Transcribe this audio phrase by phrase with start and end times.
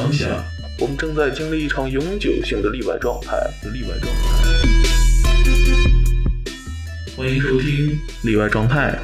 [0.00, 0.42] 当下，
[0.78, 3.36] 我们正在经历一场永久性的例外状态。
[3.70, 4.22] 例外状态。
[7.14, 8.98] 欢迎收听例外状态。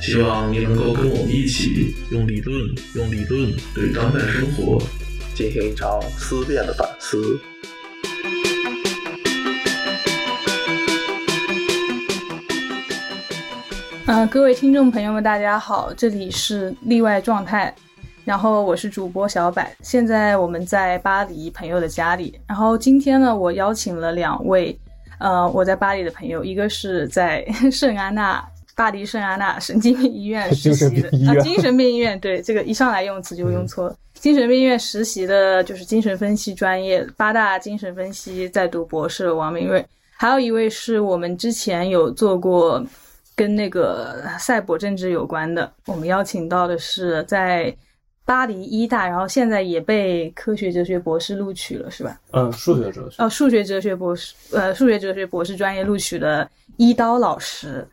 [0.00, 2.56] 希望你能够跟我们一起用理论，
[2.94, 4.80] 用理论对当代生活
[5.34, 7.40] 进行一场思辨的反思。
[14.06, 17.74] 嗯，各位听众朋友们，大家好，这里是例外状态，
[18.24, 24.78] 然后我是主播小柏，现在我们在巴黎朋友的家里，然后今天呢，我邀请了两位，
[25.18, 28.44] 呃，我在巴黎的朋友，一个是在 圣安娜。
[28.74, 33.94] 巴黎圣安娜神经病医院 实习的啊，精神病医院对这个一上来用词就用错了。
[34.14, 39.84] 精神病医院实习的就是精神分析专业，八大精神分析在读博士王明瑞，
[40.16, 42.82] 还有一位是我们之前有做过
[43.36, 47.72] 跟那个赛博政治有关的，我们邀请到的是在
[48.24, 52.20] 巴黎医大，然后现在也被科学哲学博士录取了，是吧？
[52.30, 57.86] 嗯，数学哲学哦，数学哲学博士，呃，数学哲学博士专业录取的一刀老师。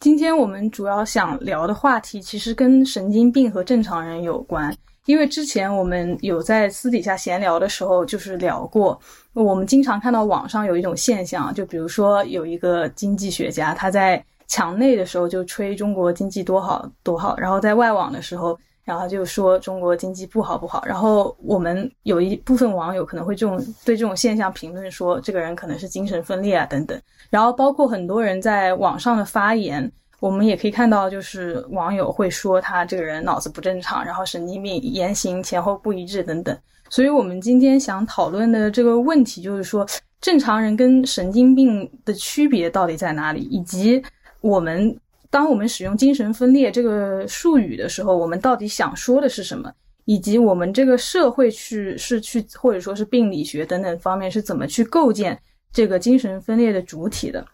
[0.00, 4.76] 今天我们主要想聊的话题，其实跟神经病和正常人有关。
[5.06, 9.00] 因为之前我们有在私底下闲聊的时候，就是聊过，
[9.32, 18.58] 我们经常看到网上有一种现象，就比如说有一个经济学家，他在墙内的时候就吹中国经济多好多好，然后在外网的时候。
[18.90, 36.58] 然后就说中国经济不好不好，然后我们有一部分网友可能会这种对这种现象评论说这个人可能是精神分裂啊等等，然后包括很多人在网上的发言，我们也可以看到就是网友会说他这个人脑子不正常，然后神经病，言行前后不一致等等。
[36.88, 39.86] 所以我们今天想讨论的这个问题就是说，
[40.20, 44.02] 正常人跟神经病的区别到底在哪里，以及
[44.40, 44.98] 我们。
[45.30, 49.72] 当我们使用“精神分裂”这个术语的时候，我们到底想说的是什么？
[50.06, 55.40] 以及我们这个社会去是去，或者说是病理学等等方面是怎么去构建
[55.72, 57.46] 这个精神分裂的主体的？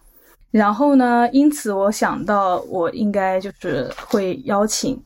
[0.50, 1.28] 然后呢？
[1.32, 4.98] 因此，我想到我应该就是会邀请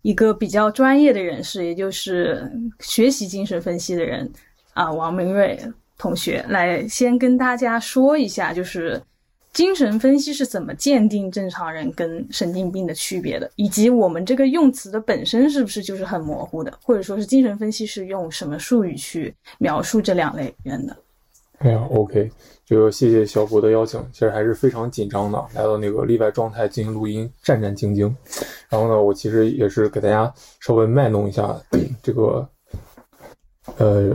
[0.00, 2.50] 一个比较专业的人士，也就是
[2.80, 4.32] 学习精神分析的人
[4.72, 5.60] 啊，王明瑞
[5.98, 9.02] 同学来先跟大家说一下，就是。
[9.56, 13.50] 精神分析是怎么鉴定正常人跟神经病的区别的？
[13.56, 16.70] 以及我们这个用词的本身是不是就是很模糊的？
[16.82, 20.94] 或者说是精神分析是用什么术语去描述这两类人的？
[21.60, 22.30] 哎呀，OK，
[22.66, 23.98] 就谢谢小博的邀请。
[24.12, 28.14] 其实还是非常紧张的，来到那个例外状态进行录音，战战兢兢。
[28.68, 30.30] 然后呢，我其实也是给大家
[30.60, 31.58] 稍微卖弄一下
[32.02, 32.46] 这个，
[33.78, 34.14] 呃。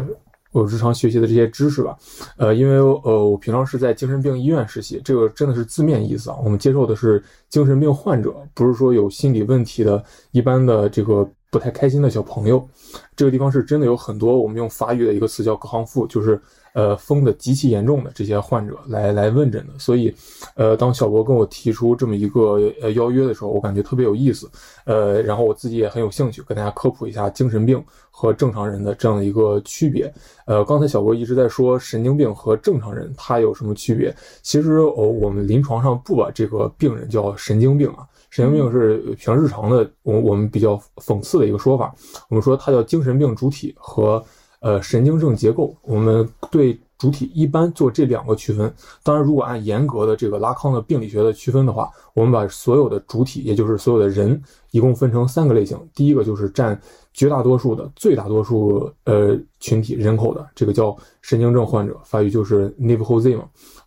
[0.51, 1.97] 我日常学习的这些知识吧，
[2.37, 6.37] 呃，因为呃，我平常是在精神病医院实习，这个真的是字面意思啊。
[6.43, 12.67] 我们接受的是精神病患者，不是说有心理问题的一般的这个不太开心的小朋友。
[13.15, 16.41] 这个地方是真的有很多，我们用法语的一个词叫康复，就是。
[16.73, 20.13] 呃，疯的极其严重的这些患者来来问诊的，所以，
[20.55, 24.49] 呃，当小博跟我提出这么一个呃邀约的时候，我感觉特别有意思，
[24.85, 30.09] 呃，然后我自己也很有兴趣跟大家科普一下精神病和正常人的这样的一个区别。
[30.45, 41.93] 呃，刚才小博一直在说神经病和正常人他有什么区别，其实哦，我们临床上不把这个病人叫神经病啊，神经病是平日常的我我们比较讽刺的一个说法，
[42.29, 44.23] 我们说它叫精神病主体和。
[44.61, 48.71] 呃，神经症结构，我们对主体一般做这两个区分。
[49.03, 54.39] 当然，如果按严格的这个拉康的病理学的区分的话，我们把所有的主体，也就是所有的人，
[54.69, 55.75] 一共分成三个类型。
[55.95, 56.79] 第一个就是占
[57.11, 63.45] 绝大多数的、最大多数呃群体人口的，这个叫神经症患者，发育就是 n e v h o z 嘛。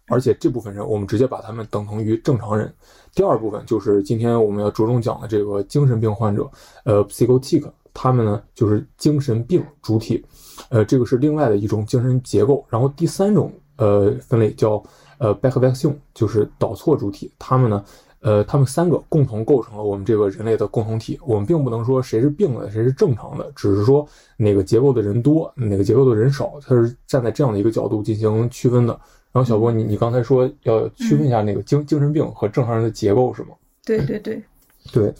[0.08, 2.74] 而且这部分人，我们直接把他们等同于正常人。
[3.14, 6.50] 第二部分就是今天我们要着重讲的这个精神病患者，
[6.84, 7.64] 呃，psychotic，
[7.94, 10.26] 他们呢就是精神病主体。
[10.68, 12.64] 呃，这个是另外的一种精神结构。
[12.68, 14.82] 然后第三种呃分类叫
[15.18, 17.30] 呃 b a c k v a c i o n 就是导错主体。
[17.38, 17.84] 他们呢，
[18.20, 21.18] 呃，他们三个共同构成了我们这个人类的共同体。
[21.26, 24.06] 我们并不能说谁是病的，谁是正常的，只是说
[24.36, 28.98] 哪个结构的人多，哪个结构的人少，它是站在这样的一个角度进行区分的。
[29.32, 33.48] 然后小波，你你刚才说要区分一下那个精精神病和正常人的结构是吗？
[33.84, 34.42] 对对对，
[34.92, 35.12] 对，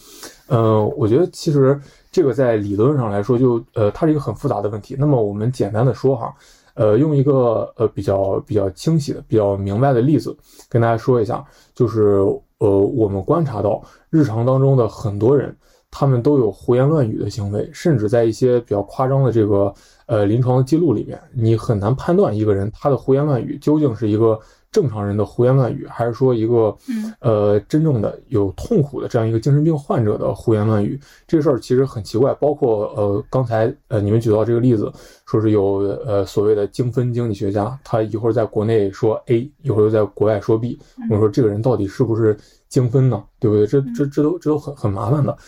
[0.49, 1.81] 呃，我觉得其实。
[2.15, 4.95] 这个在理论上来说，就呃，它是一个很复杂的问题。
[4.97, 6.33] 那么我们简单的说哈，
[6.75, 10.33] 呃，用一个呃比较比较清晰的、比较明白的例子
[10.69, 11.45] 跟大家说一下，
[11.75, 12.19] 就是
[12.59, 15.53] 呃，我们观察到日常当中的很多人，
[15.91, 19.75] 他们都有胡言乱语的行为，甚至在一些比较夸张的这个
[20.07, 24.39] 呃临床的记录里面，你很难判断一个人他的胡言乱语究竟是一个
[24.75, 30.99] 正常人的胡言乱语，还是说一个嗯呃真正的有痛苦的这样一个精神病患者的胡言乱语？
[31.29, 32.35] 这事儿其实很奇怪。
[32.35, 34.93] 包括呃刚才呃你们举到这个例子，
[35.27, 40.77] 说是有呃所谓的精分经济学家，他一会儿在国内说 A，一会儿又在国外说 B，
[41.09, 42.37] 我说这个人到底是不是
[42.69, 43.23] 精分呢？
[43.39, 43.69] 对不对？
[43.69, 45.39] 这这这都这都很很麻烦的。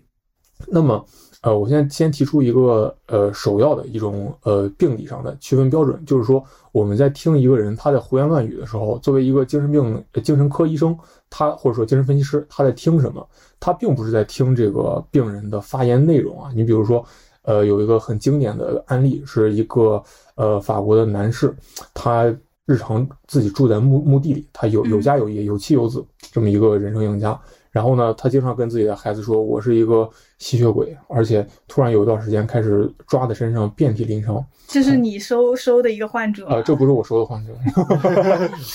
[0.68, 1.02] 那么。
[1.40, 6.44] 呃，我现在先提出一个呃首要的一种呃病理上的区分标准，就是说
[6.78, 10.96] 我们在听一个人他在胡言乱语的时候，作为一个精神病精神科医生，
[11.28, 13.28] 他或者说精神分析师，他在听什么？
[13.58, 16.52] 他并不是在听这个病人的发言内容啊。
[16.54, 17.04] 你比如说，
[17.42, 20.00] 呃，有一个很经典的案例，是一个
[20.36, 21.52] 呃法国的男士，
[21.92, 22.32] 他
[22.64, 27.38] 日常自己住在墓墓地里，他有有家有业，有妻有子，这么一个人生赢家。
[27.70, 36.62] 然后呢，他经常跟自己的孩子说：“我是一个吸血鬼，而且突然有一段时间开始抓的身上，遍体鳞伤。”这是你收 收的一个患者啊？
[36.62, 37.52] 这不是我收的患者，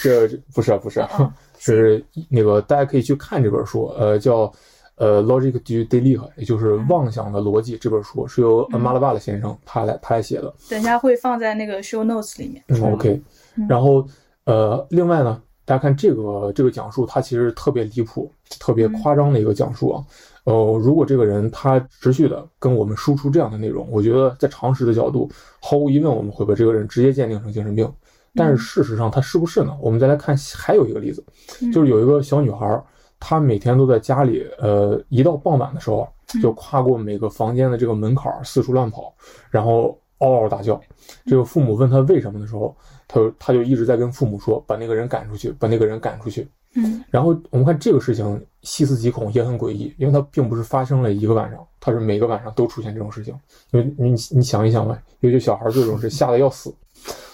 [0.01, 1.03] 这不是啊不是，
[1.57, 4.51] 是那个大家可以去看这本书，呃，叫
[4.95, 7.77] 呃《Logic du Delic》，也就是妄想的逻辑。
[7.77, 10.53] 这本书是由马拉巴的先生他来他来写的。
[10.69, 12.63] 等一下会放在那个 show notes 里面。
[12.67, 13.21] 嗯，OK。
[13.67, 14.05] 然后
[14.45, 15.41] 呃，另外呢。
[15.65, 18.29] 大家看这个这个讲述，它其实特别离谱、
[18.59, 20.03] 特别夸张的一个讲述啊。
[20.43, 25.29] 呃，如果这个人他持续的跟我们输出这样的内容，我觉得在常识的角度，
[25.61, 27.89] 毫无疑问我们会把这个人直接鉴定成精神病。
[28.35, 29.73] 但是事实上他是不是呢？
[29.79, 31.23] 我们再来看还有一个例子，
[31.71, 32.83] 就是有一个小女孩，
[33.17, 36.05] 她每天都在家里，呃，一到傍晚的时候
[36.41, 39.13] 就跨过每个房间的这个门槛四处乱跑，
[39.49, 40.81] 然后嗷嗷大叫。
[41.25, 42.75] 这个父母问她为什么的时候。
[43.13, 46.47] 他他就一直在跟父母说，把那个人赶出去，把那个人赶出去。
[46.75, 53.31] 嗯，然后我们看这个事情细思极恐，也很诡异，因为它并不是发生了一个晚上，它是每个晚上都出现这种事情。
[53.69, 56.73] 因为你你想一想吧，尤其小孩这种事吓得要死，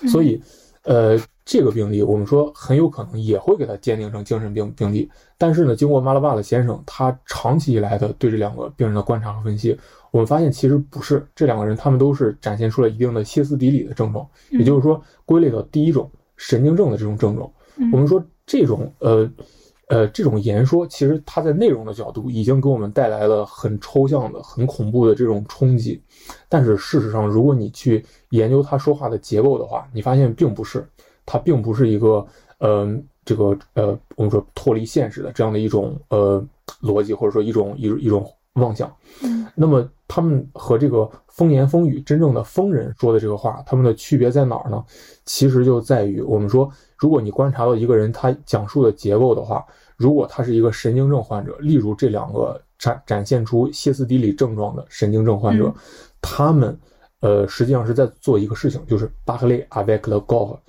[0.09, 0.41] 所以，
[0.83, 1.17] 呃，
[1.49, 5.09] 这个病例我们说很有可能也会给他鉴定成精神病病例。
[5.35, 9.75] 但是呢，经过马拉巴的先生他长期以来的对这两个病人的观察和分析。
[10.11, 16.07] 我们发现其实不是这两个人，他们都是展现出了一定的歇斯底里的症状，也就是说归类到第一种
[16.37, 17.51] 神经症的这种症状。
[17.91, 19.27] 我们说这种呃
[19.87, 25.99] 呃这种言说，其实它在内容的角度已经给我们带来了很抽象的、很恐怖的这种冲击。
[26.47, 30.87] 但是事实上，如果你去研究他说话的结构的话，你发现并不是，
[31.29, 32.25] 它并不是一个
[32.57, 32.87] 呃
[33.23, 36.43] 这个呃我们说脱离现实的这样的一种呃
[36.81, 38.27] 逻辑，或者说一种一一种。
[38.53, 38.93] 妄想，
[39.23, 44.83] 嗯，那么他们和这个风言风语真正的疯人说的这个话，他们的区别在哪儿呢？
[45.23, 49.63] 其实就在于，我们说，如果你观察到一个人他讲述的结构的话，
[49.95, 55.73] 如果他是一个神经症患者，例如这两个展展现出歇斯底里症状的神经症患者，
[56.19, 56.77] 他们，
[57.21, 60.59] 呃，实际上是在做一个事情，就是巴克雷阿维克勒高夫，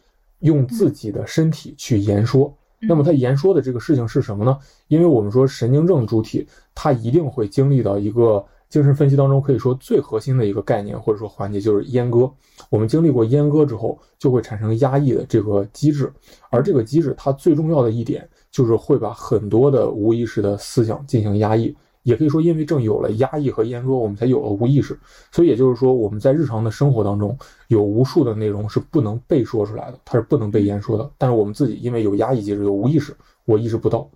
[0.40, 2.54] 用自己的身体去言说。
[2.82, 4.58] 那么他言说的这个事情是什么呢？
[4.88, 12.32] 因为我们说神经症主体，它一定会经历到一个精神分析当中可以说最核心的一个概念或者说环节，就是阉割。
[12.70, 16.10] 我们经历过阉割之后，就会产生压抑的这个机制，
[16.48, 21.76] 而这个机制它最重要的一点就是会把很多的无意识的思想进行压抑。
[22.02, 24.98] 也可以说，因为正有了压抑和阉割，我们才有了无意识。
[25.30, 27.36] 所以也就是说，我们在日常的生活当中，
[27.68, 31.10] 有无数的内容是不能被说出来的，它是不能被言说的。
[31.18, 34.08] 但是我们自己因为有压抑机制，有无意识，我意识不到。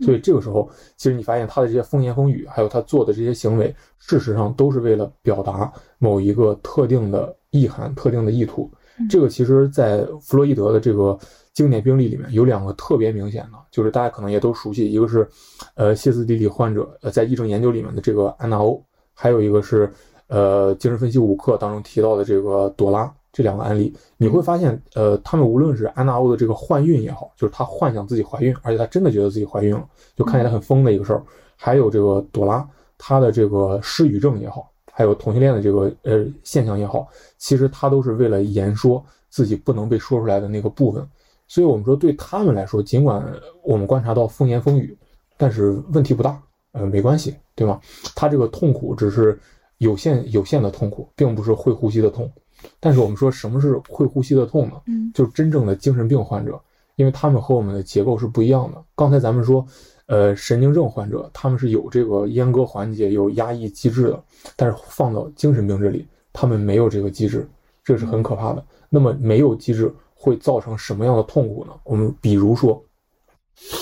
[0.00, 8.70] 所以这个时候，其实你发现他的这些风言风语，还有他做的这些行为，事实上都是为了表达某一个特定的意涵、特定的意图。
[9.08, 11.18] 这个其实，在弗洛伊德的这个。
[11.60, 15.28] 经典病例里面有两个特别明显的，就是大家可能也都熟悉，一个是，
[15.74, 19.92] 呃，歇斯底里患者，呃，在议政研究里面的这个安娜欧，还有一个是，
[20.28, 29.86] 呃，精神分析五课当中提到的这个朵拉，这两个案例，你会发现，呃，他们无论是安娜欧的这个幻孕也好，就是她幻想自己怀孕，而且她真的觉得自己怀孕了，
[30.16, 31.22] 就看起来很疯的一个事儿，
[31.56, 41.06] 还有这个朵拉，她的这个失语症也好，还有同性恋的这个呃现象也好，其实她都是为了言说自己不能被说出来的那个部分。
[41.50, 43.26] 所以，我们说对他们来说，尽管
[43.64, 44.96] 我们观察到风言风语，
[45.36, 46.40] 但是问题不大，
[46.70, 47.80] 呃，没关系，对吗？
[48.14, 49.36] 他这个痛苦只是
[49.78, 52.30] 有限有限的痛苦，并不是会呼吸的痛。
[52.78, 54.74] 但是我们说什么是会呼吸的痛呢？
[54.86, 56.56] 嗯，就是真正的精神病患者，
[56.94, 58.80] 因为他们和我们的结构是不一样的。
[58.94, 59.66] 刚才咱们说，
[60.06, 64.22] 呃，神经症患者他们是有这个阉割环节、有压抑机制的，
[64.54, 67.44] 但是放到精神病这里，他们没有这个机制，
[67.82, 68.64] 这是很可怕的。
[68.88, 69.92] 那么没有机制。
[70.22, 71.72] 会造成什么样的痛苦呢？
[71.82, 72.84] 我们比如说，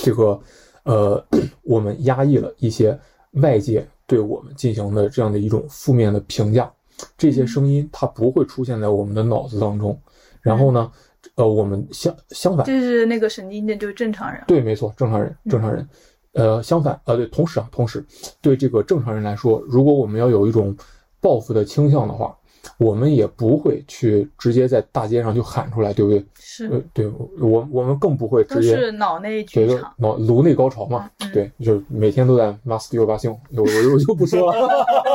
[0.05, 0.41] 这个，
[0.85, 1.27] 呃，
[1.63, 2.97] 我们压抑了一些
[3.33, 6.73] 外界对我们进行的这样的一种负面的评价，
[7.17, 10.01] 这些声音它不会出现在我们的脑子当中。
[10.41, 10.93] 然后呢，
[11.35, 14.41] 呃，我们相相反，这是那个神经症，就是正常人。
[14.47, 15.87] 对，没错，正常人，正常人。
[16.35, 18.07] 呃，相反，呃，对，同时啊，同时，
[18.41, 20.77] 对这个正常人来说，如果我们要有一种
[21.21, 22.38] 报复的倾向的话，
[22.79, 26.25] 我们也不会去直接在大街上就喊出来，对不对？
[26.39, 27.07] 是呃，对
[27.41, 29.93] 我我们更不会直接是脑内对个剧场。
[29.99, 34.69] 脑颅内高潮嘛，嗯对，就是每天都在 must 六八星，我我我就 不说了，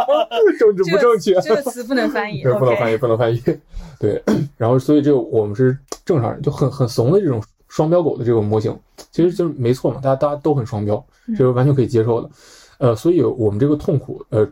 [0.59, 2.43] 政治不正确，这个词不能翻译。
[2.43, 3.41] 对， 不能翻译，不能翻译。
[3.99, 4.21] 对，
[4.57, 8.77] 然后所以这个我们是正常人，就很很怂的这种双标狗的这个模型，
[9.11, 10.95] 其实就是没错嘛，大家大家都很双标，
[11.27, 12.29] 嗯这是完全可以接受的。
[12.79, 14.45] 呃，所以我们这个痛苦，呃，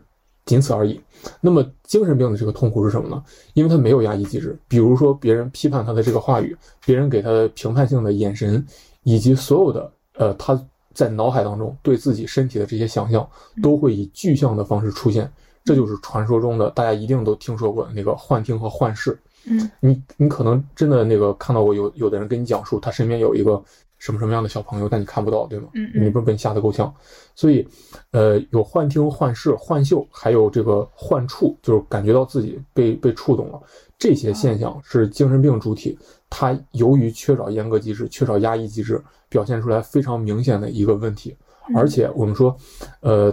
[0.45, 0.99] 仅此而已。
[1.39, 3.23] 那么精神病的这个痛苦是什么呢？
[3.53, 6.55] 因为他没有压抑机制，比如说别人批判他的这个话语，
[6.85, 8.65] 别人给他的评判性的眼神，
[9.03, 10.59] 以及所有的呃他
[10.93, 13.27] 在脑海当中对自己身体的这些想象，
[13.61, 15.31] 都会以具象的方式出现。
[15.63, 19.17] 这就是传说中的大家一定都听说过的那个幻听和幻视。
[19.45, 23.63] 嗯，你你可能真的那个看到过有有的人跟你讲述他身边有一个
[24.01, 25.67] 什么什么样的小朋友，但你看不到，对吗？
[25.75, 26.91] 嗯嗯你不是被你吓得够呛。
[27.35, 27.67] 所以，
[28.09, 33.61] 呃，有幻听、幻视、幻嗅，还有这个幻触，就是感觉到自己被被触动了。
[33.99, 35.95] 这些现象是精神病主体，
[36.31, 41.37] 他由于缺少严格机制、缺少压抑机制，表现出来非常明显的一个问题。
[41.69, 42.57] 嗯而且我们说，
[43.01, 43.31] 呃，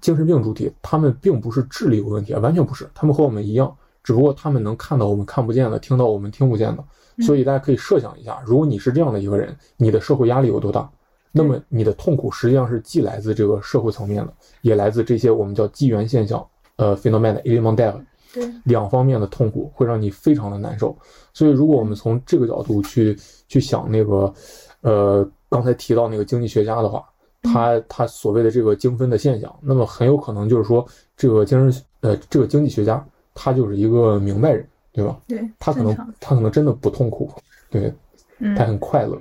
[0.00, 3.72] 精神病主体他们并不是智力有问题，完全不是，他们和我们一样，
[4.08, 6.82] 只不过他们能看到我们看不见的，听到我们听不见的。
[7.26, 10.90] 所以大家可以设想一下，如果你是这样的一个人，你的社会压力有多大？
[11.30, 16.42] 那么你的痛苦实际上是既来自这个社会层面的，也来自这些我们叫机缘现象，
[16.76, 18.00] 呃，phenomenon element d e v
[18.32, 20.96] 对，两方面的痛苦会让你非常的难受。
[21.34, 23.14] 所以，如果我们从这个角度去
[23.46, 24.32] 去想那个，
[24.80, 27.04] 呃，刚才提到那个经济学家的话，
[27.42, 33.06] 他他所谓的这个精分的现象，那么很有可能就是说，这个精神呃这个经济学家
[33.40, 35.16] 他就是一个明白人，对吧？
[35.28, 37.32] 对，他可能他可能真的不痛苦，
[37.70, 37.92] 对
[38.38, 39.16] 嗯他，很快乐。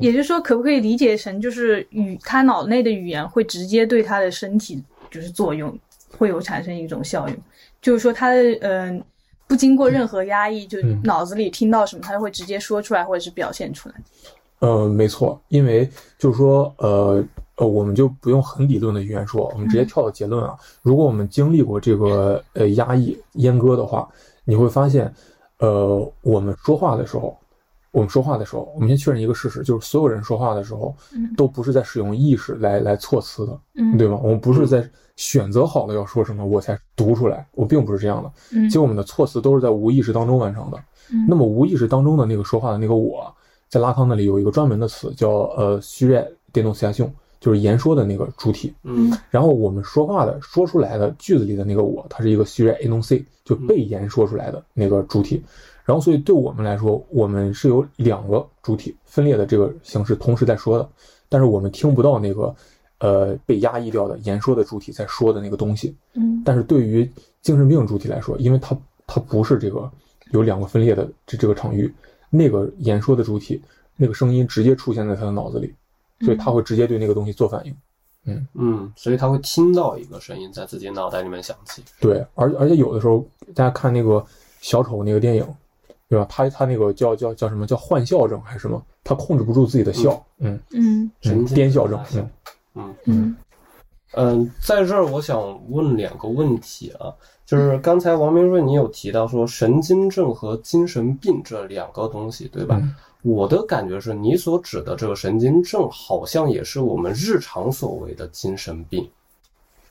[0.00, 5.76] 也就是说，可不可以理解成就是语他脑内的语言会直接对他的身体就是作用，
[6.16, 7.36] 会有产生一种效应，
[7.82, 9.02] 就是说他的嗯、
[9.48, 13.94] 不经过任何压抑，就嗯脑子里听到什么，他就会直接说出来或者是表现出来。
[14.60, 17.24] 呃，没错，因为就是说，呃
[17.60, 20.56] 呃，我们就不用很理论的语言说，我们直接跳到结论啊。
[20.80, 24.08] 如果我们经历过这个呃压抑阉割的话，
[24.46, 25.12] 你会发现，
[25.58, 27.36] 呃，我们说话的时候，
[27.90, 34.18] 我们说话的时候，我们先确认一个事实，就是所有人说话的时候，嗯都不是在使用意识来来措辞的，嗯，对吗？
[34.22, 34.82] 我们不是在
[35.16, 38.32] 选择好了要说什么我才读出来，我并不是这样的。
[38.52, 40.78] 嗯其实我们的措辞都是在无意识当中完成的。
[41.12, 43.30] 嗯那么无意识当中的那个说话的那个我，
[43.68, 48.72] 在拉康那里有一个专门的词叫呃虚认电动思想性，就是言说的那个主体。
[48.84, 55.42] 嗯然后我们说话的说出来的句子里的那个我，它是一个虚认 enunciate，就被言说出来的那个主体。
[55.84, 60.88] 然后所以对我们来说，我们是有两个主体分裂的这个形式同时在说的，
[61.28, 62.54] 但是我们听不到那个
[62.98, 65.92] 呃被压抑掉的言说的主体在说的那个东西。
[66.14, 67.10] 嗯但是对于
[67.42, 69.90] 精神病主体来说，因为它它不是这个
[70.30, 71.92] 有两个分裂的这这个场域，
[72.28, 73.60] 那个言说的主体
[73.96, 75.74] 那个声音直接出现在他的脑子里，
[76.20, 77.76] 所以他会直接对那个东西做反应。
[78.26, 81.82] 嗯嗯，所以他会听到一个声音在自己脑袋里面响起。
[82.00, 84.24] 对，而而且有的时候大家看那个
[84.60, 85.46] 小丑那个电影，
[86.06, 86.26] 对吧？
[86.28, 88.80] 他他那个叫叫叫什么叫幻笑症还是什么？
[89.02, 92.30] 他控制不住自己的笑，嗯嗯嗯，神经癫笑症嗯
[92.74, 93.36] 嗯嗯
[94.12, 97.14] 嗯，在这儿我想问两个问题啊，
[97.46, 102.78] 就是刚才王明瑞你有提到说神经症和精神病这两个东西，对吧？
[102.82, 109.08] 嗯我的感觉是你所指的这个神经症，好像也是我们日常所谓的精神病，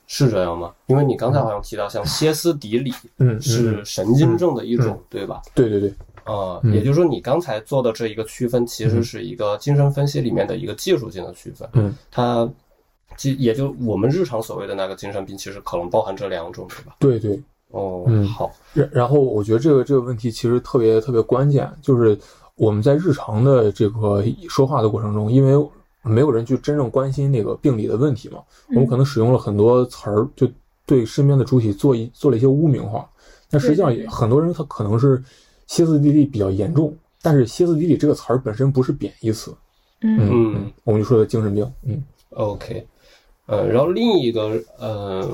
[0.08, 0.74] 是这样吗？
[0.88, 2.92] 因为你刚才好像提到像歇斯底里
[3.40, 5.42] 是嗯神经症的一种，对吧？
[5.54, 5.94] 对对对，
[6.26, 11.70] 呃，嗯也就是说，你刚才做的这一个区分，其实是一个精神分析里面的一个技术性的区分。
[11.74, 12.50] 嗯，它
[13.16, 16.96] 其也就我们日常所谓的那个精神病，其实可能包含这两种，对吧？
[17.00, 17.42] 对对。
[17.72, 22.18] 哦，嗯好，然然后我觉得这个这个问题其实特别特别关键，就是
[22.60, 25.70] 我们在日常的这个说话的过程中，因为
[26.02, 28.40] 没有人去真正关心那个病理的问题嘛，
[28.72, 30.46] 我们可能使用了很多词儿，就
[30.86, 33.10] 对身边的主体做一做了一些污名化。
[33.50, 35.24] 但实际上很多人他可能是
[35.68, 39.56] 歇斯底里比较严重，但是歇斯底里这个词儿本身不是贬义词，
[40.02, 40.18] 嗯。
[40.18, 40.56] 嗯嗯。
[40.58, 42.04] 嗯，我们就说的精神病，嗯。
[42.32, 42.86] OK，
[43.46, 45.26] 呃，然后另一个，呃，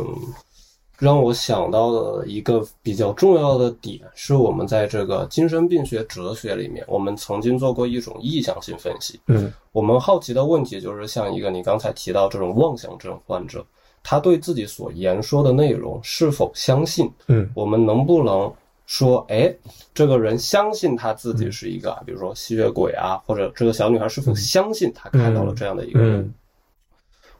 [0.98, 9.20] 让我想到的一个比较重要的点，是我们在这个精神病学哲学里面，我们曾经做过一种意向性分析。
[9.28, 13.66] 嗯我们好奇的问题就是，像一个你刚才提到这种妄想症患者，
[14.02, 17.12] 他对自己所言说的内容是否相信？
[17.28, 18.52] 嗯我们能不能
[18.86, 19.54] 说，哎，
[19.94, 26.20] 这个人相信他自己是一个，比如说吸血鬼啊，或者这个小女孩是否相信她看到了这样的一个人？
[26.22, 26.34] 嗯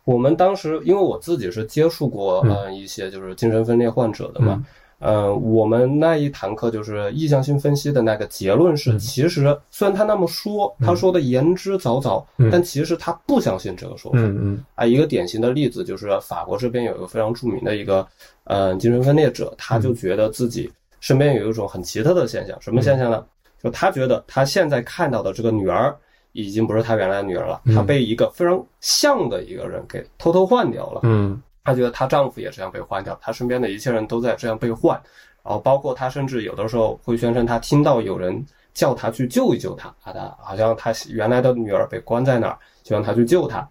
[0.06, 2.56] 我们当时，因为我自己是接触过嗯。
[2.56, 4.64] 呃一些就是精神分裂患者的嘛，
[5.00, 9.00] 嗯、我们那一堂课就是意向性分析的那个结论是，嗯。
[9.00, 12.50] 其实虽然他那么说，他说的言之凿凿，嗯。
[12.52, 14.18] 但其实他不相信这个说法。
[14.20, 14.66] 嗯嗯。
[14.76, 18.08] 啊，一个典型的例子就是法国这边有一个非常著名的一个
[18.46, 23.26] 呃精神分裂者，他就觉得自己身边有一种很奇特的现象，什么现象呢？
[23.64, 25.96] 就他觉得他现在看到的这个女儿
[26.36, 31.00] 已经不是他原来的女儿了，嗯她被一个非常像的一个人给偷偷换掉了。
[31.04, 35.01] 嗯她觉得她丈夫也这样被换掉，她身边的一切人都在这样被换，
[35.44, 43.68] 然后包括她甚至有的时候会宣称她听到有人叫她去救一救她啊，她好像她原来的女儿被关在那儿，希望她去救她。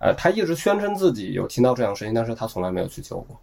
[0.00, 3.40] 呃，她一直宣称自己有听到这样的声音，但是她从来没有去救过。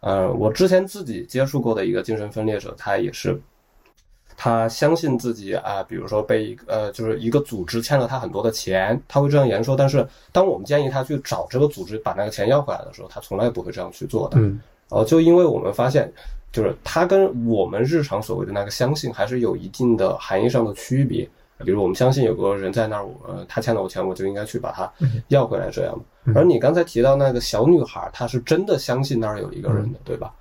[0.00, 3.40] 呃，我之前自己接触过的一个精神分裂者，他也是，
[4.36, 9.76] 他相信自己啊、比如说被一个呃，就是一个组织欠了他很多的钱，他会这样言说。
[9.76, 14.38] 但是当我们建议他去找这个组织把那个钱要回来的时候，他从来不会这样去做的。
[14.38, 14.60] 嗯
[14.90, 16.12] 呃，就因为我们发现，
[16.52, 21.28] 就是他跟我们日常所谓的那个相信还是有一定的含义上的区别。
[21.64, 24.92] 比如我们相信有个人在那儿，呃，他欠了我钱，我就应该去把他
[25.28, 26.32] 要回来这样的。
[26.34, 30.34] 而你刚才提到那个小女孩，她是真的相信那儿有一个人的，对吧？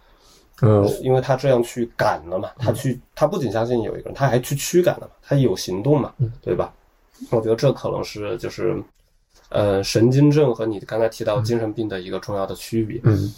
[0.63, 6.73] 嗯因为他这样去赶了嘛，他去，他不仅相信有一个人，他还去驱赶了嘛，他有行动嘛，对吧？
[7.29, 8.81] 我觉得这可能是就是，
[9.49, 12.99] 呃，神经症和你刚才提到精神病的一个重要的区别。
[13.03, 13.33] 嗯。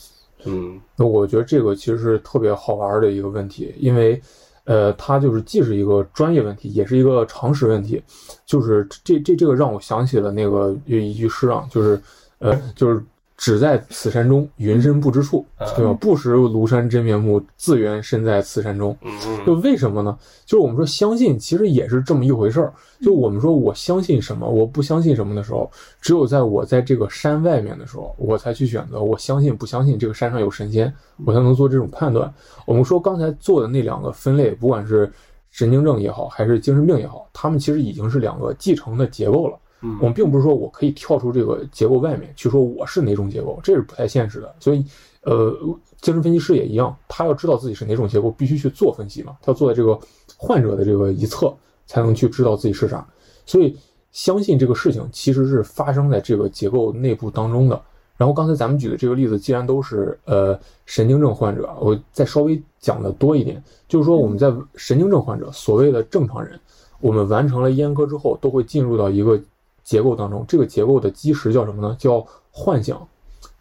[0.48, 4.22] 嗯那我觉得这个其实是特别好玩的一个问题，因为，
[4.65, 8.00] 呃，它就是既是一个专业问题，也是一个常识问题。
[8.46, 12.00] 就是这这这个让我想起了那个有一句诗啊，就是，
[12.38, 13.03] 呃，就是
[13.38, 15.94] 只在此山中，云深不知处，对吧？
[15.94, 18.98] 不识庐山真面目，自缘身在此山中。
[19.01, 19.12] 嗯
[19.46, 20.18] 就嗯为什么呢？
[20.46, 22.74] 就是我们说相信，其实也是这么一回事儿。
[23.01, 30.92] 就我们说我相信什么，我不相信什么的时候，只有在我在这个山外面的时候，我才去选择我相信不相信这个山上有神仙，
[31.25, 32.33] 我才能做这种判断。
[32.66, 35.12] 我们说刚才做的那两个分类，不管是
[35.51, 39.57] 神经症也好，还是精神病也好，他们其实已经是两个继承的结构了。
[39.86, 44.56] 嗯我们并不是说我可以跳出这个结构外面去说我是哪种结构，这是不太现实的。
[44.60, 44.84] 所以，
[45.22, 45.56] 呃，
[46.02, 50.00] 精神分析师也一样，他要知道自己是哪种结构，必须去做分析嘛，他要坐在这个
[50.38, 51.54] 患者的这个一侧，
[51.86, 53.08] 才能去知道自己是啥。
[53.46, 53.78] 所以，
[54.12, 57.80] 相信这个事情其实是发生在这个结构内部当中的。
[58.18, 66.58] 然后刚才咱们举的这个例子，既然都是呃神经症患者，我再稍微讲的多一点，就是说我们在神经症患者，所谓的正常人，
[67.02, 69.38] 我们完成了阉割之后，都会进入到一个
[69.86, 70.44] 结构当中。
[70.46, 71.96] 这个结构的基石叫什么呢？
[71.98, 73.08] 叫幻想。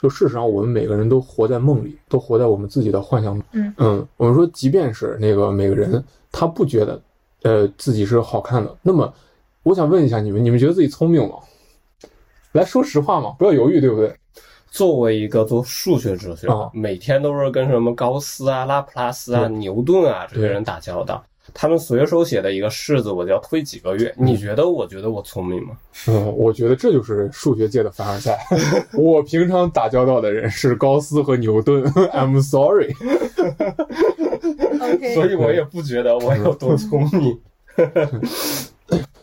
[0.03, 3.41] 就事实上，我们每个人都活在梦里，都活在我们自己的幻想。
[3.53, 7.01] 嗯我们说，即便是那个每个人，他不觉得，
[7.43, 8.77] 呃，自己是好看的。
[8.83, 9.11] 那么，
[9.63, 11.37] 我想问一下你们，你们觉得自己聪明吗？
[12.53, 14.15] 来说实话嘛，不要犹豫，对不对？
[14.71, 24.13] 作为一个做数学哲学的，啊每天都是跟什么高斯啊、拉普拉斯啊、牛顿啊这些人打交道，他们随手写的一个式子，我就要推几个月。
[24.19, 24.69] 你觉得？
[24.69, 25.77] 我觉得我聪明吗？
[26.09, 28.37] 嗯，我觉得这就是数学界的凡尔赛。
[28.99, 32.93] 我平常打交道的人是高斯和牛顿， I'm sorry。
[34.81, 37.39] ，OK，所以我也不觉得我有多聪明。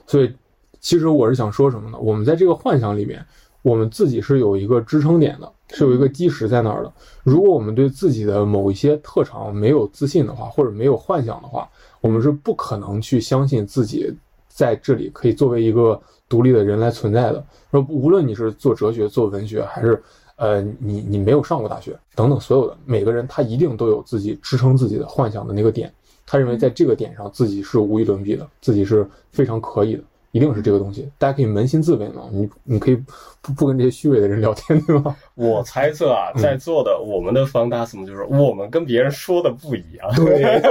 [0.08, 0.34] 所以，
[0.80, 1.98] 其实我是想说什么呢？
[2.00, 3.24] 我们在这个幻想里面，
[3.62, 6.94] 我们自己是有一个支撑点的，是有一个基石在那儿的。
[7.24, 11.70] 如果我们对自己的某一些特长没有自信的话，或者没有幻想的话，
[12.02, 14.14] 我们是不可能去相信自己
[14.48, 17.44] 在这里可以作为一个独立的人来存在的。
[17.72, 20.02] 说无论你是做哲学、做文学，还是
[20.36, 25.92] 呃你你没有上过大学等等，所有的每个人他一定都有自己支撑自己的幻想的那个点。
[26.26, 31.10] 他认为在这个点上自己是无与伦比的，自己是非常可以的，一定是这个东西。
[31.18, 32.96] 大家可以扪心自问嘛，你你可以
[33.42, 35.14] 不不跟这些虚伪的人聊天，对吗？
[35.36, 40.10] 我猜测啊，在座的我们的方大 m 就是我们跟别人说的不一样。
[40.16, 40.62] 对，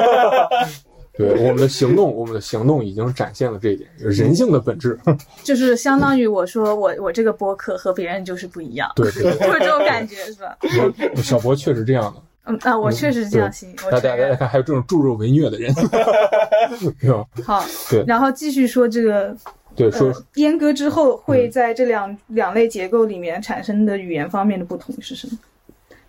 [1.13, 4.99] 对，我们的行动，我们的行动已经展现了这一点，人性的本质。
[5.45, 10.57] 就是相当于我说我我这个播客和别人就是不一样， 对对就是这种感觉是吧？
[10.61, 12.23] 对，小博确实这样的。
[12.45, 14.35] 嗯啊，我确实是这样信，我大家大家。
[14.35, 17.25] 看，还有这种助纣为虐的人，对吧？
[17.45, 19.37] 好，对然后继续说这个
[19.77, 25.39] 对，说呃阉割之后会在这两两类结构里面产生的语言方面的不同是什么？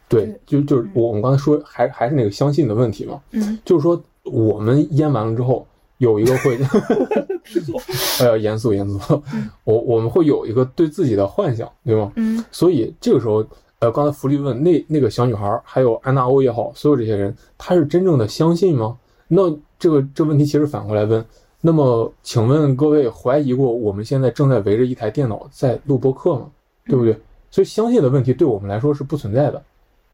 [0.08, 5.66] 对，就就是我我们刚才说，还还是那个相信的问题嘛，嗯就是说我们腌完了之后，
[5.98, 6.58] 有一个会，
[8.22, 9.22] 哎呀，严肃严肃，
[9.64, 12.12] 我我们会有一个对自己的幻想，对吗？
[12.16, 13.46] 嗯所以这个时候，
[13.80, 18.98] 呃，刚才福利问那那个小女孩，还有安娜欧也好，所有这些人，他是真正的相信吗？
[19.28, 21.26] 那这个这问题其实反过来问，
[21.62, 26.48] 那么请问各位怀疑过我们现在正在围着一台电脑在录播课吗？
[26.86, 27.16] 对不对？
[27.50, 29.62] 所以相信的问题对我们来说是不存在的。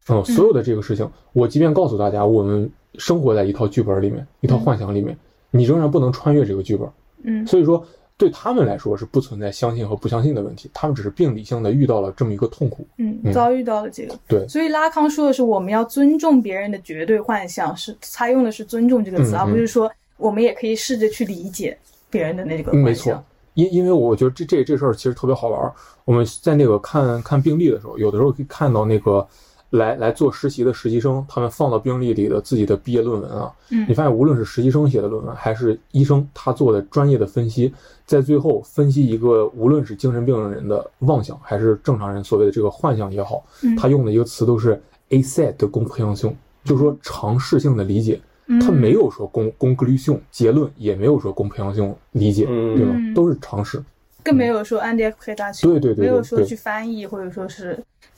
[0.09, 5.17] 嗯，所有的这个事情，我即便告诉大家，我们生活在一套剧本里面，一套幻想里面，
[5.51, 6.87] 你仍然不能穿越这个剧本。
[7.23, 7.83] 嗯所以说，
[8.15, 12.87] 对他们来说是不存在相信和不相信的问题，他们只是病理性的遇到了这么一个痛苦。
[12.97, 14.17] 嗯，嗯遭遇到了这个。
[14.27, 21.77] 对所以拉康说的是我们要尊重别人的绝对幻想，是他用的是尊重这个词，而不是说我们也可以试着去理解
[22.09, 22.81] 别人的那个幻想。
[22.81, 23.23] 嗯没错，
[23.55, 25.73] 因因为我觉得这这这事儿其实特别好玩儿。
[26.05, 29.27] 我们在那个看看病例的时候，有的时候可以看到那个
[29.71, 37.73] 来来做实习的实习生，他们放到病历里的自己的毕业论文啊，嗯你发现无论是实习生写的论文，还是医生他做的专业的分析，
[38.05, 48.19] 在最后分析一个无论是精神病人的妄想，还是正常人所谓的这个幻想也好，嗯他用的一个词都是 a s e t 的 comprehension，就是说尝试性的理解。
[48.49, 53.13] 嗯他没有说公公 conclusion 结论，也没有说公 comprehension 理解，嗯对吧嗯？
[53.13, 53.83] 都是尝试。
[54.23, 55.17] 更没有说 Andy F.
[55.19, 55.35] K.
[55.35, 57.77] 大去，对对对没有说去翻译或者说是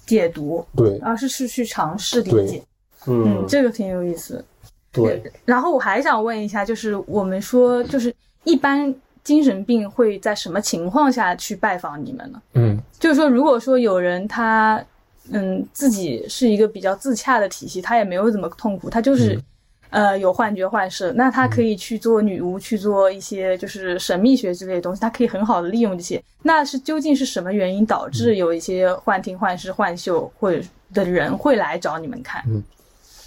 [0.10, 2.64] 解读，对而是是去尝试理解。
[3.08, 4.44] 嗯嗯，，这个挺有意思。
[4.92, 8.94] 对，然后我还想问一下，就是我们说，就是一般
[9.24, 12.42] 精神病会在什么情况下去拜访你们呢？
[12.56, 14.84] 嗯就是说，如果说有人他
[15.32, 19.44] 嗯自己是一个比较自洽的体系，他也没有怎么痛苦，他就是、嗯
[19.90, 26.24] 呃有幻觉幻视，那他可以去做女巫，去做一些就是神秘学之类的东西，他可以很好的利用这些。
[26.42, 30.62] 那是究竟是什么原因导嗯致有一些幻听、幻视、幻嗅或者
[30.94, 32.44] 的人会来找你们看？
[32.48, 32.64] 嗯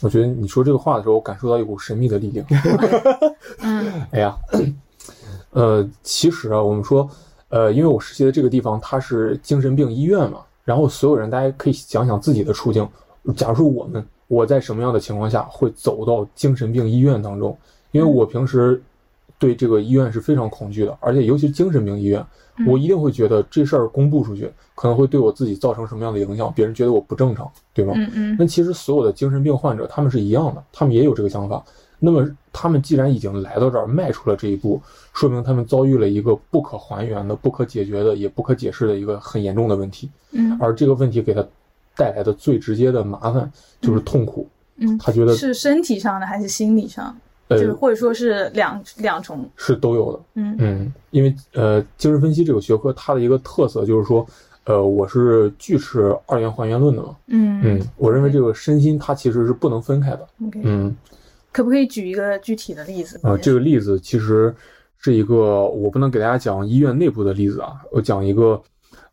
[0.01, 2.44] 我觉得你说这个话的时候，我感受到一股神秘的力量。
[3.61, 4.37] 嗯 哎呀，
[5.51, 7.09] 呃，其实啊，我们说，
[7.51, 12.85] 呃，因为我实习的这个地方它是精神病医院嘛，然后所有人大家可以想想自己的处境。
[13.37, 17.54] 假如说我们我在什么样的情况下会走到精神病医院当中？
[17.90, 18.82] 因为我平时
[19.38, 22.24] 对这个医院是非常恐惧的，而且尤其是精神病医院，
[22.66, 27.92] 我一定会觉得这事儿公布出去可能会对我自己造成什么样的影响，别人觉得我不正常，对吗？
[27.94, 31.62] 嗯嗯那其实所有的精神病患者他们是一样的，他们也有这个想法。
[31.98, 34.80] 那么他们既然已经来到这儿，迈出了这一步，
[35.12, 40.08] 说明他们遭遇了一个不可还原的、不可解决的、也不可解释的一个很严重的问题。
[40.30, 41.46] 嗯而这个问题给他
[41.96, 43.50] 带来的最直接的麻烦
[43.81, 44.48] 就是痛苦。
[44.76, 47.16] 嗯，他觉得是身体上的还是心理上？
[47.48, 49.48] 就是呃或者说是两两重？
[49.57, 50.20] 是都有的。
[50.35, 54.26] 嗯嗯，因为呃，精神分析这个学科它的一个特色就是说，
[54.64, 57.14] 呃，我是拒斥二元还原论的嘛。
[57.26, 60.26] 嗯嗯，我认为这个身心它其实是不能分开的。
[60.62, 60.96] 嗯。
[61.52, 63.20] 可不可以举一个具体的例子？
[63.22, 64.55] 啊，这个例子其实
[64.96, 68.59] 是一个我不能给大家讲医院内部的例子啊，我讲一个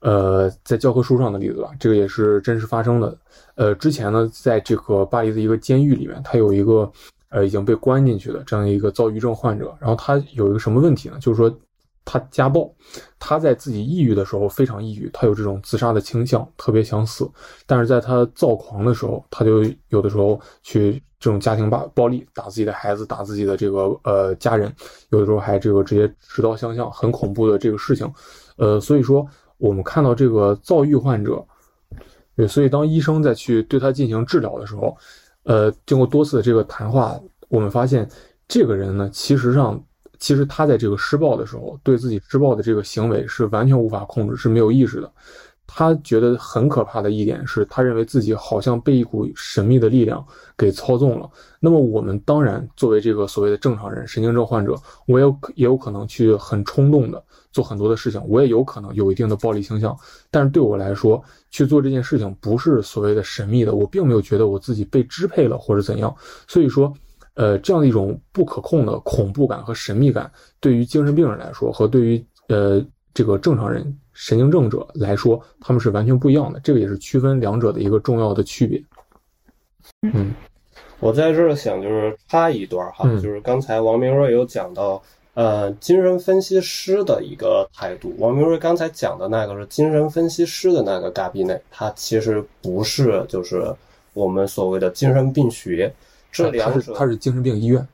[0.02, 3.18] 呃在教科书上的例子吧，这个也是真实发生的。
[3.56, 6.90] 呃，之前呢，在这个巴黎的一个监狱里面，他有一个
[7.30, 11.18] 呃已经被关进去的这样一个躁郁症患者，然后他有一个什么问题呢？
[11.20, 11.54] 就是说
[12.06, 12.74] 他家暴，
[13.20, 17.30] 他在自己抑郁的时候非常抑郁，他有这种自杀的倾向，特别想死。
[17.68, 24.74] 但是在他躁狂的时候，他就有的时候去这种家庭暴暴力，打自己的孩子，打自己的这个呃家人，
[25.10, 28.10] 有的时候还这个直接持刀相向，很恐怖的这个事情。
[28.56, 29.28] 呃，所以说
[29.60, 31.46] 我们看到这个躁郁患者，
[32.36, 34.98] 对，所以当医生再去对他进行治疗的时候，
[35.44, 37.20] 呃，经过多次的这个谈话，
[37.50, 38.10] 我们发现
[38.48, 39.80] 这个人呢，其实上。
[40.22, 45.10] 其实他在这个施暴的时候，对自己施暴的这个行为是完全无法控制，是没有意识的。
[45.72, 50.26] 他觉得很可怕的一点是，他认为自己好像被一股神秘的力量
[50.58, 51.30] 给操纵了。
[51.60, 59.96] 那么我们当然作为这个所谓的正常人、神经症患者，我也有也有可能去很冲动的做很多的事情，我也有可能有一定的暴力倾向。
[60.32, 66.14] 但是对我来说，去做这件事情不是所谓的神秘的，我并没有觉得我自己被支配了或者怎样。
[66.48, 66.94] 所以说。
[67.36, 70.30] 呃，这样的一种不可控的恐怖感和神秘感，
[70.60, 76.60] 对于精神病人来说，和对于呃这个正常人、神经症者来说，他们是完全不一样的。
[76.60, 78.84] 这个也是区分两者的一个重要的区别。
[80.02, 80.36] 嗯
[81.00, 85.02] 我在这儿想就是插一段哈，嗯就是刚才王明瑞有讲到，
[85.36, 88.14] 呃，精神分析师的一个态度。
[88.18, 93.74] 王明瑞刚才讲的那个是精神分析师的那个嘎比内，他其实不是就是
[94.12, 95.90] 我们所谓的精神病学，
[96.30, 97.88] 这他两者是他是精神病医院，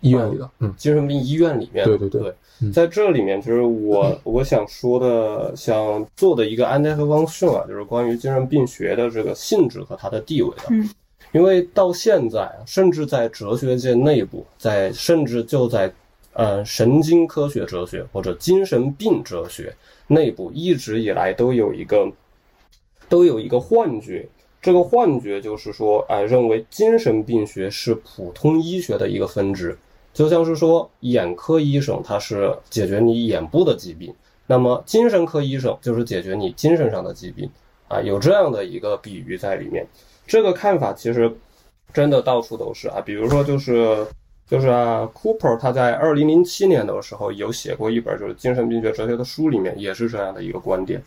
[0.00, 2.34] 医院里的，嗯精神病医院里面，对对对
[2.72, 10.62] 在这里面，就是我 我想说的，想做的一个安德和汪逊啊，就是关于精神病学的这个性质和它的地位的。
[10.70, 10.88] 嗯，
[11.32, 15.92] 因为到现在啊，甚至在哲学界内部，在甚至就在
[16.32, 19.74] 呃神经科学哲学或者精神病哲学
[20.06, 22.10] 内部，一直以来都有一个
[23.08, 24.26] 都有一个幻觉。
[24.62, 29.78] 这个幻觉就是说，哎、认为精神病学是普通医学的一个分支，
[30.16, 34.14] 就像是说，眼科医生他是解决你眼部的疾病，
[34.46, 37.46] 那么精神科医生就是解决你精神上的疾病
[37.86, 39.86] 啊，有这样的一个比喻在里面。
[40.26, 41.30] 这个看法其实
[41.92, 44.06] 真的到处都是啊，比如说就是
[44.48, 51.02] 就是啊，Cooper 他在二零零七年的时候有写过一本就是精神病学哲学的书，里面也是这样的一个观点。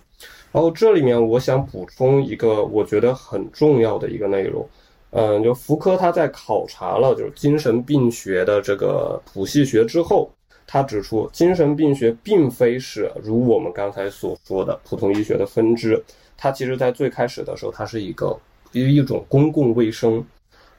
[0.52, 4.64] 然后这里面我想补充一个我觉得很重要的一个内容，
[5.12, 10.32] 嗯，就福柯他在考察了就是精神病学的这个谱系学之后，
[10.68, 16.00] 他指出精神病学并非是如我们刚才所说的普通医学的分支，
[16.38, 18.38] 它其实在最开始的时候，它是一个
[18.72, 20.24] 一一种公共卫生，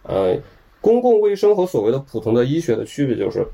[0.05, 0.39] 呃，
[0.81, 3.45] 公共卫生和所谓的普通的医学的区别就是，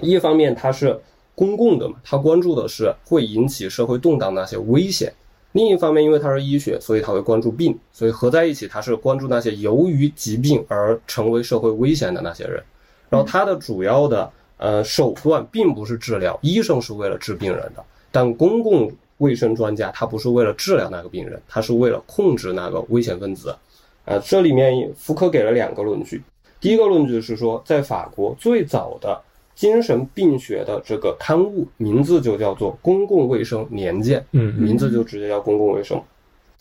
[0.00, 1.00] 一方面它是
[1.36, 5.12] 公共的嘛，它关注的是会引起社会动荡那些危险。
[5.52, 12.62] 另一方面，因为它是医学，所以它会关注病，所以合在一起，它是关注那些由于疾病而成为社会危险的那些人。
[13.08, 17.82] 然后它的主要的呃手段并不是治疗，医生是为了治病人的，
[18.12, 23.56] 但公共卫生专家他不是为了治疗那个病人，他是为了控制那个危险分子。
[24.04, 26.22] 呃，这里面福柯给了两个论据，
[26.60, 29.18] 第一个论据是说，在法国最早的。
[29.58, 36.00] 精神病学的这个刊物名字就叫做《公共卫生年鉴》，嗯，名字就直接叫公共卫生。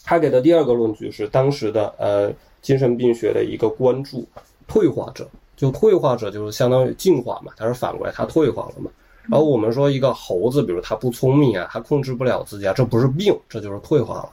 [0.04, 4.28] 他给的第二个论据是当时的呃精神病学的一个关注
[4.68, 8.90] 退化者，就退化者就是相当于进化嘛，它是反过来它退化了嘛。
[9.30, 14.30] 然后我们说一个猴子，比如它不聪明啊，它控制不了自己啊，这不是病，这就是退化了。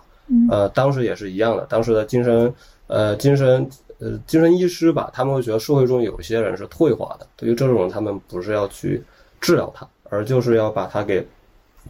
[0.48, 2.50] 呃，当时也是一样的，当时的精神
[2.86, 3.68] 呃精神。
[3.98, 9.02] 呃，精神医师吧，他们会觉得社会中有一些人是退化的，对于这种人，他们不是要去
[9.40, 11.26] 治疗他，而就是要把他给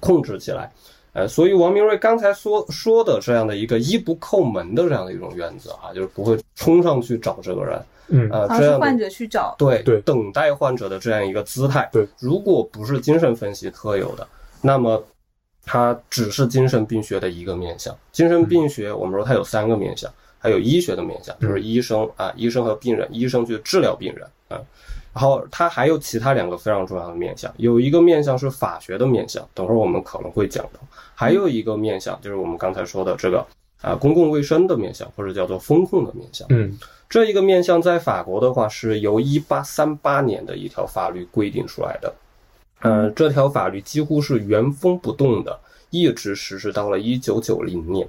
[0.00, 0.70] 控制起来。
[1.14, 14.26] 呃，所以王明瑞刚才说说的这样的一个一不叩门的这样的一种原则啊，就是不会冲上去找这个人，嗯，呃，这样患者去找，对对，等待患者的这样一个姿态，对，如果不是精神分析特有的，
[14.60, 15.02] 那么
[15.64, 17.96] 它只是精神病学的一个面向。
[18.10, 20.10] 精神病学我们说它有三个面向。
[20.44, 24.60] 还有医学的面向，就是医生啊，医生和病人，医生去治疗病人啊。
[25.14, 30.80] 然后它还有其他两个非常重要的面向，有一个面向是法学的面向，等会儿我们可能会讲到。
[31.14, 33.46] 还有一个面向就是我们刚才说的这个
[33.80, 36.46] 啊，公共卫生的面向，或者叫做风控的面向。
[36.50, 36.76] 嗯，
[37.08, 42.14] 这一个面向在法国的话是由一八三八年的一条法律规定出来的。
[42.82, 48.06] 呃，这条法律几乎是原封不动的，一直实施到了一九九零年。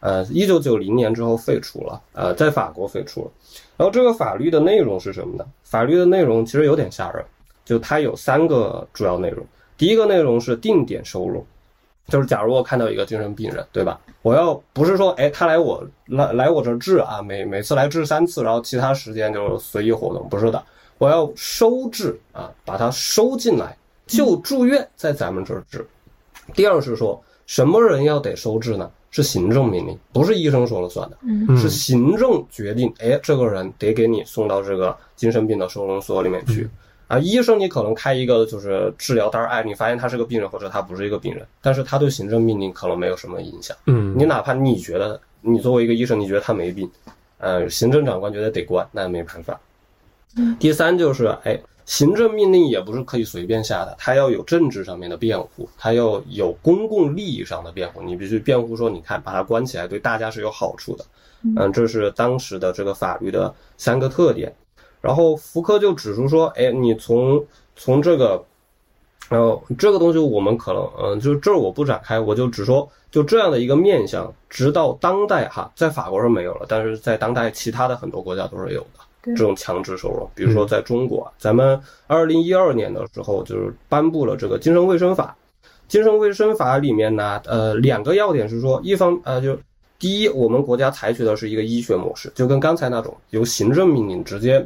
[0.00, 3.30] 呃，一九九零年之后废除了，呃，在法国废除了。
[3.76, 5.44] 然后这个法律的内容是什么呢？
[5.62, 7.24] 法律的内容其实有点吓人，
[7.64, 9.44] 就它有三个主要内容。
[9.76, 11.44] 第一个内容是定点收容，
[12.08, 14.00] 就是假如我看到一个精神病人，对吧？
[14.22, 20.62] 我要不是说，哎，他来我来来我这治啊，每每次来治三次，然后其他时间就随意活动，不是的，
[20.98, 25.86] 我要收治啊，把他收进来，就住院在咱们这儿治。
[26.54, 28.90] 第二是说，什么人要得收治呢？
[29.16, 31.16] 是行政命令，不是医生说了算的，
[31.56, 32.92] 是行政决定。
[32.98, 36.68] 哎，这个人得给你送到这个精神病的收容所里面去
[37.08, 37.18] 啊。
[37.18, 43.74] 医生你可能开一个就是治疗单，哎，你发现他是个病人或者他不是一个病人，但是他对行政命令可能没有什么影响。
[43.86, 46.86] 嗯，你哪怕你觉得你作为一个医生，你觉得他没病，
[47.38, 49.58] 呃，行政长官觉得得关，那也没办法。
[50.58, 51.58] 第三就是哎。
[51.86, 58.02] 行政命令也不是可以随便下的，它要有政治上面的辩护，它要有公共利益上的辩护。
[58.02, 61.04] 你必须辩护说，你看把它关起来对大家是有好处的。
[61.56, 64.52] 嗯，这是当时的这个法律的三个特点。
[65.00, 67.44] 然后福柯就指出说，哎，你从
[67.76, 68.44] 从这个，
[69.28, 79.05] 然后这个东西我们可能，嗯，就这儿我不展开，我就只说就这样的一个面相，直到当代哈，在法国是没有了，但是在当代其他的很多国家都是有的。
[79.34, 85.36] 这种强制收容，比如说在中国，咱们二零一二年的时候就是颁布了这个精神卫生法。
[85.88, 89.58] 精神卫生法里面呢，呃，两个要点是说，一方呃，就
[89.98, 94.64] 第一，我们国家采取的是一个医学模式，就跟刚才那种由行政命令直接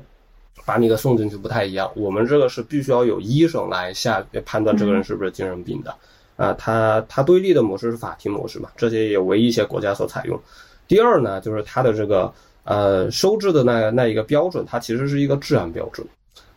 [0.64, 1.90] 把你给送进去不太一样。
[1.94, 5.94] 我们这个是必须要有医生来下判断这个人是不是精神病的
[6.36, 6.54] 啊。
[6.54, 10.40] 他他对立的模式是法庭模式嘛，这些也为一些国家所采用。
[10.88, 12.32] 第二呢，就是他的这个。
[12.64, 16.06] 呃，收治的那那一个标准，它其实是一个治安标准。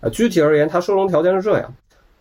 [0.01, 1.73] 呃，具体而言，它收容条件是这样：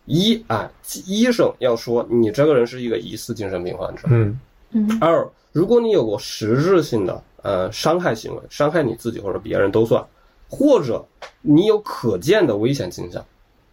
[0.07, 0.71] 一啊，
[1.07, 4.03] 医生要说你这个人是一个疑似精神病患者。
[4.07, 4.39] 嗯
[4.71, 4.99] 嗯。
[5.01, 10.05] 二，如果你有过实质性的呃伤害行为，伤害你自己或者别人都算，
[10.49, 11.05] 或者
[11.41, 13.25] 你有可见的危险倾向，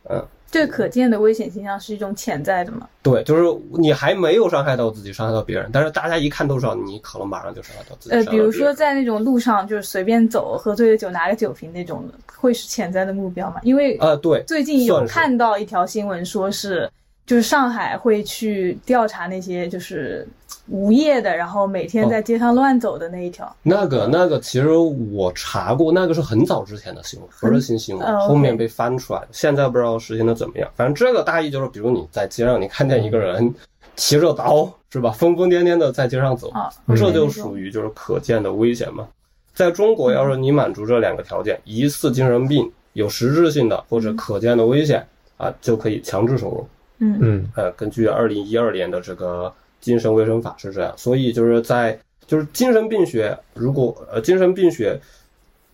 [0.09, 2.87] 嗯，这可见的危险倾向是一种潜在的嘛？
[3.03, 8.15] 对，就是你还没有伤害到自己，伤害到别人，但是大家一看都知道你可能马上就伤害到自己。
[8.15, 13.57] 呃，比如说在那种路上就是随便走，喝醉了酒拿个酒瓶那种的，会是潜在的目标吗？
[13.63, 16.89] 因为呃，对，最近有看到一条新闻，说是
[17.25, 20.27] 就是上海会去调查那些就是
[20.69, 23.53] 无业的，然后每天在街上乱走的那一条。
[23.63, 29.27] 那个那个，其实我查过，那个是很早之前的新闻，不是新新闻，后面被翻出来的。
[29.31, 30.69] 现在不知道实行的怎么样。
[30.75, 33.53] 反正这个大意就是，比如你在街上，你看见一个人
[33.95, 39.07] 骑着刀，是吧，疯疯癫癫的在街上走，啊，这就属于就是可见的危险嘛。
[39.53, 45.05] 在中国，要是你满足这两个条件，疑似精神病、有实质性的或者可见的危险
[45.37, 46.67] 啊，就可以强制收容。
[46.99, 54.99] 嗯嗯呃，根据二零一二年的这个精神卫生法是这样，所以就是在就是精神病学，如果呃精神病学，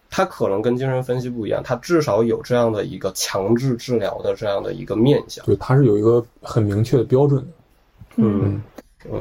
[0.10, 5.46] 它可能跟精神分析不一样，它至少有这样的一个强制治疗的这样的一个面向。
[5.46, 7.48] 对，它是有一个很明确的标准的。
[8.16, 8.62] 嗯。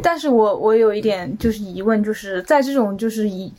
[0.03, 3.53] 但是我我有一点就是疑问，就是在这种就是以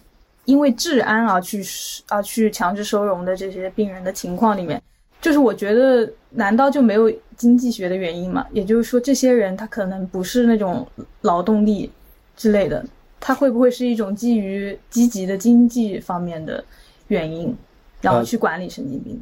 [0.45, 1.63] 因为治安而去
[2.07, 4.81] 而去强制收容的这些病人的情况里面，
[5.21, 8.45] 就是我觉得难道就没有经济学的原因吗？
[8.51, 10.87] 也就是说，这些人他可能不是那种
[11.21, 11.89] 劳动力
[12.37, 12.85] 之类的，
[13.19, 16.63] 他会不会是一种基于积极的经济方面的
[17.07, 17.55] 原因，
[18.01, 19.19] 然后呃去管理神经病？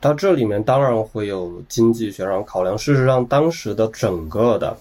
[0.00, 2.78] 它这里面当然会有经济学上考量。
[2.78, 4.76] 事实上，当时的整个的，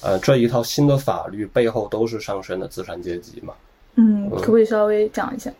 [0.00, 3.52] 呃，这一套新的法律背后都是上升的资产阶级嘛。
[3.96, 5.52] 嗯，可不可以稍微讲一下？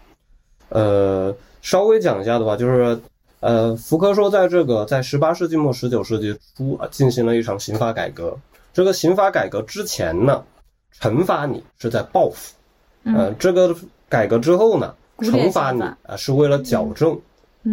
[0.70, 2.98] 呃，稍微讲一下的话，就是
[3.42, 8.38] 呃，福柯说，在这个在十八世纪末十九世纪初啊，进行了一场刑法改革。
[8.72, 10.44] 这个刑法改革之前呢，
[11.00, 12.54] 惩罚你是在报复，
[13.04, 13.74] 呃，嗯这个
[14.08, 17.12] 改革之后呢，惩罚你啊是为了矫正。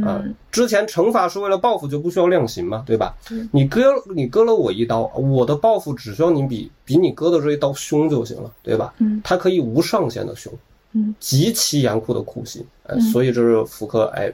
[0.03, 3.49] 啊嗯，之前惩罚是为了报复，就不需要量刑嘛，对吧嗯？
[3.51, 3.81] 你割
[4.15, 8.93] 你割了我一刀，我的报复只需要你比比你割的这一刀凶就行了，对吧？
[8.99, 10.53] 嗯它可以无上限的凶，
[10.93, 14.31] 嗯，极其严酷的酷刑，呃，嗯所以这是福柯哎，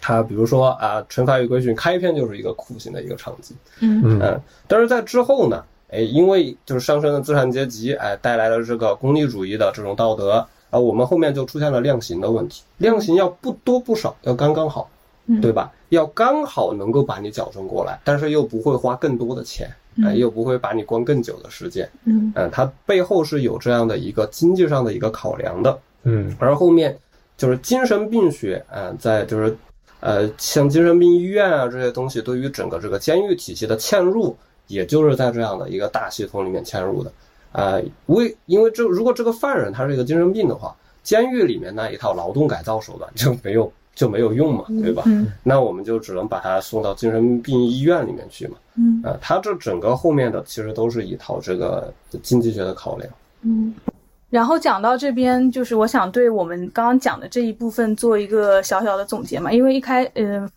[0.00, 4.02] 他比如说啊，《惩罚与规训》开篇就是一个酷刑的一个场景，嗯。
[4.04, 4.20] 嗯。
[4.22, 14.90] 嗯，但是在之后呢，哎，因为就是上升的资产阶级，哎，带来了这个功利主义的这种道德，啊，我们后面就出现了量刑的问题，量刑要不多不少，要刚刚好，
[15.26, 15.40] 嗯。
[15.40, 15.72] 对吧？
[15.90, 19.68] 要刚好能够把你矫正过来，但是又不会花更多的钱，
[20.14, 22.32] 又不会把你关更久的时间，嗯。
[22.36, 26.32] 嗯，它背后是有这样的一个经济上的一个考量的，嗯。
[26.38, 26.96] 而后面
[27.36, 29.56] 就是精神病学啊、在就是
[30.00, 34.36] 呃像精神病医院啊这些东西，对于整个这个监狱体系的嵌入，
[34.66, 37.12] 也就是在这样的一个大系统里面嵌入的。
[37.52, 45.02] 啊、为因为这如果这个犯人他是一个精神病的话，监狱里面那一套劳动改造手段就没有就没有用嘛，对吧？
[45.06, 48.56] 嗯那我们就只能把他送到精神病医院里面去嘛。
[48.76, 53.10] 嗯啊、他这整个后面的其实都是一套这个经济学的考量。
[53.42, 53.74] 嗯，
[54.30, 60.48] 然后讲到这边，就是我想对我们刚刚讲的这一部分做一个小小的总结嘛，因为一开，呃，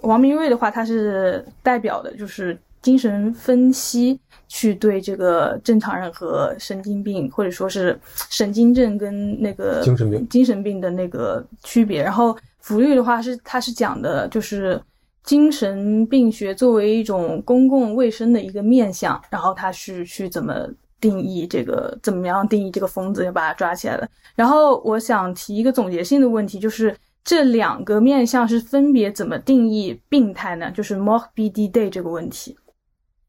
[0.00, 7.96] 王明瑞的话，他是代表的就是精神分析，去对这个正常人和神经病或者说是
[8.28, 12.02] 神经症跟那个精神病精神病的那个区别。
[12.02, 14.80] 然后福律的话是他是讲的就是
[15.22, 20.68] 精神病学作为一种公共卫生的一个面向，然后他是去怎么
[21.02, 24.08] 定义这个怎么样定义这个疯子，就把他抓起来了。
[24.36, 30.70] 然后我想提一个总结性的问题，就是这两个面向是分别怎么定义病态呢？
[30.70, 32.56] 就是 morbidity 这个问题。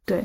[0.05, 0.23] 对，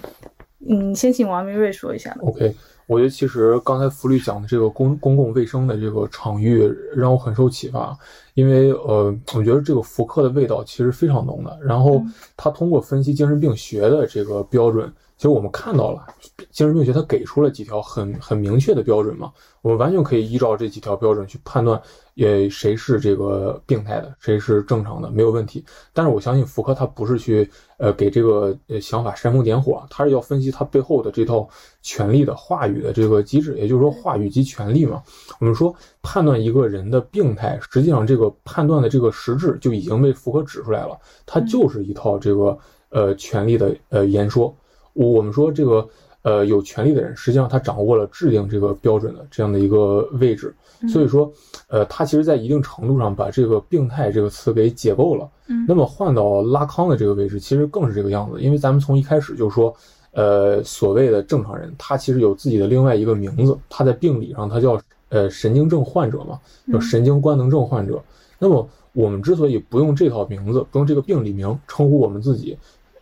[0.68, 2.14] 嗯，先请王明瑞说一下。
[2.20, 2.54] OK，
[2.86, 7.96] 我觉得其实刚才福律讲的这个公公共卫生的这个场域让我很受启发，
[8.34, 11.58] 因为呃，我觉得这个福克的味道其实非常浓的。
[11.62, 12.02] 然后
[12.36, 16.06] 他通过分析精神病学的这个标准，其实我们看到了
[16.52, 21.76] 精神病学它给出了几条很很明确的标准嘛，我们完全可以依照这几条标准去判断，
[22.18, 25.64] 呃，谁是这个病态的，谁是正常的，没有问题。
[25.92, 31.48] 但是我相信福柯他不是去呃给这个呃想法煽风点火，他是要分析他背后的这套
[31.82, 35.02] 权力的话语的这个机制，也就是说话语及权力嘛。
[35.40, 40.96] 我们说判断一个人的病态，实际上这个判断的这个实质就已经被福柯指出来了，
[41.26, 42.56] 它就是一套这个
[42.90, 44.54] 呃权力的呃言说。
[44.98, 45.88] 我我们说这个
[46.22, 50.52] 呃有权利的人，实际上他掌握了制定这个标准的这样的一个位置，
[50.92, 51.32] 所以说
[51.68, 55.28] 呃他其实在一定程度上把这个病态这个词给解构了。
[55.46, 59.74] 嗯那么换到拉康的这个位置，其实更是这个样子，因为咱们从一开始就说，
[60.12, 64.78] 呃，所谓的正常人，他其实有自己的另外一个名字，他在病理上他叫
[65.10, 66.38] 呃神经症患者嘛，
[66.72, 68.02] 叫神经官能症患者。
[68.38, 72.58] 那么我们之所以不用这套名字，不用这个病理名称呼我们自己，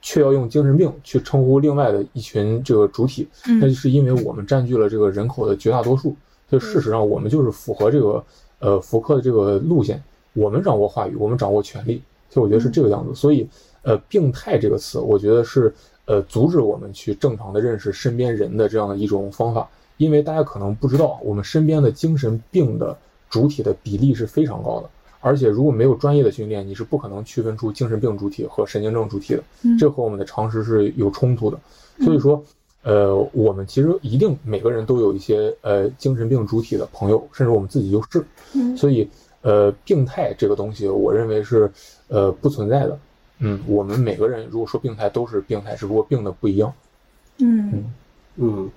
[0.07, 6.15] 却要用精神病去称呼另外的一群这个主体，嗯那就是因为我们占据了这个人口的绝大多数，
[6.49, 8.25] 所以事实上我们就是符合这个
[8.61, 10.01] 呃福柯的这个路线，
[10.33, 12.01] 我们掌握话语，我们掌握权力，
[12.31, 13.13] 所以我觉得是这个样子。
[13.17, 13.49] 所以
[13.83, 22.97] 呃，病态这个词，我觉得是呃阻止我们去正常的认识身边人的这样的一种方法，因为大家可能不知道，我们身边的精神病的
[23.29, 24.89] 主体的比例是非常高的。
[25.27, 31.59] 而且如果没有专业的训练，你是不可能区分出精神病主体和神经症主体的，嗯这和我们的常识是有冲突的。
[32.05, 32.41] 所以说，
[32.85, 38.25] 呃，我们其实一定每个人都有一些呃精神病主体的朋友，甚至我们自己就是。
[38.55, 39.09] 嗯所以，
[39.43, 41.69] 呃，病态这个东西，我认为是
[42.07, 42.97] 呃不存在的。
[43.41, 46.73] 嗯，我们每个人如果说病态都是病态，只不过病的不一样。
[47.39, 47.85] 嗯，
[48.37, 48.71] 嗯，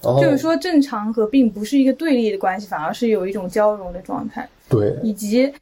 [0.00, 5.52] 然后就是说正常和病不是一个对立的关系，反而是有一种交融的状态，对，以及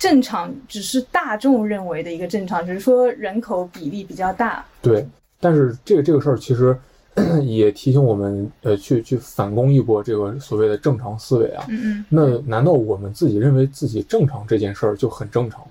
[0.00, 4.64] 正常只是大众认为的一个正常，只是说人口比例比较大。
[4.80, 5.06] 对，
[5.38, 6.74] 但是这个这个事儿其实
[7.44, 11.64] 也提醒我们，呃，去去反攻一波这个所谓的正常思维啊。
[11.68, 15.66] 嗯嗯那难道我们自己认为自己正常这件事儿就很正常吗？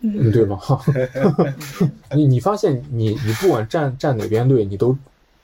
[0.00, 0.58] 嗯嗯，对吗？
[2.16, 4.96] 你你发现你你不管站站哪边队，你都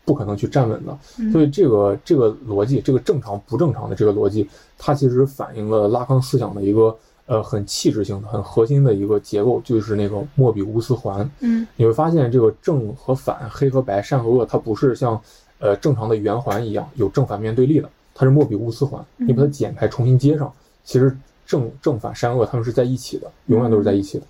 [0.07, 0.99] 不可能去站稳的。
[1.18, 6.97] 嗯所以这个这个逻辑，这个正常不正常的这个逻辑，它其实反映了拉康思想的一个
[7.27, 11.29] 呃很气质性的、很核心的一个结构，就是那个莫比乌斯环。
[11.41, 15.20] 嗯你会发现，这个正和反、黑和白、善和恶，它不是像
[15.59, 19.05] 呃正常的圆环一样有正反面对立的，它是莫比乌斯环。
[19.18, 20.53] 嗯你把它剪开，重新接上，
[20.85, 21.16] 其实
[21.47, 24.27] 正正反善恶它们是在一起的，永远都是在一起的。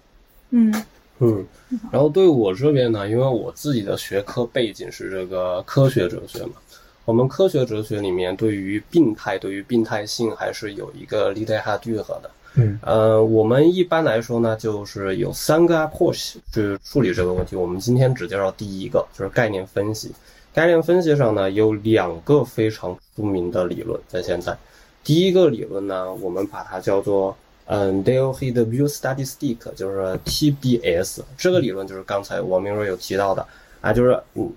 [0.50, 0.84] 嗯
[1.18, 1.46] 嗯，
[1.90, 6.54] 然后对我这边呢，因为我自己的学科背景是这个科学哲学嘛，
[7.04, 12.30] 我们科学哲学里面对于病态、对于病态性还是有一个离得下聚合的。
[12.54, 17.56] 嗯呃，我们一般来说呢，就是有三个 approach 去处理这个问题。
[17.56, 20.12] 我们今天只介绍第一个，就是概念分析。
[20.52, 24.54] 概念分析上呢，有两个非常出名的理论，在现在。
[25.02, 27.34] 第一个理论呢，我们把它叫做
[27.64, 31.22] 嗯 Delphi 的 View Statistic，就是 TBS。
[31.38, 33.46] 这个理论就是刚才王明瑞有提到的
[33.80, 34.52] 啊，就是嗯，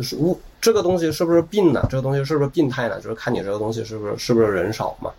[0.00, 1.86] 是物这个东西是不是病呢？
[1.90, 3.00] 这个东西是不是病态呢？
[3.00, 5.10] 就是看你这个东西是不是是不是人少嘛。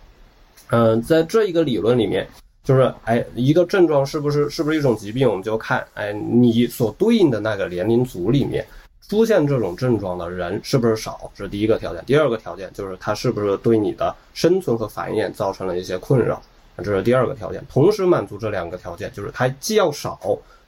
[0.70, 2.26] 嗯、在这一个理论里面，
[2.64, 8.66] 就是哎，一个症状是不是是不是一种疾病，我们就看哎你所对应的那个年龄组里面
[9.08, 12.02] 出现这种症状的人是不是少，这是第一个条件。
[12.06, 16.40] 第二个条件就是它是不是对你的生存和繁衍造成了一些困扰，
[16.78, 17.62] 这是第二个条件。
[17.68, 20.18] 同时满足这两个条件，就是它既要少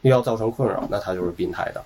[0.03, 1.83] 又要造成困扰，那它就是病态的。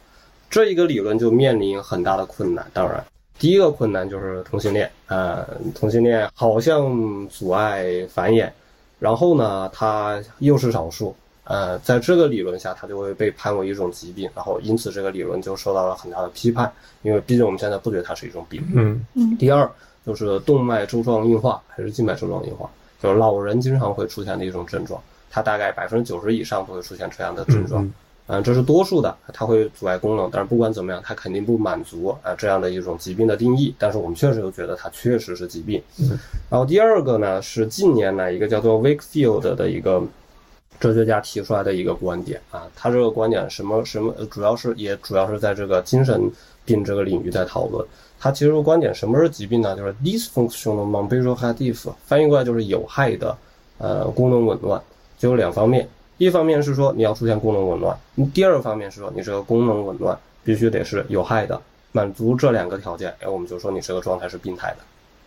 [0.51, 2.67] 这一个理论就面临很大的困难。
[2.73, 3.05] 当然，
[3.39, 8.51] 第一个困难就是同性恋，呃，同性恋好像阻碍繁衍，
[8.99, 11.15] 然后呢，它又是少数，
[11.45, 16.71] 呃，在这个理论下，它就会被判为一种疾病，然后因此这个理论就受到了很大的批判，
[17.03, 18.61] 因为毕竟我们现在不觉得它是一种病。
[18.75, 19.05] 嗯
[19.39, 19.71] 第二
[20.05, 22.69] 就是动脉粥状硬化还是静脉粥状硬化，
[23.01, 27.85] 就是老人经常会出现的一种症状，它大概百分之九十以上都会出现这样的症状。
[27.85, 27.93] 嗯嗯，
[28.45, 33.75] 这是多数的，它会阻碍功能，但是不管怎么样，它肯定不满足啊、这样的一种疾病的定义。
[33.79, 35.83] 但是我们确实又觉得它确实是疾病。
[36.51, 40.03] 然后第二个呢是近年来一个叫做 Wakefield 的一个
[40.79, 46.31] 哲学家提出来的一个观点啊，他这个观点什么什么，呃主要是也主要是在这个精神
[46.67, 47.85] 病这个领域在讨论。
[48.21, 49.75] 他提出观点，什么是疾病呢？
[49.75, 51.73] 就是 dysfunctional morbidity，
[52.05, 53.37] 翻译过来就是有害的
[53.79, 54.83] 呃功能紊乱，
[55.17, 55.89] 就有两方面。
[56.19, 57.97] 一方面是说你要出现功能紊乱，
[58.35, 61.61] 第二方面是说你这个功能紊乱必须得是有害的，
[61.93, 64.77] 满足这两个条件，哎，我们就说你这个状态是病态的。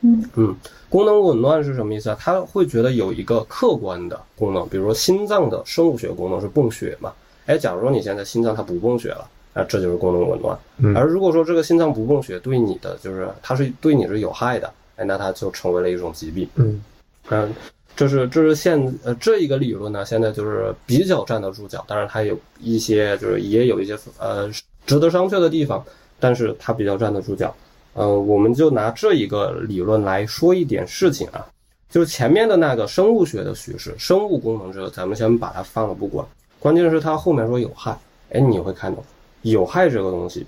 [0.03, 0.55] 嗯嗯，
[0.89, 2.17] 功能紊乱是什么意思啊？
[2.19, 7.13] 他会觉得有一个客观的功能，比如说心脏的生物学功能是泵血嘛，
[7.45, 10.57] 哎，假如说你现在心脏它不泵血了，啊，这就是功能紊乱。
[10.79, 16.49] 嗯而如果说这个心脏不泵血对你的就是它是对你是有害的，哎，那它就成为了一种疾病。
[16.55, 16.83] 嗯
[17.29, 17.53] 嗯，
[17.95, 24.49] 这是这是现呃这一个理论呢，现在就是比较站得住脚，当然它有一些就是也有一些呃
[24.85, 25.83] 值得商榷的地方，
[26.19, 27.53] 但是它比较站得住脚。
[27.93, 31.45] 呃，我们就拿这一个理论来说一点事情啊，
[31.89, 36.25] 就是前面的那个生物学的叙事，生物功能这个咱们先把它放了不管，
[36.57, 37.95] 关键是它后面说有害，
[38.31, 39.03] 哎，你会看到
[39.41, 40.47] 有害这个东西，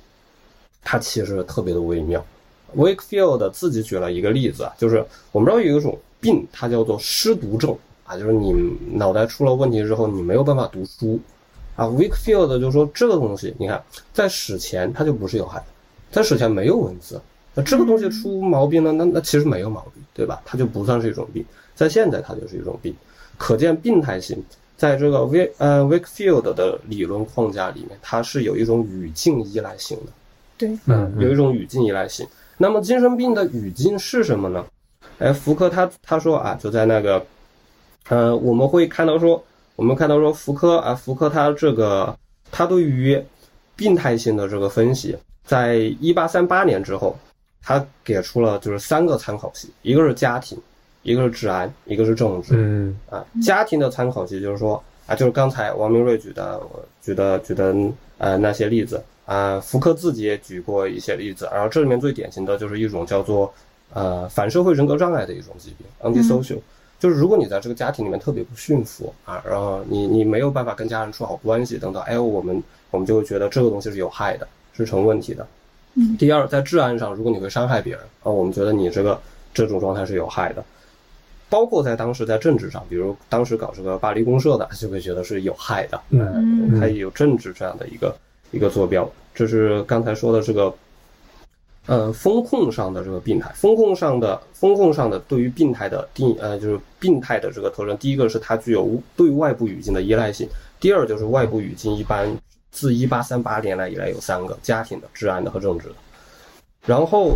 [0.84, 2.26] 它其实特别的微妙。
[2.76, 8.53] Wakefield 自己举了一个例子啊，就是我们知道有一种病，它叫做失读症啊，就是你
[8.93, 11.19] 脑袋出了问题之后，你没有办法读书
[11.76, 11.86] 啊。
[11.86, 15.65] Wakefield 就说这个东西，你看在史前它就不是有害的，
[16.09, 17.19] 在史前没有文字，
[17.53, 20.41] 那这个东西出毛病了，那那其实没有毛病，对吧？
[20.45, 21.43] 它就不算是一种病，
[21.76, 22.95] 在现在它就是一种病，
[23.38, 24.41] 可见病态性
[24.78, 30.11] 在这个 Wick 呃 Wakefield 的理论框架里面，它是有一种语境依赖性的。
[30.57, 32.26] 对，嗯有一种语境依赖性。
[32.57, 34.63] 那么精神病的语境是什么呢？
[35.20, 37.26] 哎，福柯他他说啊，就在那个，
[38.09, 39.41] 呃，我们会看到说，
[39.76, 42.16] 我们看到说福柯啊，福柯他这个
[42.51, 43.22] 他对于
[43.76, 47.18] 病态性的这个分析，在一八三八年之后，
[47.61, 50.57] 他给出了就是三个参考系，一个是家庭，
[51.03, 52.53] 一个是治安，一个是政治。
[52.55, 56.61] 嗯啊，家庭的参考系就是说啊，就是刚才王明瑞举的
[57.01, 57.76] 举的举的
[58.18, 63.51] 呃那些例子啊，福柯自己也举过一些例子，然后这里面最典型的就是一种叫做
[63.94, 66.60] 呃反社会人格障碍的一种疾病 （antisocial），、
[67.00, 75.46] 就是如果你在这个家庭里面特别不驯服啊，然后你你没有办法跟家人处好关系等等，哎，我们我们就会觉得这个东西是有害的，是成问题的。
[75.96, 79.20] 嗯第二，在治安上，如果你会伤害别人啊，我们觉得你这个
[79.54, 80.64] 这种状态是有害的。
[81.50, 88.16] 包括在当时在政治上，比如当时搞这个巴黎公社的，就会觉得是有害的，嗯嗯它也有政治这样的一个
[88.50, 89.08] 一个坐标。
[89.36, 90.74] 这是刚才说的这个，
[91.86, 100.48] 呃，风控上的这个病态，风控上的风控上的对于病态的定呃，就是病态的这个特征，第一个是它具有对外部语境的依赖性，
[100.80, 102.34] 第二就是外部语境一般
[102.72, 105.96] 自一八三八年来以来有三个：家庭的、治安的和政治的。
[106.86, 107.36] 然后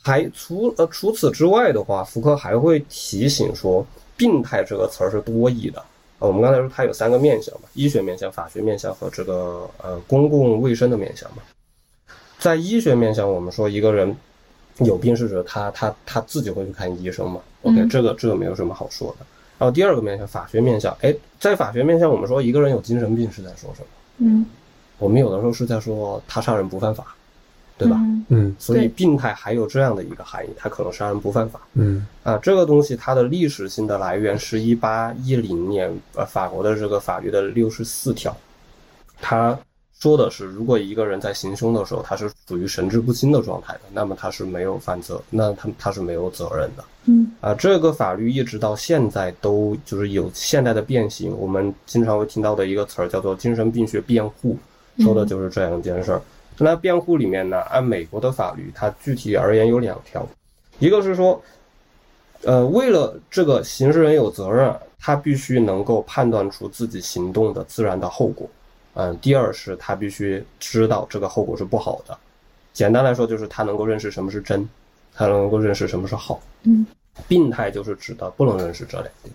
[0.00, 3.86] 还除呃除此之外的话，福柯还会提醒说，
[4.16, 5.80] 病态这个词儿是多义的。
[6.18, 11.42] 啊我们刚才说它有三个面向嘛，医学面向、法学面向和这个呃公共卫生的面向嘛。
[12.40, 14.16] 在医学面向，我们说一个人
[14.78, 19.26] 有病是指他他他自己会去看医生嘛？OK，、嗯这个这个没有什么好说的。
[19.58, 23.86] 然后第二个面向法学面向，哎，在法学面向，我们说一个人有精神病是在说什么？
[24.18, 24.46] 嗯，
[24.98, 27.14] 我们有的时候是在说他杀人不犯法，
[27.76, 27.96] 对吧？
[27.98, 32.38] 嗯嗯所以病态还有这样的一个含义，他可能杀人不犯法嗯啊。
[32.38, 38.34] 这个东西它的历史性的来源是一八一零年呃法国的这个法律的六十四条，
[39.20, 39.58] 他
[40.00, 46.84] 说的是，如果一个人在行凶的时候他是处于神志不清的状态的，那么他是没有犯责，那他他是没有责任的。
[47.04, 51.36] 嗯啊，这个法律一直到现在都就是有现代的变形。
[51.38, 54.56] 我们经常会听到的一个词儿叫做精神病学辩护，
[55.00, 56.22] 说的就是这样一件事儿。
[56.56, 60.26] 那辩护里面呢，按美国的法律，它具体而言有两条，
[60.78, 61.42] 一个是说，
[62.42, 68.48] 呃，为了这个行事人有责任，他必须能够判断出自己行动的自然的后果。
[69.00, 72.16] 嗯，第二是他必须知道这个后果是不好的。
[72.74, 74.68] 简单来说，就是他能够认识什么是真，
[75.14, 76.40] 他能够认识什么是好。
[76.64, 76.86] 嗯
[77.28, 79.34] 病态就是指的不能认识这两点，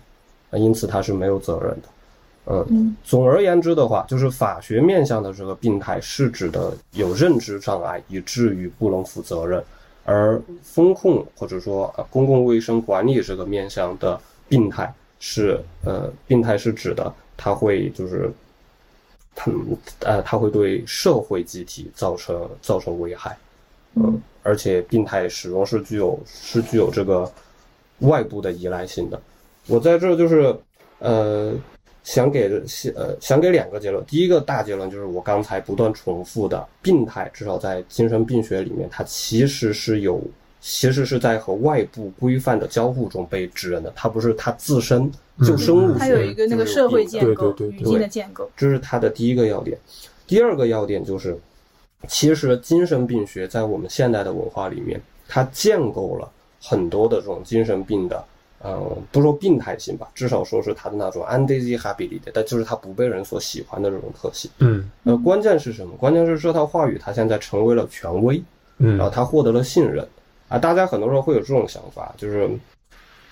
[0.50, 1.88] 啊，因此他是没有责任的。
[2.46, 9.60] 嗯，嗯总而言之的话，就是法学面向的这个病态是指的有认知障碍，以至于不能负责任；
[10.04, 18.32] 而风控或者说呃公共卫生管理这个面向的病态是呃，病态是指的他会就是，
[19.36, 19.52] 它
[20.00, 23.38] 呃，它会对社会集体造成造成危害。
[23.94, 27.30] 嗯，而且病态始终是具有是具有这个
[28.00, 29.20] 外部的依赖性的。
[29.68, 30.54] 我在这儿就是
[30.98, 31.54] 呃
[32.02, 32.48] 想给
[32.94, 40.20] 呃想给两个结论，第一个大结论就是我刚才不断重复的，病态至少在精神病学里面，它其实是有
[40.68, 45.08] 其实是在和外部规范的交互中被指认的，它不是它自身
[45.46, 48.50] 就生物学它有一个那个社会建构、对对对语境的建构。
[48.56, 49.78] 这是它的第一个要点。
[50.26, 51.38] 第二个要点就是，
[52.08, 56.28] 其实精神病学在我们现代的文化里面，它建构了
[56.60, 58.24] 很多的这种精神病的，
[58.64, 64.50] 嗯，不说病态性吧，至少说是它的那种 undesirability，但就是它不被人所喜欢的这种特性。
[64.58, 65.94] 嗯呃，关键是什么？
[65.96, 68.42] 关键是这套话语它现在成为了权威，
[68.78, 70.04] 嗯然后它获得了信任
[70.48, 70.58] 啊。
[70.58, 72.48] 大家很多时候会有这种想法，就是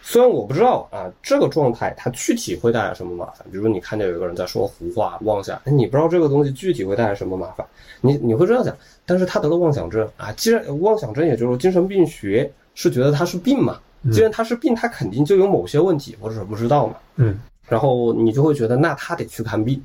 [0.03, 7.67] 虽然我不知道啊这个状态它具体会带来什么麻烦，比如说你看见有一个人在说胡话、妄想，哎你不知道这个东西具体会带来什么麻烦，
[8.01, 13.81] 你你会这样想，但是他得了妄想症啊，既然妄想症也就是精神病学是觉得他是病嘛，
[14.13, 19.83] 既然他是病，他肯定就有某些问题，或者是不知道嘛，嗯然后你就会觉得那他得去看病，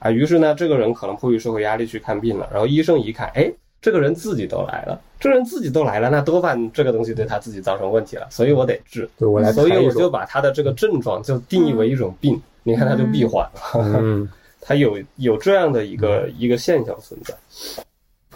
[0.00, 3.52] 啊，于是呢，这个人可能迫于社会压力去看病了，然后医生一看，哎，
[3.84, 14.26] 这个人自己都来了，这个人自己都来了，那多半这个东西对他自己造成问题了，所以我得治，对我来所以我就把他的这个症状就定义为一种病，你看他就闭环了，嗯。
[14.66, 17.34] 他有有这样的一个一个现象存在，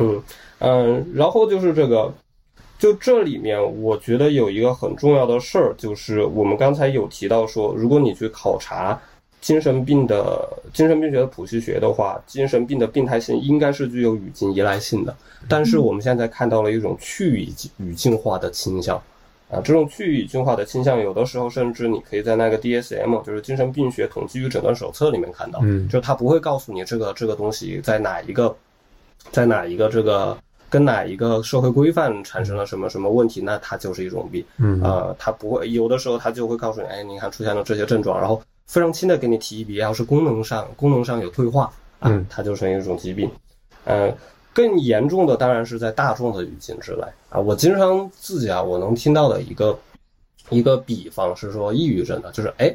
[0.00, 0.22] 嗯。
[0.58, 2.12] 嗯，然后就是这个，
[2.78, 9.00] 就这里面我觉得有一个很重要的事儿，就是我们刚才有提到说，如果你去考察
[9.48, 15.16] 精神病的精神病学的谱系学的话，精神病的病态性应该是具有语境依赖性的，
[15.48, 19.00] 但是我们现在看到了一种去语境语境化的倾向。
[19.50, 28.54] 啊，这种去语境化的倾向，有的时候甚至你可以在那个 DSM，就是精神病学统计与诊断手册里面看到，嗯就它不会告诉你这个这个东西在哪一个，
[29.32, 30.36] 在哪一个这个
[30.68, 34.44] 跟哪一个社会规范产生了什么什么问题，那它就是一种病。
[34.58, 41.64] 嗯呃，它不会有的时候它就会告诉你，哎，你看出现了这些症状，然后非常轻的给你提一笔，要是功能上功能上有退化
[41.98, 43.28] 啊嗯，它就成一种疾病。
[43.86, 44.14] 嗯，
[44.52, 47.40] 更严重的当然是在大众的语境之内啊。
[47.40, 49.76] 我经常自己啊，我能听到的一个
[50.50, 52.72] 一个比方是说抑郁症的，就是哎，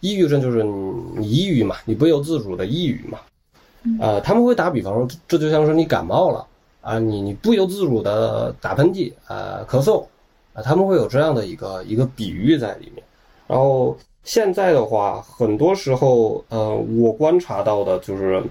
[0.00, 0.72] 抑郁症就是你
[1.18, 3.18] 你抑郁嘛，你不由自主的抑郁嘛。
[4.00, 6.46] 呃，他们会打比方说，这就像是你感冒了
[6.80, 10.06] 啊，你你不由自主的打喷嚏啊、咳嗽
[10.54, 13.04] 啊，他们会有这样的一个一个比喻在里面。
[13.46, 18.42] 然后现在的话，很多时候，呃，我观察到的就是，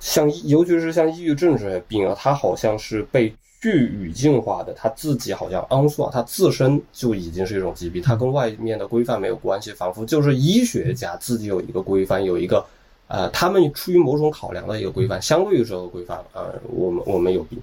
[0.00, 12.64] 像尤其是像抑郁症这些病啊，它好像是被具语境化的，它自己好像昂索，它自身就已经是一种疾病，它跟外面的规范没有关系，仿佛就是医学家自己有一个规范，有一个。
[13.08, 17.62] 呃，他们出于某种考量的一个规范，相对于这个规范，呃，我们我们有病。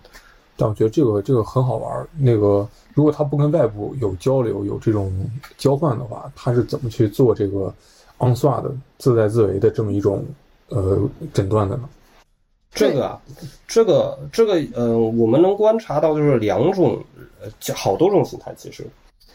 [0.60, 2.06] 但我觉得这个这个很好玩儿。
[2.18, 5.10] 那个如果他不跟外部有交流、有这种
[5.58, 7.74] 交换的话，他是怎么去做这个
[8.18, 10.26] 昂刷的自在自为的这么一种
[10.68, 11.00] 呃
[11.34, 11.88] 诊断的呢？
[12.72, 13.22] 这个啊，
[13.68, 17.02] 这个这个，呃，我们能观察到就是两种，
[17.42, 18.54] 呃，就好多种形态。
[18.58, 18.86] 其实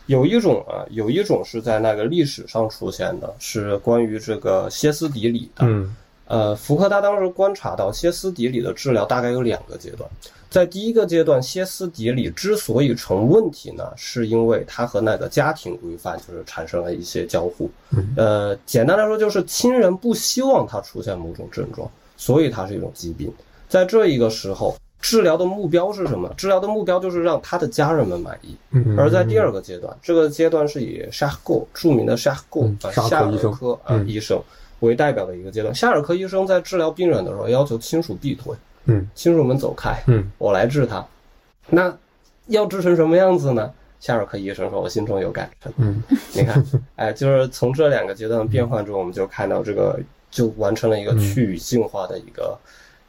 [0.06, 5.64] 有一种啊，有一种是在那个历史上出现的，是关于这个歇斯底里的。
[5.66, 5.96] 嗯
[6.26, 10.08] 呃，福克他当时观察到歇斯底里的治疗大概有两个阶段，
[10.48, 17.70] 在第一个阶段，歇斯底里之所以成问题呢，是因为他和那个家庭规范就是产生了一些交互。
[17.90, 23.32] 嗯呃，简单来说就是亲人不希望他出现某种症状，所以它是一种疾病。
[23.68, 26.32] 在这一个时候，治疗的目标是什么？
[26.36, 28.56] 治疗的目标就是让他的家人们满意。
[28.70, 34.40] 嗯，而在第二个阶段，这个阶段是以沙赫著名的沙赫嗯沙赫啊夏尔医生科啊嗯医生
[34.84, 35.74] 为代表的一个阶段。
[35.74, 38.54] 夏尔科医生在治疗病人的时候，要求亲属避退，
[38.86, 41.04] 嗯亲属们走开，嗯我来治他。
[41.68, 41.94] 那
[42.46, 43.70] 要治成什么样子呢？
[44.00, 45.72] 夏尔科医生说：“我心中有杆秤。
[45.78, 46.02] 嗯
[46.34, 46.62] 你看，
[46.96, 49.98] 哎，就是从这两个阶段的变换中，我们就看到这个
[50.30, 52.58] 就完成了一个去语境化的一个、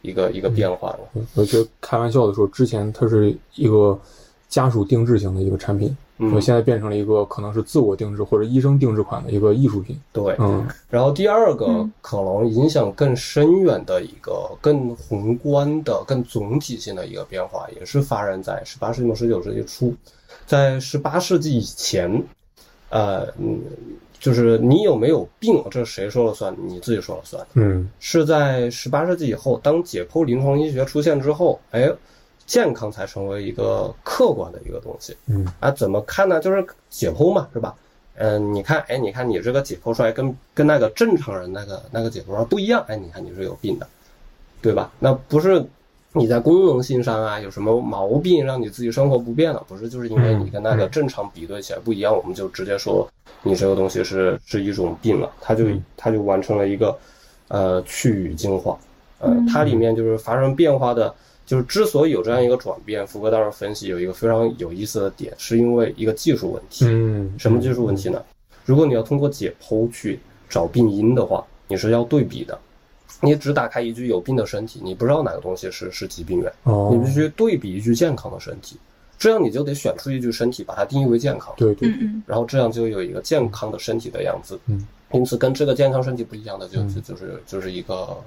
[0.01, 0.99] 一个一个变化了。
[1.15, 3.99] 嗯，我觉得开玩笑的说，之前它是一个
[4.47, 9.99] 家属定制型的一个产品，嗯我现在变成了一个可能是自我定制或者医生定制款的一个艺术品。
[10.13, 19.93] 对，嗯然后第二个嗯可能影响更深远的一个、更宏观的、更总体性的一个变化，也是发生在十八世纪末、十九世纪初。
[20.45, 22.23] 在十八世纪以前，
[22.89, 23.59] 呃，嗯，
[24.19, 26.55] 就是你有没有病，这是谁说了算？
[26.65, 27.45] 你自己说了算。
[27.55, 31.91] 嗯是在十八世纪以后，当解剖临床医学出现之后，哎，
[32.45, 35.15] 健康才成为一个客观的一个东西。
[35.27, 36.39] 嗯啊，怎么看呢？
[36.39, 37.75] 就是解剖嘛，是吧？
[38.17, 43.87] 嗯，你看，哎，你看你这个解剖出来跟跟那个正常人那个那个解剖出来不一样，哎，你看你是有病的，
[44.61, 44.89] 对吧？
[44.99, 45.65] 那不是
[46.13, 53.05] 你在功能性上啊有什么毛病让你自己生活不便了，不是就是因为你跟那个正常比对起来不一样，我们就直接说
[53.43, 55.65] 你这个东西是是一种病了，它就
[55.97, 56.97] 它就完成了一个
[57.49, 58.77] 呃去语境化，
[59.19, 61.13] 呃，它里面就是发生变化的。
[61.45, 66.85] 就是之所以有这样一个转变，福格当时分析有一个非常有意思的点，是因为一个技术问题。
[66.87, 68.23] 嗯，什么技术问题呢？
[68.65, 70.19] 如果你要通过解剖去
[70.49, 72.57] 找病因的话，你是要对比的。
[73.21, 78.77] 你只打开一具有病的身体，你不知道哪个东西是是疾病源，哦，你必须对比一具健康的身体，
[79.17, 84.59] 这样你就得选出一具身体，把它定义为健康，对对嗯，嗯然后这样就有一个健康的身体的样子。
[84.65, 88.17] 嗯，因此跟这个健康身体不一样的就就就是就是一个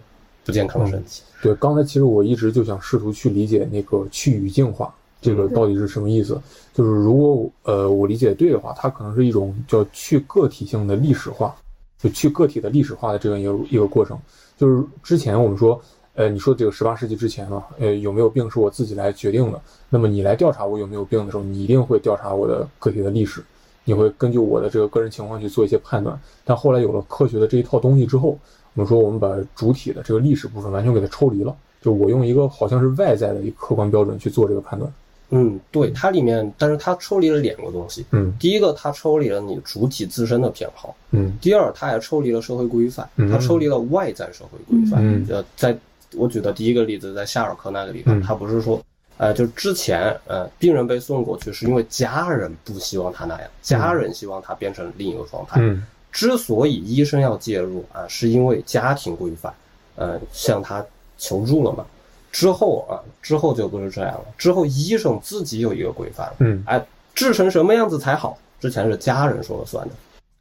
[0.49, 1.23] 不健康的身体。
[1.43, 6.41] 对，刚才其实我一直就想试图去理解那个去语境化这个到底是什么意思。
[6.73, 11.55] 就是如果呃我理解对的话，它可能是一种叫去个体性的历史化，
[11.99, 14.19] 就去个体的历史化的这样一个一个过程。
[14.57, 15.81] 就是之前我们说，
[16.15, 19.61] 呃，你说这个十八世纪之前嘛，呃，有没有病是我自己来决定的。
[19.91, 23.45] 那么你来调查我有没有病的时候，你一定会调查我的个体的历史，
[23.85, 26.19] 你会根据我的这个个人情况去做一些判断。
[26.45, 28.37] 但后来有了科学的这一套东西之后，
[28.79, 31.53] 我们说我们把主体的这个历史部分完全给它抽离了，
[31.83, 34.89] 就我用一个好像是外在的一个客观标准去做这个判断。
[35.31, 38.07] 嗯，对，它里面，但是它抽离了两个东西。
[38.13, 45.01] 嗯第一个，它抽离了你主体自身的偏好；嗯第二，它还抽离了社会规范，嗯它抽离了外在社会规范。
[45.03, 45.77] 嗯呃，在
[46.15, 48.81] 我举的第一个例子，在夏尔克那个地方，嗯他不是说，
[49.17, 55.61] 呃，就之前，呃，病人被送过去是因为家人不希望他那样，家人希望他变成另一个状态。
[55.61, 59.53] 嗯之所以医生要介入啊，是因为家庭规范，
[59.97, 60.85] 呃，向他
[61.17, 61.85] 求助了嘛。
[62.31, 64.25] 之后啊，之后就不是这样了。
[64.37, 68.39] 之后医生自己有一个规范了，嗯哎，治成什么样子才好？
[68.61, 69.95] 之前是家人说了算的，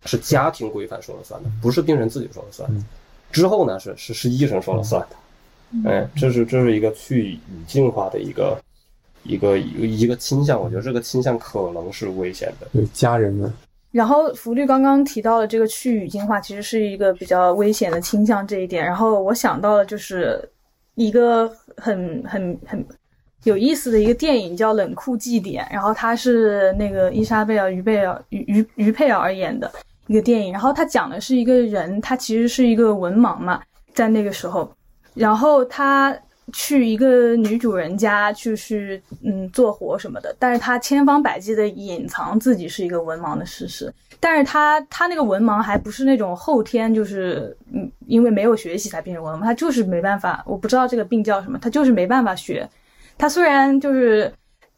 [0.06, 2.70] 是家庭规范说了算的，不是病人自己说了算。
[3.32, 5.90] 之后呢，是是是医生说了算的。
[5.90, 8.60] 哎，这是这是一个去语境化的一个
[9.24, 12.68] 一个一个一个倾向，我觉得这个倾向可能是危险的。
[12.74, 13.54] 对家人们，
[13.92, 18.86] 然后福律刚刚提到的这个去语境化，其实是一个比较危险的倾向这一点。
[18.86, 20.48] 然后我想到了就是
[20.96, 22.86] 一个很很很
[23.44, 29.72] 有意思的一个电影叫《冷酷祭典》，然后它是那个伊莎贝尔·于贝尔于于于佩尔演的
[30.08, 30.52] 一个电影。
[30.52, 33.62] 然后它讲的是一个人，他其实是一个文盲嘛，
[33.94, 34.70] 在那个时候。
[35.14, 36.16] 然后他
[36.54, 43.94] 去一个女主人家，就是嗯做活什么的，但是他千方百计的隐藏自己是一个文盲的事实。
[44.20, 52.68] 但是他他那个文盲还不是那种后天就是嗯因为没有学习才变成文盲，他就是没办法，我不知道这个病叫什么，他就是没办法学。
[53.18, 54.32] 他虽然就是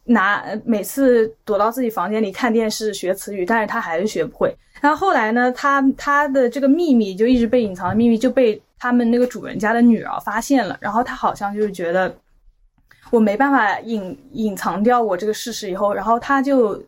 [0.04, 4.52] 拿每次躲到自己房间里看电视学词语，但是他还是学不会。
[4.80, 8.60] 然后后来呢，他他的这个秘密就一直被隐藏的秘密就被。
[8.80, 12.16] 他们那个主人家的女儿发现了，然后他好像就是觉得
[13.10, 16.82] 我没办法隐隐藏掉我这个事实，以后，然后他就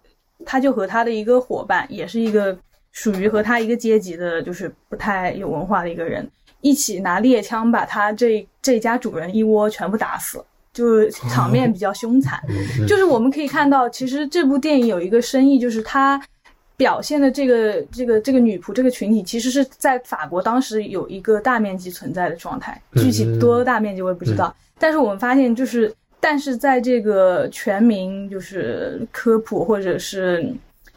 [0.47, 2.57] 他就和他的一个伙伴，也是一个
[2.93, 6.27] 属于和他一个阶级的，就是不太有文化的一个人，
[6.63, 12.43] 一起拿猎枪把他这这家主人一窝全部打死，就是场面比较凶残。
[12.89, 16.19] 就是我们可以看到，其实这部电影有一个深意，就是他。
[16.83, 24.53] 表现的这个这个这个女仆这个群体，其实是在法国当时有一个大面积存在的状态，具体多大面积我也不知道。
[24.81, 30.53] 但是我们发现，就是但是在这个全民就是科普或者是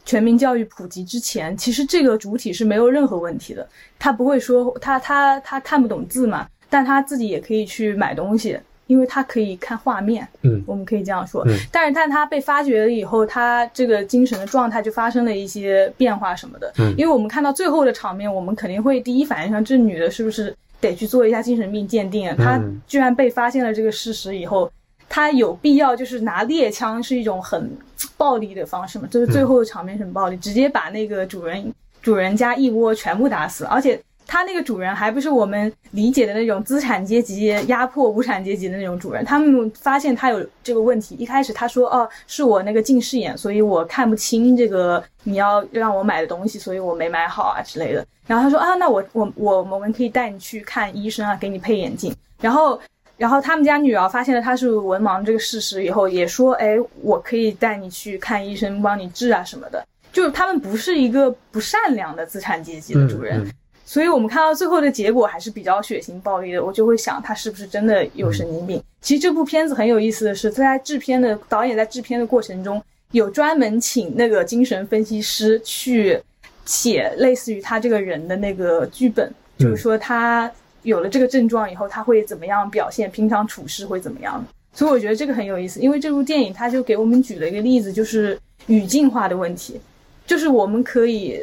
[0.06, 3.68] 全民教育普及之前，其实这个主体是没有任何问题的。
[4.00, 8.58] 他不会说他他他看不懂字嘛，但他自己也可以去买东西。
[8.88, 22.32] 因为他可以看画面，嗯，我们可以这样说，嗯，但是但他被发掘了以后，他这个精神的状态就发生了一些变化什么的，嗯，因为我们看到最后的场面，我们肯定会第一反应上，这女的是不是得去做一下精神病鉴定？
[22.36, 24.72] 她居然被发现了这个事实以后，
[25.10, 27.72] 她有必要就是拿猎枪是一种很
[28.18, 29.08] 暴力的方式嘛？
[29.10, 34.00] 就是最后的场面很暴力，直接把那个主人主人家一窝全部打死，而且。
[34.28, 39.24] 他那个主人还不是我们理解的那种资产阶级压迫无产阶级的那种主人。
[39.24, 52.80] 他们发现他有这个问题，一开始他说：“哦，是我那个近视眼，所以我看不清这个你要让我买的东西，所以我没买好啊之类的。”然后他说：“啊，那我我我我们可以带你去看医生啊，给你配眼镜。”然后
[53.18, 63.46] 然后他们家女儿发现了他是文盲这个事实以后，也说：“哎，我可以带你去看医生，帮你治啊什么的。”就是他们不是一个不善良的资产阶级的主人。
[63.88, 68.82] 所以我们看到最后的结果还是比较血腥暴力的，我就会想他是不是真的有神经病。
[69.00, 72.82] 其实这部片子很有意思的是，在制片的导演在制片的过程中，
[73.12, 76.20] 有专门请那个精神分析师去
[76.66, 84.44] 写类似于他这个人的那个剧本，就是说他有了这个症状以后他会怎么样表现，平常处事会怎么样。
[84.74, 89.80] 所以我觉得这个很有意思，因为这部电影他就给我们举了一个例子，就是语境化的问题，
[90.26, 91.40] 就是我们可以。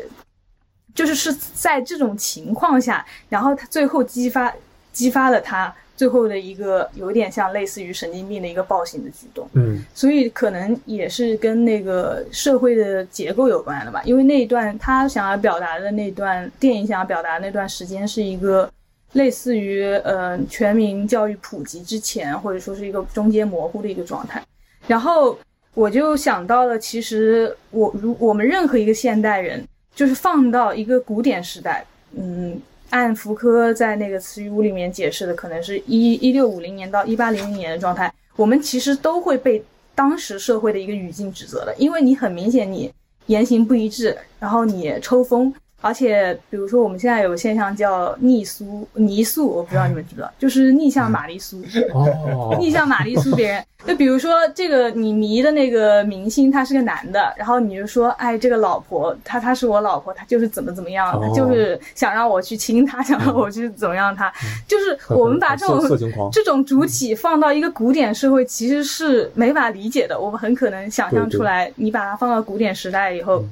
[0.94, 4.52] 就是是在这种情况下，然后他最后激发
[4.92, 9.48] 激发了他最后的一个有点像类似于神经病的一个暴行的举动。
[9.54, 14.02] 嗯，所以可能也是跟那个社会的结构有关的吧。
[14.04, 18.68] 因为那一段他想要表达的那段电影想要表达的那段时间是一个
[19.12, 24.44] 类似于呃全民教育普及之前，或者说是一个中间模糊的一个状态。
[24.86, 25.38] 然后
[25.74, 29.64] 我就想到了，其实我如我们任何一个现代人。
[29.94, 31.84] 就是放到一个古典时代，
[32.16, 39.62] 嗯，按福柯在那个词语屋里面解释的，可能是一一六五零年到一八零零年的状态，我们其实都会被
[39.94, 42.92] 当时社会的一个语境指责的，因为你很明显你
[43.26, 45.52] 言行不一致，然后你抽风。
[45.82, 51.60] 而且，比如说，我们现在有个现象叫逆苏、泥塑，我不知道你们知不知道，就是逆向玛丽苏。
[51.92, 52.56] 哦。
[52.60, 64.32] 逆向玛丽苏别人，就比如说这个你迷的那个明星，他是个男的，然后你就说，哎，这个老婆，他他是我老婆，他就是怎么怎么样，他就是想让我去亲他，想让我去怎么样他，
[64.68, 70.16] 就是我们把这种这种主体放到一个古典社会，其实是没法理解的。
[70.18, 73.44] 我们很可能想象出来，你把它放到古典时代以后。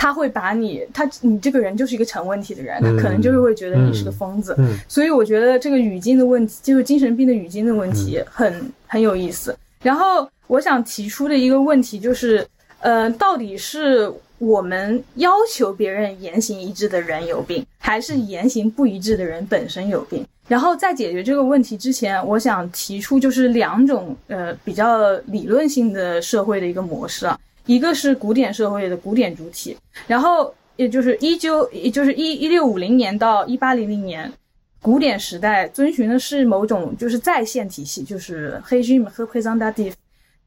[0.00, 4.56] 他会把你，他你这个人就是一个成问题的人，他可能就是会觉得你是个疯子。
[4.88, 9.54] 所以我觉得这个语境的问题，就是精神病的语境的问题，很很有意思。
[9.82, 12.46] 然后我想提出的一个问题就是，
[12.78, 20.24] 呃，到底是我们要求别人言行一致的人有病，还是言行不一致的人本身有病？
[20.48, 27.38] 然后在解决这个问题之前，我想提出就是两种呃比较理论性的社会的一个模式啊。
[27.66, 34.32] 一个是古典社会的古典主体，然后也就是一九，也就是一一六五零年到一八零零年，
[34.80, 39.94] 古典时代遵循的是某种就是在线体系，就是黑 e 和 p r e s e n t a t i v e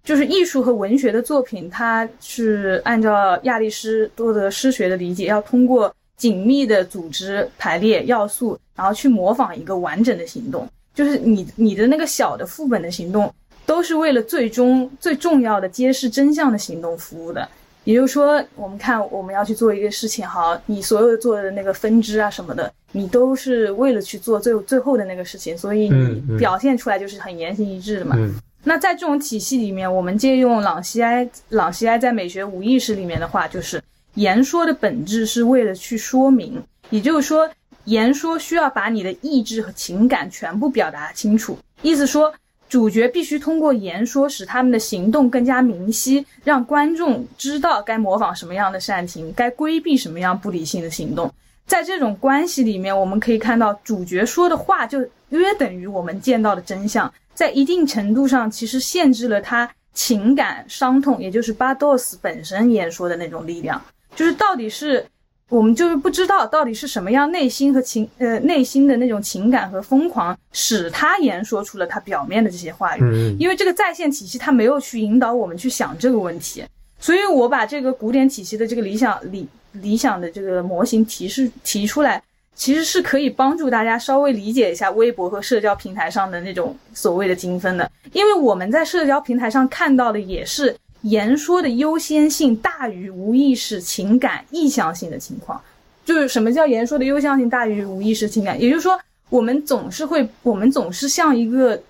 [0.04, 10.68] 就是艺术和文学的作品，它是按照亚里士多德诗学的理解，要通过紧密的组织排列要素，然后去模仿一个完整的行动。
[10.94, 13.34] 就是你你的那个小的副本的行动，
[13.66, 17.48] 都是为了最终最重要的揭示真相的行动服务的。
[17.86, 28.16] 也就是说，我们看我们要去做一个事情，好，你所有做的那个分支啊什么的，你都是为了去做最最后的那个事情，所以你表现出来就是很言行一致的嘛。
[28.64, 33.82] 那在这种体系里面，我们借用朗西埃朗西埃在美学无意识里面的话，就是
[34.14, 37.50] 言说的本质是为了去说明，也就是说，
[37.84, 41.58] 言说需要把你的意志和情感全部表达清楚。
[41.82, 42.34] 意思说，
[42.74, 51.32] 主角必须通过言说使他们的行动更加明晰，让观众知道该模仿什么样的善行，该规避什么样不理性的行动。
[51.68, 55.00] 在这种关系里面，我们可以看到主角说的话就
[55.30, 57.14] 约等于我们见到的真相。
[57.36, 63.80] 在一定程度上，其实限制了他情感伤痛，也就是巴多斯本身演说的那种力量。
[64.16, 65.06] 就是到底是
[65.50, 73.36] 我们就是不知道到底是什么样内心和情呃内心的那种情感和疯狂，使他言说出了他表面的这些话语。
[73.40, 76.64] 因为这个在线体系他没有去引导我们去想这个问题，
[77.00, 82.22] 所以我把这个古典体系的这个理想理理想的这个模型提示提出来。
[82.56, 90.74] 其实是可以帮助大家稍微理解一下微博和社交平台上的那种所谓的精分的，因为我们在社交平台上看到的也是
[91.04, 95.62] 言说的优先性大于无意识情感意向性的情况。
[96.04, 98.60] 就是什么叫言说的优先性大于无意识情感？
[98.60, 99.00] 也就是说，
[99.30, 101.82] 我们总是会，我们总是像一个，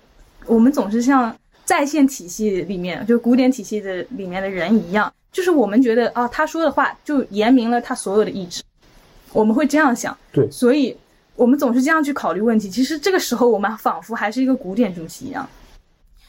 [0.46, 8.62] 我们总是像在线体系里面，就古典体系的里面的人一样，就是我们觉得啊，他说的话就言明了他所有的意志。
[9.32, 10.96] 我们会这样想，对，所以
[11.34, 12.70] 我们总是这样去考虑问题。
[12.70, 15.48] 其实这个时候，我们仿佛还是一个古典主题一样。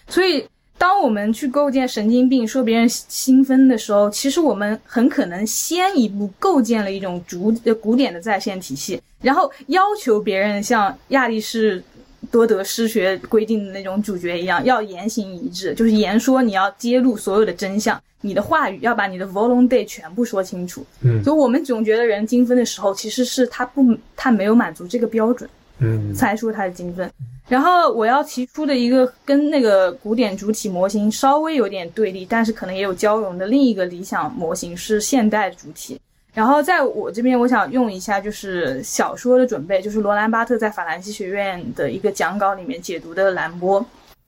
[0.08, 0.44] 所以，
[0.78, 11.84] 当我们去构建神经病说别人新分的时候，其实我们很可能先一步构建了一种主呃古典的在线体系，然后要求别人像亚里士
[12.30, 18.02] 多德诗学规定的那种主角一样，要言行一致，就是言说你要揭露所有的真相。
[18.22, 25.48] 你的话语要把你的 volume day 全部说清楚，嗯，所以我们总觉得人精分的时候，其实是他不，他没有满足这个标准，
[25.80, 27.10] 嗯，才说他是精分。
[27.48, 36.00] 然后我要提出的一个跟那个古典主体模型稍微有点对立，但是可能也有交融的另一个理想模型是现代主体。
[36.34, 43.86] 然后在我这边，我想用一下就是小说的准备，就是罗兰巴特在法兰西学院的一个讲稿里面解读的兰波，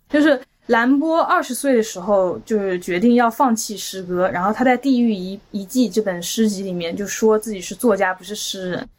[0.10, 0.40] 就是。
[0.68, 4.30] 兰波二十岁的时候，就是决定要放弃诗歌。
[4.30, 8.90] 然后他在《地狱遗遗迹》这本诗集里面就说自己是作家，不是诗人。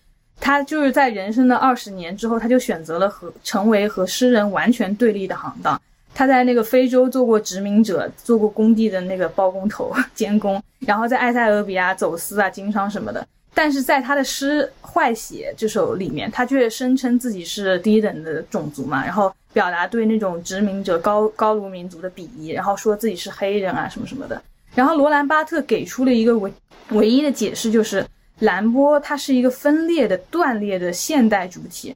[0.41, 5.81] 他就是在人生的二十年之后，他就选择了和成为和诗人完全对立的行当。
[6.15, 13.27] 他在那个非洲做过殖民者，做过工地的那个包工头、监工，然后在埃塞俄比亚走私啊、经商什么的。
[13.55, 19.33] 但是在他的诗《坏血》这首里面，他却声称自己是低等的种族嘛，然后。
[19.51, 24.41] 表达对那种殖民者高高卢民族的鄙夷，然后说自己是黑人啊什么什么的。
[24.75, 26.53] 然后罗兰巴特给出了一个唯
[26.91, 28.05] 唯一的解释，就是
[28.41, 31.95] 兰波它是一个分裂的断裂的现代主体，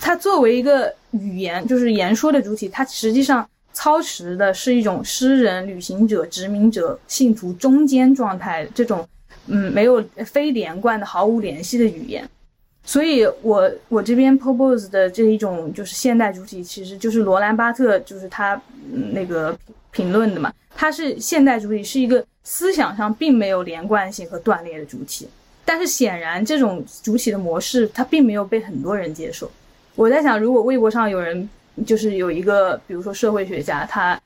[0.00, 9.06] 它作为一个语言就是言说的主体，它实际上操持的是一种诗人、旅行者、殖民者、信徒中间状态这种
[9.46, 12.28] 嗯没有非连贯的、毫无联系的语言。
[12.86, 18.54] 所以，我我这边 propose 的这一种就是现代主体，其实就是罗兰巴特就是他
[18.92, 19.58] 嗯那个
[19.90, 20.52] 评论的嘛。
[20.76, 25.26] 他是现代主体，是一个思想上并没有连贯性和断裂的主体。
[25.64, 29.50] 但是显然，这种主体的模式，它并没有被很多人接受。
[29.94, 31.48] 我在想，如果微博上有人
[31.86, 34.20] 就是有一个，比如说社会学家，他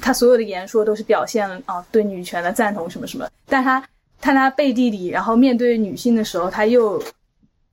[0.00, 3.82] 他所有的言说都是表现啊对女权的赞同什么什么，但他
[4.20, 7.02] 但他背地里，然后面对女性的时候，他又。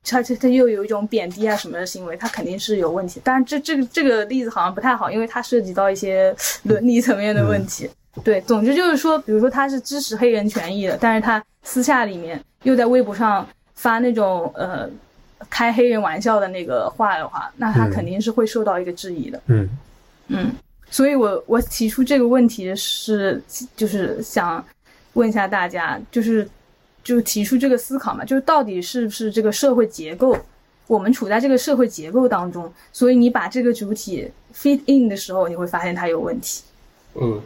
[0.07, 3.19] 他他他又有一种贬低啊什么的行为，他肯定是有问题。
[3.23, 6.31] 但是这这个这个例子好像不太好，因为它涉及到一些
[6.61, 7.89] 伦理层面的问题。
[8.23, 14.89] 对，总之就是说，比如说他是支持黑人权益的，但是他私下里面又在微博上发那种呃
[15.49, 19.41] 开黑人玩笑的那个话的话，那他肯定是会受到一个质疑的。
[19.45, 19.69] 嗯
[20.27, 20.51] 嗯，
[20.89, 23.41] 所以我我提出这个问题是
[23.77, 24.61] 就是想
[25.13, 26.45] 问一下大家，就是。
[27.05, 30.35] 就提出这个思考嘛，就是到底是不是这个社会结构，
[30.87, 36.63] 我们处在这个社会结构当中，所以你把这个主体 fit in 的时候，你会发现它有问题。
[37.13, 37.39] 嗯，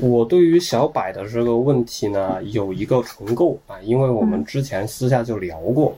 [0.00, 5.94] 我对于小柏的这个问题呢，有一个重构啊，因为我们之前私下就聊过，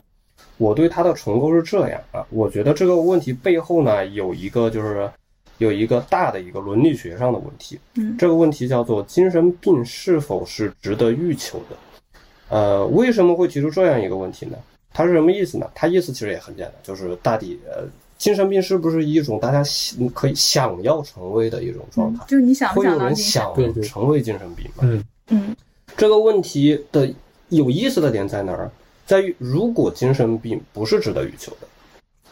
[0.57, 5.09] 我对它的重构是这样啊，我觉得这个问题背后呢，有一个就是
[5.57, 11.77] 有一个大的一个伦理学上的问题，嗯这个问题叫做精神病是否是值得欲求的？
[12.49, 14.57] 呃，为什么会提出这样一个问题呢？
[14.91, 15.67] 它是什么意思呢？
[15.73, 17.83] 它意思其实也很简单，就是大抵呃，
[18.23, 22.23] 精神病是不是一种大家想可以想要成为的一种状态？
[22.25, 22.97] 就是你想不会有？
[22.97, 23.53] 人想
[23.83, 24.83] 成为精神病吗？
[24.83, 25.55] 嗯嗯
[25.97, 27.13] 这个问题的
[27.49, 28.71] 有意思的点在哪儿？
[29.05, 31.67] 在于如果精神病不是值得欲求的，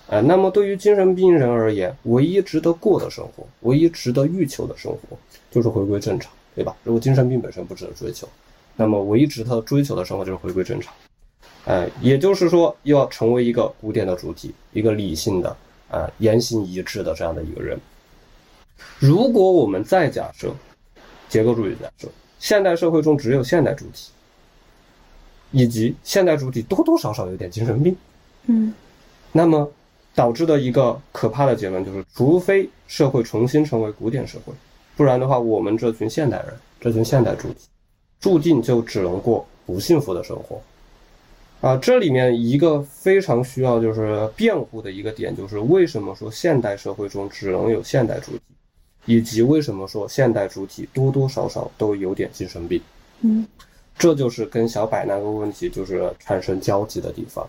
[0.08, 5.18] 呃，那么对于精神病人而言，唯一值得过的生活，唯一值得欲求的生活，
[5.52, 6.74] 就是回归正常，对吧？
[6.86, 8.26] 如果精神病本身不值得追求，
[8.78, 10.94] 那么唯一值得追求的生活就是回归正常。
[11.66, 15.54] 呃，也就是说，要成为一个古典的主体，一个理性的、
[15.92, 17.80] 呃言行一致的这样的一个人。
[18.98, 20.52] 如果我们再假设
[21.30, 22.08] 结构主义假设，
[22.40, 24.10] 现代社会中只有现代主体，
[25.52, 27.96] 以及现代主体多多少少有点精神病，
[28.48, 28.74] 嗯
[29.32, 29.72] 那么
[30.16, 34.54] 导致的一个可怕的结论就是，除非社会重新成为古典社会，
[34.98, 37.68] 不然的话，我们这群现代人，这群现代主体，
[38.20, 40.62] 注定就只能过不幸福的生活。
[41.62, 48.42] 啊，这里面一个非常需要就是辩护的一个点，就是为什么说现代社会中只能有现代主体，
[49.06, 52.82] 以及为什么说现代主体多多少少都有点精神病。
[53.22, 53.46] 嗯
[53.96, 57.48] 这就是跟小柏那个问题就是产生交集的地方，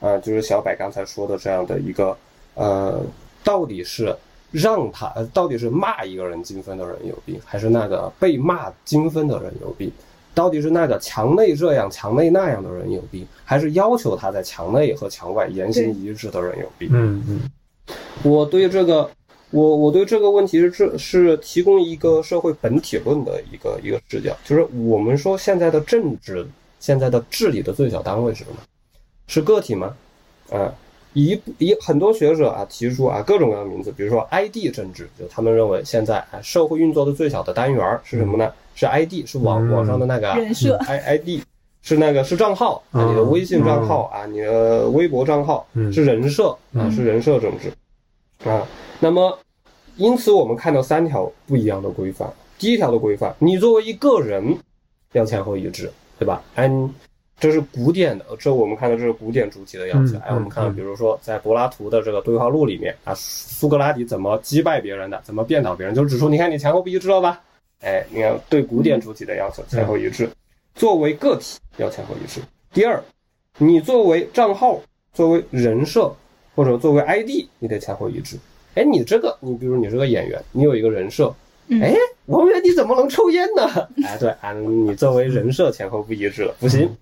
[0.00, 2.16] 啊、就是小柏刚才说的这样的一个，
[2.54, 3.02] 呃，
[3.44, 4.16] 到底是
[4.50, 9.92] 让他，呃到底是骂一个人精分的人有病，还是那个被骂精分的人有病？
[10.40, 16.88] 到底是那个墙内这样墙内那样的人有病，还是要求他在墙内和墙外言行一致的人有病？
[16.94, 17.42] 嗯嗯
[18.22, 19.10] 我对这个，
[19.50, 28.56] 我我对这个问题是这是提供一个社会本体论的一个一个视角，就是我们说现在的政治，现在的治理的最小单位是什么？
[29.26, 29.94] 是个体吗？
[30.50, 30.72] 啊，
[31.12, 38.52] 一一很多学者啊提出啊各种各样的名字，比如说 ID 政治，就他们认为现在啊社会运作的最小的单元儿是什么呢？
[38.74, 41.42] 是 ID，是网嗯网上的那个人设 I ID。
[41.82, 47.72] 是那个是账号啊，你的微信账号啊，你的微博账号嗯是人设啊，嗯是人设政治
[48.46, 48.68] 啊。
[48.98, 49.38] 那么，
[49.96, 52.30] 因此我们看到三条不一样的规范。
[52.58, 54.54] 第一条的规范，你作为一个人
[55.14, 56.42] 要前后一致，对吧？
[56.54, 56.86] 哎，你
[57.40, 60.18] 这是古典的，这我们看到这是古典主题的要求。
[60.18, 67.40] 嗯哎，我们看比如说在柏拉图的这个对话录里面啊，苏格拉底怎么击败别人的，怎么辩倒别人，就指出你看你前后不一致了吧？
[67.80, 70.28] 哎，你看对古典主体的要求前后一致，
[70.74, 72.42] 作为个体要前后一致。
[72.74, 73.02] 第二，
[73.56, 74.78] 你作为账号、
[75.14, 76.14] 作为人设
[76.54, 78.36] 或者作为 ID，你得前后一致。
[78.74, 81.34] 哎，你这个，你比如你是个演员，你有一个人设，
[81.68, 81.94] 嗯哎，
[82.26, 83.64] 王源你怎么能抽烟呢？
[84.04, 86.94] 哎，对啊，你作为人设前后不一致了，不行。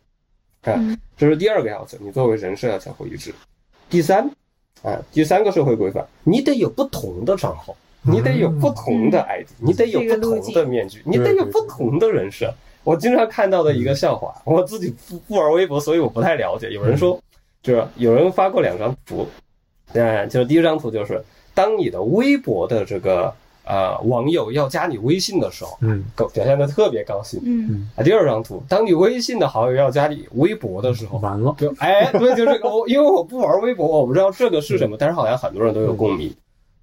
[0.63, 3.33] 啊嗯，这是第二个要求，你作为人设要前后一致。
[3.89, 4.29] 第三，
[4.83, 12.53] 啊，第三个社会规范，你得有不同的账号，你得有不同的 ID，你得有不同的面具，你得有不同的人设。
[12.85, 16.71] 我经常看到的一个笑话，我自己不不玩微博，所以我不太了解。
[16.71, 17.19] 有人说，
[17.63, 19.27] 就是有人发过两张图，
[19.93, 21.23] 嗯，就是第一张图就是
[21.55, 23.35] 当你的微博的这个
[23.69, 26.03] 呃网友要加你微信的时候，嗯。
[26.17, 27.41] 表现的特别高兴。
[27.45, 27.89] 嗯。
[27.95, 28.03] 啊。
[28.03, 36.35] 第二张图，当你微信的好友要加你微博的时候，完了，就哎，对，就这个，我因为我不玩微博，我不知道这个是什么，但是好像很多人都有共鸣。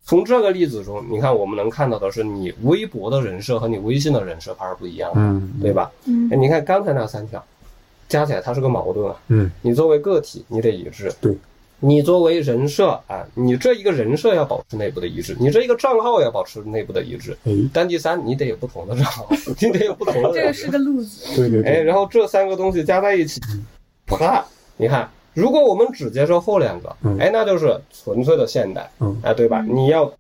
[0.08, 5.52] 从这个例子中，你看我们能看到的是，你微博的人设和你微信的人设它是不一样的，嗯。
[5.60, 5.92] 对吧？
[6.06, 6.30] 嗯。
[6.32, 7.44] 哎，你看刚才那三条，
[8.08, 9.16] 加起来它是个矛盾啊。
[9.30, 9.50] 嗯。
[9.64, 11.36] 你作为个体，你得一致；对，
[11.80, 17.38] 你作为人设啊，你这一个人设要保持内部的一致，你这一个账号要保持内部的一致。
[17.44, 19.28] 哎，但第三，你得有不同的账号，
[19.60, 20.72] 你得有不同的人设这个是。
[20.72, 21.36] 个路子。
[21.36, 23.42] 对，对对哎，然后这三个东西加在一起，
[24.08, 24.44] 啪，
[24.78, 29.60] 你看，如果我们只接受后两个嗯，哎，那就是纯粹的现代，嗯哎，对吧？
[29.68, 30.12] 嗯你要，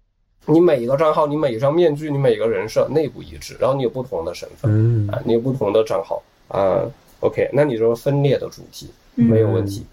[0.46, 6.84] 你每一个账号，你每一张面具，你每一个人设内部一致，然后你有不同的身份嗯啊，你有不同的账号啊
[7.22, 9.86] ，OK，那你就是分裂的主题没有问题。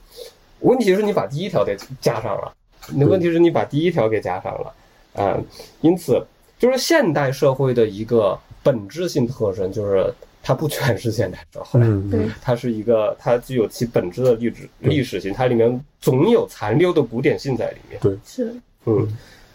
[0.62, 2.52] 问题是你把第一条给加上了，
[2.94, 4.74] 那问题是你把第一条给加上了
[5.14, 5.38] 啊，
[5.80, 6.24] 因此
[6.58, 11.80] 就是现代社会的一个本质性特征，就是它不全是现代社会。
[11.82, 18.00] 嗯对它是一个，它具有其本质的历史历史性，它里面总有残留的古典性在里面。
[18.00, 18.54] 对是
[18.84, 19.06] 嗯，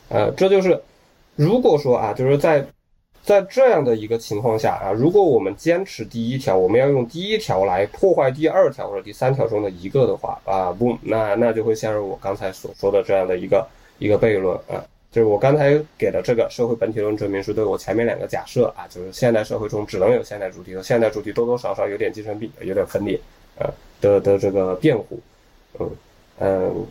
[0.10, 0.80] 呃，这就是
[1.36, 2.66] 如果说啊，就是在
[3.28, 13.68] 在这样的一个情况下啊，如果我们坚持第一条，我们要用第一条来破坏第二条或者第三条中的一个的话啊，不，那那就会陷入我刚才所说的这样的一个
[14.00, 14.82] 一个悖论啊。
[15.12, 23.20] 就是我刚才给的这个社会本体论证明是对我前面两个假设啊，就是现代社会中只能有现代主体和现代主体多多少少有点精神病、有点分裂，
[23.58, 23.70] 呃
[24.00, 25.20] 的的这个辩护，
[25.80, 25.92] 嗯
[26.40, 26.86] 嗯，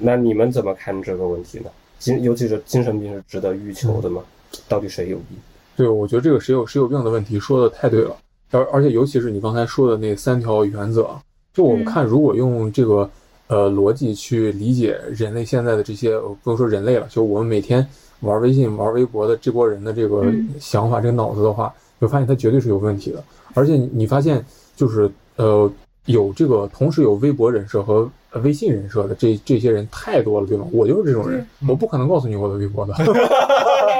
[0.00, 1.70] 那你们怎么看这个问题呢？
[2.00, 4.24] 精尤其是精神病是值得欲求的吗？
[4.68, 5.38] 到底谁有病？
[5.76, 8.16] 对，我觉得这个谁有谁有病的问题说的太对了，
[8.50, 11.08] 而而且尤其是你刚才说的那三条原则，
[11.52, 13.08] 就我们看如果用这个
[13.46, 17.86] 呃逻辑去理解人类现在的这些，呃不用说人类了，就我们每天
[18.20, 20.48] 玩微信、玩微博的这波人的这个嗯。
[20.60, 23.24] 想法、这个脑子的话，你会发现它绝对是有问题的。
[23.54, 24.44] 而且你你发现
[24.76, 25.70] 就是呃
[26.06, 28.10] 有这个同时有微博人设和呃
[28.40, 30.66] 微信人设的这这些人太多了，对吗？
[30.72, 32.94] 我就是这种人，我不可能告诉你我的微博的。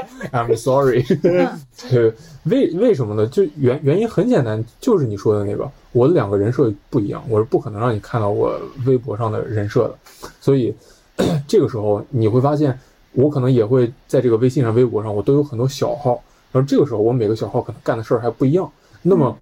[0.32, 1.02] I'm sorry
[1.90, 2.12] 对，
[2.44, 3.26] 为为什么呢？
[3.26, 9.94] 就原原因很简单，就是你说的那个，我的两个人设不一样，我是不可能让你看到我微博上的人设的，
[10.40, 10.74] 所以
[11.46, 12.76] 这个时候你会发现，
[13.12, 16.20] 我可能也会在这个微信上、微博上，我都有很多小号，
[16.52, 18.70] 而这个时候我每个小号可能干的事儿还不一样。
[19.02, 19.36] 那么，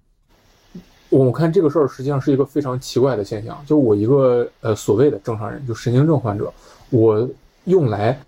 [1.11, 6.51] 我们看这个事儿实际上是一个非常奇怪的现象，就我一个呃所谓的正常人，就神经症患者，
[6.89, 7.29] 我
[7.65, 8.19] 用来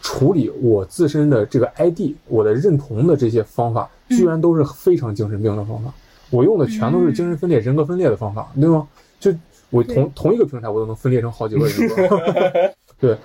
[0.00, 5.92] 处理我自身的这个 ID，我的认同的这些方法，居然都是非常精神病的方法。
[6.30, 8.88] 我用的全都是精神分裂、人格分裂的方法，对吗？
[9.18, 9.32] 就
[9.68, 12.72] 我同同一个平台，我都能分裂成好几个人格。
[12.98, 13.18] 对，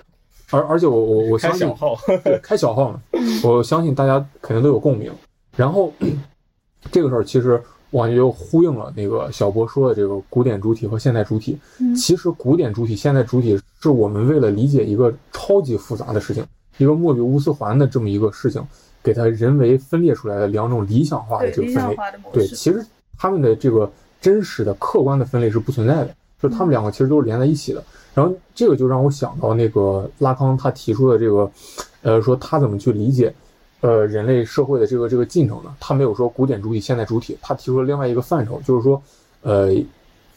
[0.51, 3.01] 而而且我我我相信，号，对，开小号嘛，
[3.45, 5.11] 我相信大家肯定都有共鸣。
[5.55, 5.93] 然后
[6.91, 7.61] 这个事儿其实
[7.91, 11.57] 我感觉又呼应了那个小波说的这个古典主体和现代主体。
[11.79, 16.45] 嗯其实古典主体、现代主体是我们为了理解一个超级复杂的事情，
[16.77, 18.61] 一个莫比乌斯环的这么一个事情，
[19.01, 21.97] 给它人为分裂出来的两种理想化的这个分类。
[22.33, 22.85] 对，其实
[23.17, 26.07] 他们的这个真实的客观的分类是不存在的，
[26.41, 27.83] 就是他们两个其实都是连在一起的。
[28.13, 31.51] 然后这个就让我想到那个拉康他提出的这个，
[32.01, 33.33] 呃，说他怎么去理解，
[33.85, 35.75] 呃，人类社会的这个这个进程呢？
[35.79, 38.99] 他没有说古典主体、现代主体，他提出了另外一个范畴，就是说，
[39.43, 39.75] 呃，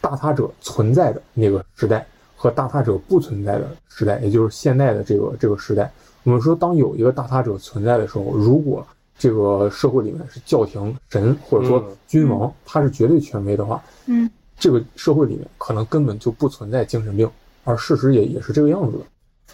[0.03, 5.91] 大他者存在的那个时代和大他者不存在的时代，也就是现代的这个这个时代。
[6.25, 8.87] 我们说，当有一个大他者存在的时候，如果
[9.19, 14.29] 这个社会里面是教廷、神或者说嗯君王，他是绝对权威的话，嗯
[14.59, 17.31] 这个社会里面可能根本就不存在精神病，
[17.65, 19.05] 而事实也也是这个样子的，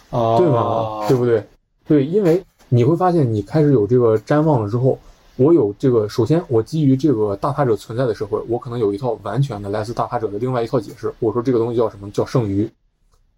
[0.09, 1.07] 哦对吗？
[1.07, 1.47] 对不对？
[1.87, 4.97] 对，因为你会发现，你开始有这个瞻望了之后，
[5.37, 11.13] 我有这个，首先我基于这个大他者存在的社会，我可能有一套完全的来自大他者的另外一套解释。
[11.19, 12.09] 我说这个东西叫什么？
[12.11, 12.69] 叫剩余，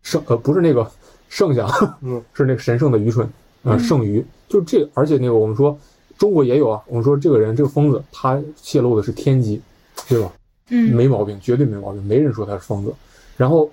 [0.03, 0.89] 剩 呃不是那个
[1.29, 1.67] 剩下，
[2.01, 3.27] 嗯，是那个神圣的愚蠢，
[3.63, 5.77] 呃，嗯剩余，就这，而且那个我们说
[6.17, 9.61] 中国也有啊，我们说这个人这个疯子，他泄露的是天机，
[10.07, 10.31] 对吧？
[10.69, 12.93] 嗯没毛病，绝对没毛病，没人说他是疯子。
[13.37, 13.69] 然后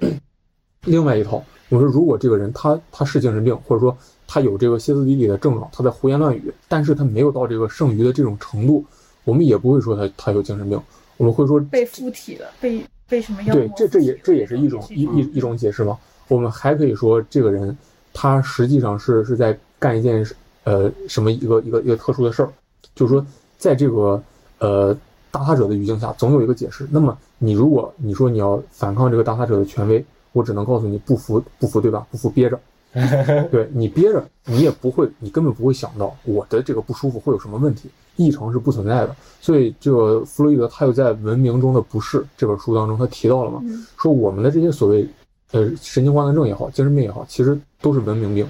[0.84, 3.96] 另外一套，我说如果这个人他他是精神病，或者说
[4.26, 8.84] 他有这个歇斯底里的症状，他在胡言乱语，但是他没有到这个剩余的这种程度，
[9.24, 10.80] 我们也不会说他他有精神病，
[11.16, 15.98] 我们会说被附体了，被被什么妖对，这这也这也是一种一一一种解释吗？
[16.28, 17.76] 我们还可以说这个人
[18.12, 20.26] 他实际上是是在干一件
[20.64, 22.50] 呃什么一个一个一个特殊的事儿，
[22.94, 23.24] 就是说
[23.58, 24.22] 在这个
[24.58, 24.96] 呃
[25.30, 26.88] 打他者的语境下，总有一个解释。
[26.90, 30.02] 那么你如果你说你要反抗这个打他者的权威，
[30.32, 32.06] 我只能告诉你不服不服对吧？
[32.10, 32.58] 不服憋着，
[33.50, 39.16] 对你憋着，你也不会，你根本不会想到我的这个不舒服会有什么问题，异常是不存在的。
[39.40, 45.06] 所以这个弗洛伊德他又在《文明中的不适》这本书当中他提到了嘛，嗯说我们的这些所谓
[45.52, 48.46] 呃神经官能症也好，精神病也好，其实都是文明病，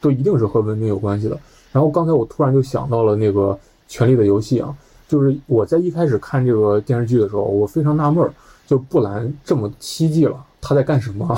[0.00, 1.38] 都一定是和文明有关系的。
[1.72, 3.52] 然后刚才我突然就想到了那个
[3.88, 4.74] 《权力的游戏》啊，
[5.08, 8.32] 就是我在一开始看这个电视剧的时候，我非常纳闷儿，
[8.66, 11.36] 就布兰这么期冀了，他在干什么？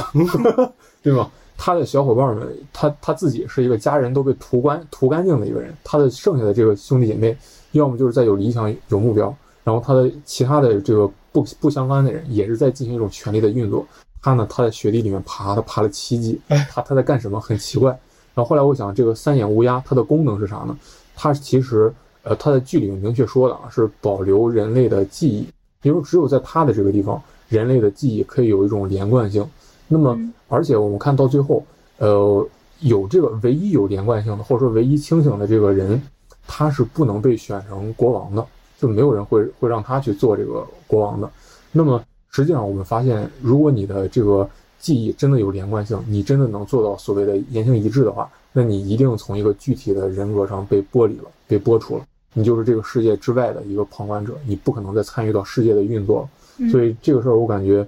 [1.03, 1.31] 对吗？
[1.65, 7.37] 他的小伙伴们，他他自己是一个家人都被屠干屠干净的一个人，他的剩下的这个兄弟姐妹，
[7.71, 9.33] 要么就是在有理想有目标，
[9.63, 13.87] 然后他的其他的这个不不相干的人，也是在进行一种权力的运作。
[14.21, 17.39] 他呢，他在雪地里面爬，他爬了七级， 他他在干什么？
[17.39, 17.93] 很奇怪。
[18.35, 20.77] 然后后来我想，这个三眼乌鸦它的功能是啥呢？
[21.15, 21.95] 它其实
[22.25, 25.47] 呃，它在剧里面明确说了啊，是保留人类的记忆，
[25.83, 29.49] 因为只有在它的这个地方，人类的记忆可以有一种连贯性。
[29.93, 31.63] 那么嗯，而且我们看到最后，
[31.99, 32.49] 呃，
[32.81, 36.01] 有这个唯一有连贯性的，或者说唯一清醒的这个人，
[36.47, 38.47] 他是不能被选成国王的，
[38.81, 41.31] 就没有人会会让他去做这个国王的。
[41.71, 44.49] 那么实际上我们发现，如果你的这个
[44.81, 56.29] 记忆真的有连贯性，你真的能做到所谓的言行一致的话，那你一定从一个具体的人格上被剥离了，被剥除了，你就是这个世界之外的一个旁观者，你不可能再参与到世界的运作了。
[56.59, 57.85] 嗯所以这个事儿，我感觉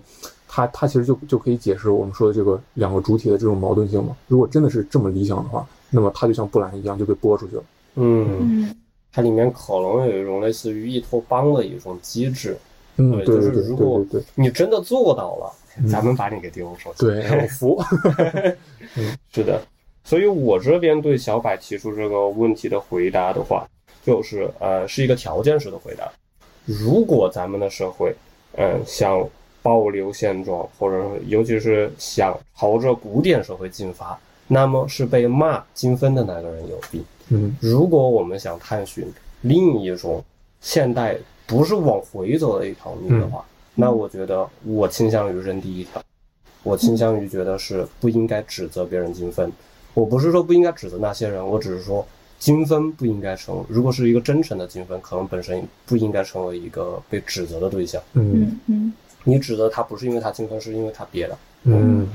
[0.56, 4.16] 它它其实就就可以解释我们说的这个两个主体的这种矛盾性嘛。
[4.28, 7.62] 如果真的是这么理想的话，那么它就像布兰一样就被拨出去了。
[7.97, 8.76] 嗯，嗯
[9.12, 12.56] 它里面可能有一种类似于一托邦的一种机制。
[12.98, 15.52] 嗯，对对对对就是如果对对你真的做到了，
[15.90, 16.98] 咱们把你给丢出去。
[16.98, 17.82] 对，对， 我服。
[19.32, 19.60] 是的，
[20.05, 23.66] 所以我这边对小柏提出这个问题的回答的话，
[24.05, 26.09] 就是呃，是一个条件式的回答。
[26.64, 28.14] 如果咱们的社会，
[28.56, 29.28] 嗯、想
[29.65, 37.03] 保留现状，或者说尤其是想朝着古典社会进发，那么是被骂精分的那个人有病。
[37.31, 39.11] 嗯如果我们想探寻
[39.41, 40.23] 另一种
[40.61, 41.16] 现代
[41.47, 43.43] 不是往回走的一条路的话，
[43.74, 46.03] 那我觉得我倾向于扔第一条，
[46.62, 49.51] 我倾向于觉得是不应该指责别人精分。
[49.95, 52.07] 我不是说不应该指责那些人，我只是说
[52.39, 58.03] 精分不应该成，如果是一个真诚的精分，可能本身不应该成为一个被指责的对象。
[58.12, 58.93] 嗯嗯嗯，
[59.24, 61.36] 你指责他不是因为他精分，是因为他别的。
[61.64, 62.09] 嗯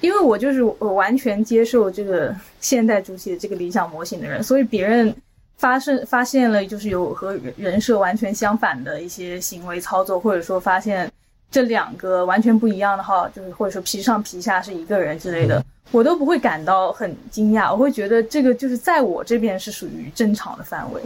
[0.00, 5.14] 因为我就是我完全接受这个现代主体的这个理想模型的人，所以别人
[5.56, 11.10] 发生发现了就是有和人人设完全相反的一些行为操作，或者说发现
[11.50, 21.00] 这两个完全不一样的哈，就是或者说皮上皮下是一个人之类的，我都不会感到很惊讶，我会觉得这个就是在我这边是属于正常的范围。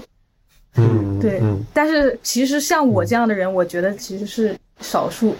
[0.75, 5.35] 嗯，对嗯但是其实像我这样的人，我觉得其实是少数。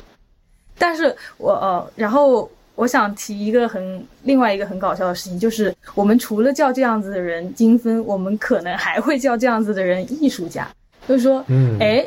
[0.79, 10.67] 但是我呃，然后我想提一个很另外一个很搞笑的事情，就是我们除了叫这样子的人精分，我们可能还会叫这样子的人艺术家，
[11.07, 12.07] 就是说，嗯，哎，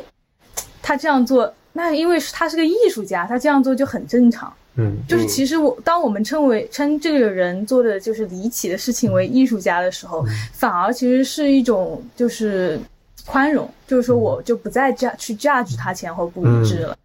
[0.82, 4.52] 他这样做，那因为是他是个艺术家，他这样做就很正常。
[4.76, 12.76] 嗯就是其实我当我们称为称这个人做的就是离奇的事情为艺术家的时候，反而其实是一种就是
[13.24, 16.98] 宽容，就是说我就不再 judge 去 judge 他前后不一致了。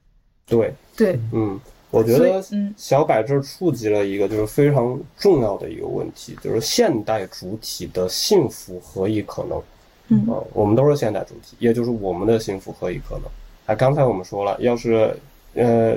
[0.50, 1.60] 对，对，嗯，
[1.92, 2.74] 我觉得嗯。
[2.76, 9.62] 小柏这儿触及了一个就是非常重要的一个问题，就是现代主体的幸福何以可能？
[10.10, 10.34] 嗯。
[10.34, 13.24] 啊、我们都是现代主体，也就是我们的幸福何以可能？
[13.68, 15.16] 啊，刚才我们说了，要是
[15.54, 15.96] 呃，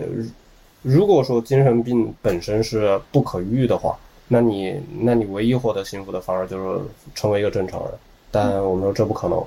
[0.83, 3.99] 如果说精神病本身是不可愈的话，
[4.29, 6.81] 那你那你唯一获得幸福的方式就是
[7.15, 7.91] 成为一个正常人。
[8.31, 9.39] 但我们说这不可能，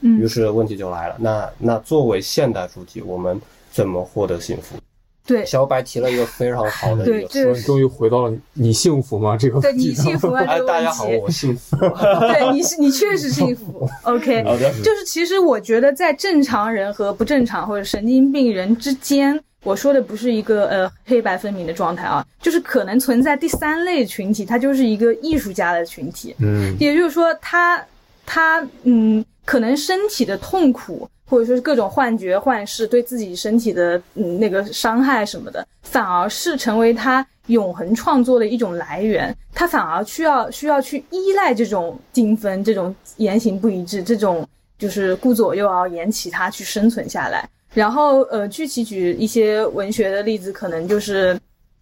[0.00, 3.40] 于嗯，是问题就来了，那那作为现代主体，我们
[3.72, 4.76] 怎么获得幸福？
[5.24, 9.36] 对小白提了一个非常好的一个对这终终于回到了你幸福吗？
[9.36, 10.44] 这个对你问题上幸福吗？
[10.44, 11.76] 大家好，我幸福。
[11.78, 13.88] 对你是你确实幸福。
[14.02, 26.34] OK，好的，就是其实我觉得在正常人和不正常或者神经病人之间，我说的不是一个呃黑白分明的状态啊，就是可能存在第三类群体，他就是一个艺术家的群体。
[26.40, 27.80] 嗯也就是说他，
[28.26, 39.34] 他嗯，可能身体的痛苦，或者说是各种幻觉、幻视，对自己身体的嗯那个伤害什么的，反而是成为他永恒创作的一种来源。
[39.54, 44.46] 他反而需要需要去依赖这种精分、这种言行不一致、这种
[44.78, 47.48] 就是顾左右而言其他去生存下来。
[47.72, 51.34] 然后呃，具体举一些文学的例子，可能就是。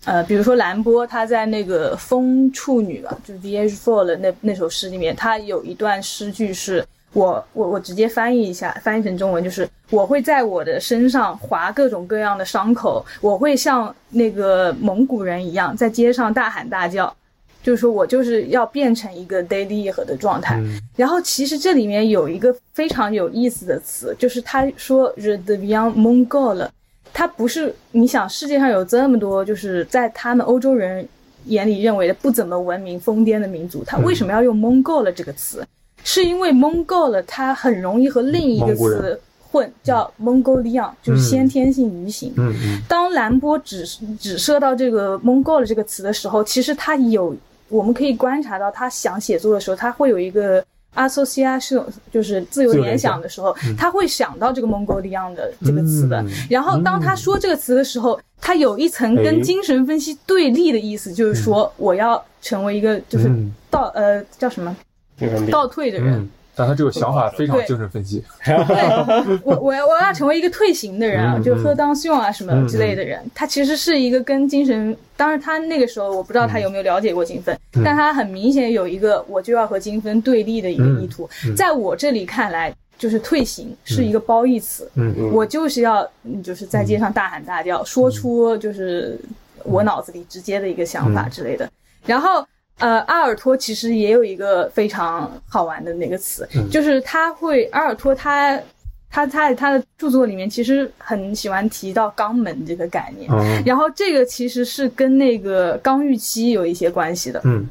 [0.07, 6.83] 呃，比如说兰波，他在那个《风处女》吧，就是《The Age Fall》的那那首诗里面，他有一段诗句是
[7.13, 17.13] 我我我直接翻译一下，翻译成中文就是我会在我的身上划各种各样的伤口，我会像那个蒙古人一样在街上大喊大叫，
[17.63, 20.57] 就是说我就是要变成一个 daily 和的状态。
[20.61, 26.69] 嗯然后其实这里面有一个非常有意思的词，就是他说 “je deviens mongol”，
[27.13, 31.09] 他不是你想世界上有这么多就是在他们欧洲人
[31.47, 35.67] 眼里认为的不怎么文明、疯癫的民族，他为什么要用 “mongol” 这个词？
[36.03, 39.21] 是因为 “mongol” 它很容易和另一个词
[39.51, 42.33] 混，叫 “mongolian”，就是先天性愚形。
[42.37, 42.83] 嗯嗯。
[42.89, 43.85] 当兰波指
[44.19, 47.35] 指涉到这个 “mongol” 这个词的时候，其实他有，
[47.69, 50.65] 我们可以观察到，他想写作的时候，他会有一个
[50.95, 56.23] association，就是自由联想的时候，他会想到这个 “mongolian” 的这个词的。
[56.23, 56.31] 嗯。
[56.49, 59.25] 然后当他说这个词的时候，他有一层哎。
[59.25, 63.53] 跟精神分析对立的意思，就是说我要成为一个就是嗯。
[63.95, 64.77] 呃叫什么。
[65.51, 66.15] 倒退的人。
[66.15, 68.23] 嗯，但他这个想法非常精神分析。
[68.45, 77.83] 对，我我要我要成为一个退行的人啊，嗯就喝当用啊什么之类的人，他其实是一个跟精神，当然他那个时候我不知道他有没有了解过精分，嗯。
[77.85, 82.75] 但他很明显有一个我就要和精分对立的一个意图，在我这里看来。
[83.01, 85.15] 就是退行是一个褒义词，嗯。
[85.17, 85.33] 嗯。
[85.33, 89.19] 我就是要，嗯就是在街上大喊大叫，说出就是
[89.65, 91.67] 我脑子里直接的一个想法之类的。
[92.05, 92.47] 然后，
[92.81, 98.59] 呃，阿尔托其实也有一个非常好玩的那个词，嗯就是他会阿尔托他
[99.11, 107.41] 他他他的著作里面其实很喜欢提到肛门这个概念，嗯然后这个其实是跟那个刚预期有一些关系的。
[107.45, 107.67] 嗯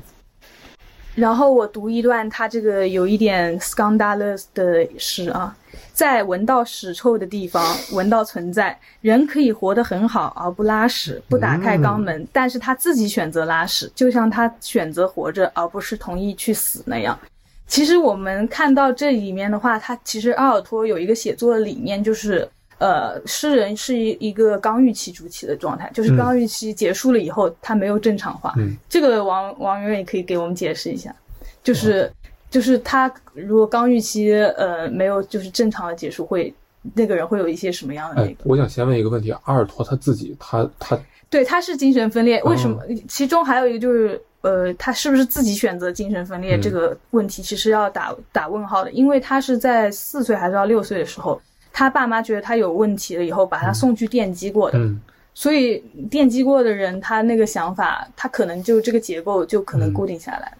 [1.20, 5.54] 然后我读一段他这个有一点 scandalous 的诗啊，
[5.92, 17.20] 在闻到屎臭的地方闻到存在，人可以活得很好而不拉屎，不打开肛门，但是他自己选择拉屎，就像他选择活着而不是同意去死那样。
[17.68, 22.50] 其实我们看到这里面的话，他其实阿尔托有一个写作的理念，就是
[22.80, 28.54] 呃，诗人是一一个刚预期主体的状态，就是刚预期结束了以后，他没有正常化。
[28.58, 28.76] 嗯。
[28.90, 31.14] 这个王王媛媛也可以给我们解释一下，
[31.62, 32.12] 就是
[32.50, 36.54] 就是他如果刚预期呃没有就是正常的结束，会
[36.94, 40.98] 那个人会有一些什么样的那个？，哎我想先问一个问题：阿尔托他自己，他他
[41.30, 42.82] 对，他是精神分裂，为什么？
[42.82, 46.62] 哦其中还有一个就是，呃，他是不是自己选择精神分裂、嗯。
[46.62, 51.40] 这个问题，其实要打打问号的，因为他是在四岁还是到六岁的时候，
[51.80, 55.00] 他爸妈觉得他有问题了以后，把他送去电击过的，嗯。
[55.34, 55.82] 所以
[56.12, 59.94] 电击过的人，他那个想法，他可能就这个结构就可能嗯。
[59.94, 60.54] 固定下来。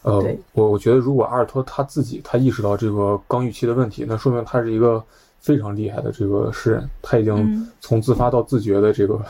[0.00, 5.04] 呃，我我觉得如果阿尔托他自己他意识到这个刚预期的问题，那说明他是一个
[5.38, 7.68] 非常厉害的这个诗人，他已经嗯。
[7.82, 9.20] 从自发到自觉的这个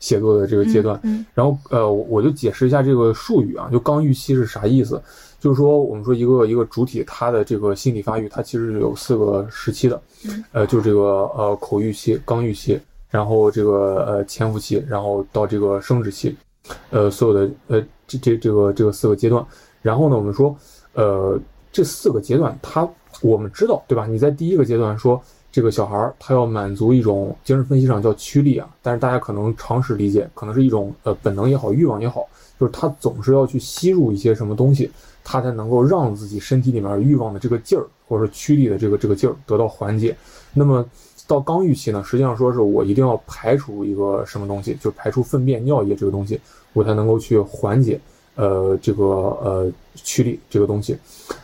[0.00, 0.98] 写作的这个阶段。
[1.02, 1.26] 嗯。
[1.34, 4.98] 然后呃，我我就解释一下这个术语啊，就刚预期是啥意思？
[5.42, 12.78] 就是说我们说一个一个主体它的这个心理发育，它其实是有四个时期的，嗯呃，就是这个呃口欲期、刚欲期，
[13.10, 16.32] 然后这个呃潜伏期，然后到这个生殖期，
[16.90, 19.44] 呃，所有的呃这这这个这个四个阶段。
[19.82, 20.56] 然后呢，我们说
[20.94, 21.36] 呃
[21.72, 22.88] 这四个阶段，它
[23.20, 24.06] 我们知道对吧？
[24.06, 25.20] 你在第一个阶段说。
[25.54, 32.26] 这个小孩儿他要满足一种精神分析上叫驱力啊，但是大家可能常识理解，可能是一种呃本能也好，欲望也好，
[32.58, 34.90] 就是他总是要去吸入一些什么东西，
[35.24, 40.16] 他才能够让自己身体里面欲望的这个劲儿，或者说驱力的这个这个劲儿得到缓解。
[40.52, 40.84] 那么
[41.26, 46.38] 到刚预期呢，实际上说是我一定要排除一个什么东西，就排除粪便、尿液这个东西，
[46.72, 47.98] 我才能够去缓解
[48.34, 50.96] 呃这个呃驱力这个东西。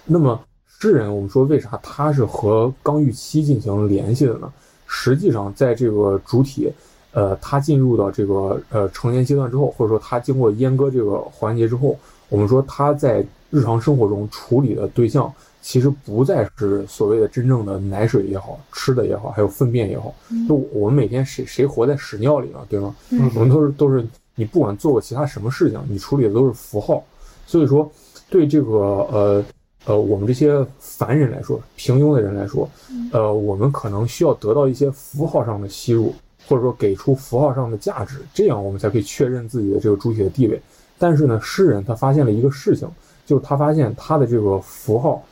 [0.05, 4.52] 那么诗人，我们说为啥他是和刚预期进行联系的呢？
[4.86, 6.72] 实际上，在这个主体，
[7.12, 11.98] 呃，他进入到这个呃成年阶段之后，或者说他经过阉割这个环节之后，
[12.28, 20.14] 我们说他在日常生活中处理的对象，其实不再是所谓的真正的奶水也好，吃的也好，还有粪便也好。
[20.48, 22.58] 就我们每天谁谁活在屎尿里呢？
[22.68, 22.94] 对吗？
[23.10, 27.02] 嗯我们都是都是你不管做过其他什么事情，你处理的都是符号。
[27.46, 27.90] 所以说，
[28.28, 28.72] 对这个
[29.10, 29.44] 呃
[29.86, 32.68] 呃我们这些凡人来说，平庸的人来说，
[33.12, 36.14] 呃，我们可能需要得到一些符号上的吸入，
[36.46, 40.60] 或者说给出符号上的价值，这样我们才可以确认自己的这个主体的地位。
[40.98, 42.86] 但是呢，诗人他发现了一个事情，
[43.28, 45.22] 就是他发现他的这个符号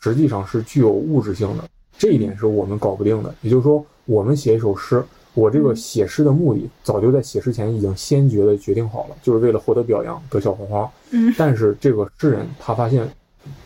[0.00, 1.64] 实际上是具有物质性的，
[1.98, 3.34] 这一点是我们搞不定的。
[3.42, 5.04] 也就是说，我们写一首诗，
[5.34, 10.88] 我这个写诗的目的早就在写诗前已经先决的决定好了，就是为了获得表扬，得小红花。
[11.10, 13.10] 嗯但是这个诗人他发现，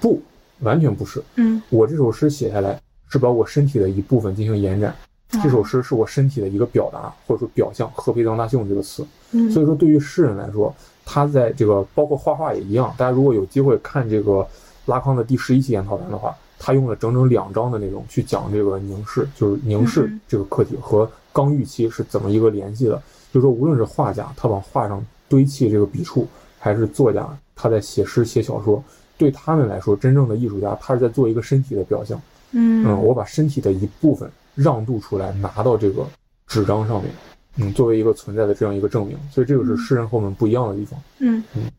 [0.01, 0.19] 不，
[0.61, 1.23] 完全不是。
[1.37, 2.81] 嗯我这首诗写下来
[3.11, 4.97] 是把我身体的一部分进行延展，
[5.43, 7.91] 这首诗是我身体的一个表达，或者说表象。
[7.95, 10.75] 何培当大秀这个词，嗯所以说对于诗人来说，
[11.05, 12.95] 他在这个包括画画也一样。
[12.97, 14.47] 大家如果有机会看这个
[14.87, 23.01] 拉康的第十一期研讨团的话，他用了整整两章的内容去讲这个凝视，就是凝视嗯这个课题和刚预期是怎么一个联系的。
[23.33, 26.27] 就是说，无论是画家他往画上堆砌这个笔触，
[26.59, 28.83] 还是作家他在写诗写小说，
[29.19, 32.17] 对他们来说，真正的艺术家他是在做一个身体的表象。
[32.53, 36.07] 嗯嗯，我把身体的一部分让渡出来，拿到这个
[36.47, 37.11] 纸张上面，
[37.57, 39.17] 嗯，作为一个存在的这样一个证明。
[39.31, 41.01] 所以这个是诗人和我们不一样的地方。
[41.19, 41.71] 嗯嗯，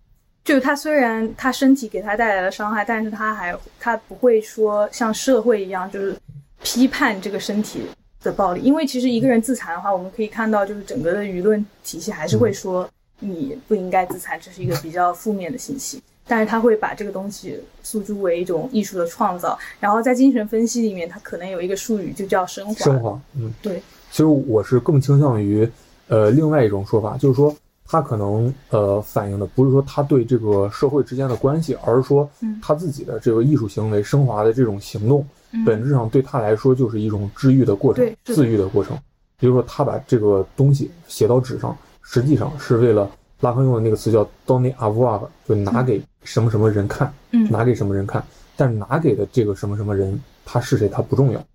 [0.44, 6.16] 就是他虽然他身体给他带来了伤害，但是他还他不会说像社会一样，就是
[6.64, 7.82] 批判这个身体
[8.22, 8.62] 的暴力。
[8.62, 12.90] 因为其实一个人自残的话，我们可以看到，就是整个的舆论体系还是会说
[13.20, 16.02] 你不应该自残，这是一个比较负面的信息。
[16.28, 22.86] 但是他会把这个东西诉诸为一种艺术的创造，然后在精神分析里面，他可能有一个术语就叫升华。
[22.86, 23.80] 升华，嗯，对。
[24.16, 25.70] 其实我是更倾向于，
[26.08, 27.54] 呃，另外一种说法，就是说
[27.86, 38.98] 他可能呃反映的不是说他对这个社会之间的关系，而是说嗯他自己的这个艺术行为升华的这种行动，嗯本质上对他来说就是一种治愈的过程自愈的过程。
[39.38, 43.12] 比如说，他把这个东西写到纸上，实际上是为了
[43.42, 48.24] 拉康用的那个词叫 “donner avoir”，就拿给什么什么人看，嗯拿给什么人看。
[48.56, 51.46] 但是拿给的这个什么什么人，他是谁他不重要对，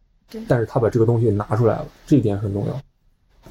[0.48, 2.80] 但是他把这个东西拿出来了，这一点很重要。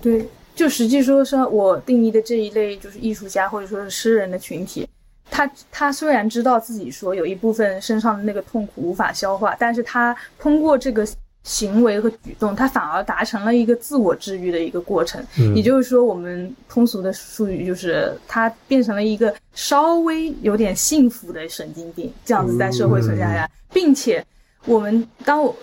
[0.01, 0.25] 对，
[0.55, 4.87] 就实际说是我定义的这一类就是艺术家或者说是诗人的群体，
[5.29, 11.05] 他他虽然知道自己说有一部分身上的那个痛苦无法消化，但是他通过这个
[11.43, 15.21] 行为和举动，他反而达成了一个自我治愈的一个过程。
[15.37, 24.25] 嗯也就是说，我们通俗的术语就是，他变成了一个稍微有点幸福的神经病，这样子在社会存在下，并且
[24.65, 25.53] 我们当我。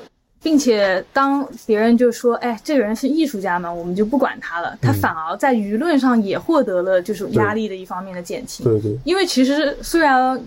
[0.47, 4.78] 并且当别人就说，哎，这个人是艺术家嘛，我们就不管他了。
[4.81, 8.62] 他反而在舆论上也获得了就是压力的一方面的减轻。
[8.62, 10.40] 对对，因为其实虽然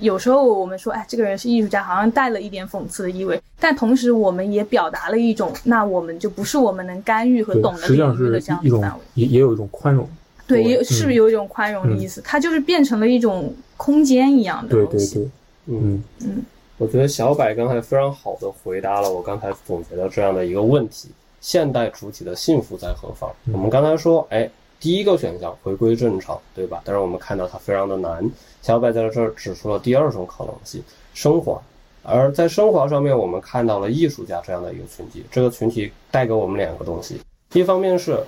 [0.00, 9.04] 有时候我们说，哎，这个人是艺术家，好像带了一点讽刺的意味，但同时我们也表达了一种，那我们就不是我们能干预和懂得领域的这样一种子范围。
[9.14, 10.10] 也也有一种宽容。
[10.48, 15.14] 对，也是不是有一种宽容的意思，它就是变成了一种空间一样的对对东西。
[15.14, 15.30] 对，
[15.76, 16.44] 嗯嗯
[16.78, 21.08] 我觉得小柏刚才非常好的回答了我刚才总结的这样的一个问题：
[21.40, 23.28] 现代主体的幸福在何方？
[23.52, 24.48] 我们刚才说，哎，
[24.78, 26.80] 第一个选项回归正常，对吧？
[26.84, 28.24] 但是我们看到它非常的难。
[28.62, 30.80] 小柏在这儿指出了第二种可能性：
[31.14, 31.60] 升华。
[32.04, 37.20] 而在升华上面，我们看到了艺术家这样的一个群体，这个群体带给我们两个东西，
[37.54, 38.22] 一方面是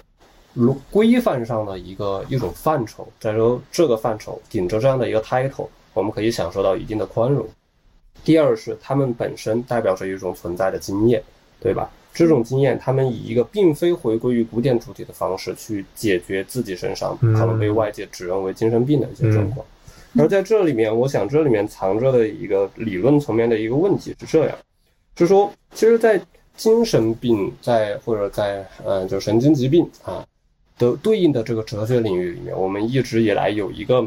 [0.55, 7.47] 如规范上的一个一种范畴，在这这个范畴顶着这样的一个 title，我们可以享受到一定的宽容。
[8.25, 11.23] 第二是他们本身代表着一种存在的经验，
[11.61, 11.91] 对吧？
[12.13, 19.65] 这种经验，他们以一个并非回归于古典主体的方式去解决自己身上嗯可能被外界指认为精神病的一些状况。
[20.19, 24.59] 而在这里面，我想这里面藏着的一个理论层面的一个问题是这样，
[25.17, 26.21] 是说，其实，在
[26.57, 30.27] 精神病在或者在呃，就神经疾病啊
[30.79, 34.05] 的对应的这个哲学领域里面，我们一直以来有一个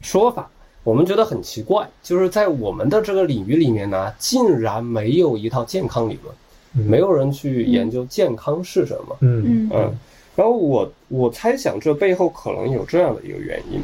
[0.00, 0.50] 说法，
[0.82, 6.34] 我们觉得很奇怪，就是在我们的这个领域里面呢，竟然没有一套健康理论，
[6.76, 9.16] 嗯没有人去研究健康是什么。
[9.20, 9.98] 嗯嗯嗯，
[10.34, 13.82] 然后我我猜想这背后可能有这样的一个原因。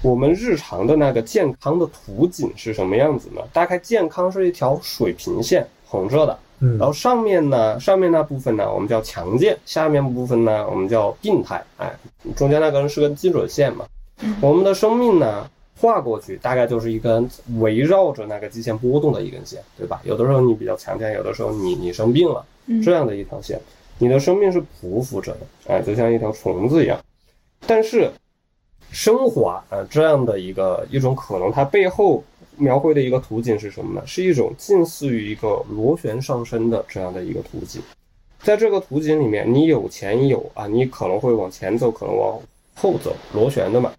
[0.00, 3.42] 我们日常的那个健康的图景是什么样子呢？
[3.52, 11.60] 大概健康是一条水平线，横着的，嗯然后上面呢，上面那部分呢，我们叫强健；下面部分呢，我们叫病态。
[11.78, 11.92] 哎，
[12.36, 13.84] 中间那根是根基准线嘛。
[14.40, 17.28] 我们的生命呢，画过去大概就是一根
[17.58, 20.00] 围绕着那个基线波动的一根线，对吧？
[20.04, 23.60] 有的时候你比较强健，有的时候你你生病了，嗯这样的一条线，
[23.98, 26.98] 你的生命是匍匐着的，哎，就像一条虫子一样。
[27.66, 28.10] 但是
[28.90, 32.24] 升华啊，这样的一个一种可能，它背后
[32.56, 34.06] 描绘的一个图景是什么呢？
[34.06, 37.80] 是一种近似于一个螺旋上升的这样的一个图景。
[38.42, 42.40] 在这个图景里面，你有前有啊，你可能会往前走，可能往
[42.74, 43.92] 后走，螺旋的嘛。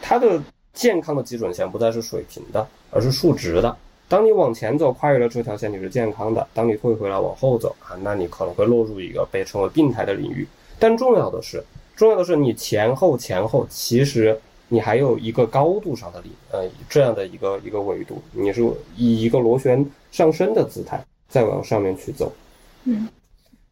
[0.00, 0.40] 它的
[0.78, 3.76] 健康的基准线不再是水平的，而是竖直的。
[4.06, 10.46] 当你往前走，跨越了这条线，你是健康的；当你退回来往后走啊，那你可能会落入一个被称为病态的领域。
[10.78, 11.64] 但重要的是，
[11.96, 18.62] 重要的是你前后前后，其实你还有一个高度上的领，呃，这样的一个一个维度，你是
[18.94, 22.32] 以一个螺旋上升的姿态再往上面去走。
[22.84, 23.08] 嗯，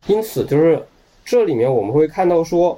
[0.08, 0.84] 因此就是
[1.24, 2.76] 这里面我们会看到说，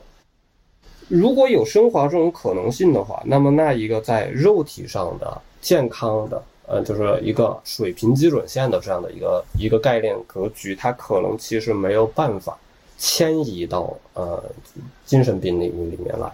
[1.09, 12.57] 如果有升华这种可能性的话，那么那一个在肉体上的健康的，呃，就是一个水平基准线的这样的一个一个概念格局，它可能其实没有办法
[12.99, 14.43] 迁移到呃
[15.07, 16.31] 精神病领域里面来。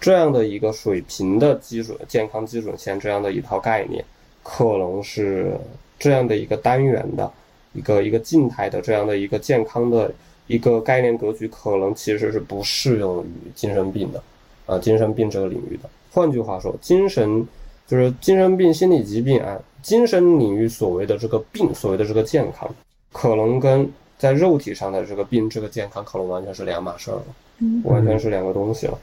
[0.00, 4.04] 这样的一个水平的基准健康基准线这样的一套概念，
[4.42, 5.56] 可能是
[5.98, 7.30] 这样的一个单元的
[7.72, 10.10] 一个一个静态的这样的一个健康的
[10.46, 14.22] 一个概念格局，可能其实是不适用于精神病的，
[14.66, 15.88] 啊、精神病这个领域的。
[16.10, 17.46] 换句话说，精神
[17.86, 22.72] 就是精神病、心理疾病啊，精神领域所谓的这个病，所谓的这个健康，
[23.12, 27.24] 可能跟在肉体上的这个病、这个健康，可能完全是两码事儿了，
[27.58, 28.98] 嗯完全是两个东西了。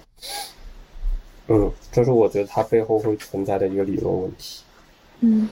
[1.48, 4.62] 嗯，这是我觉得它背后会存在的一个理论问题。
[5.20, 5.50] 嗯，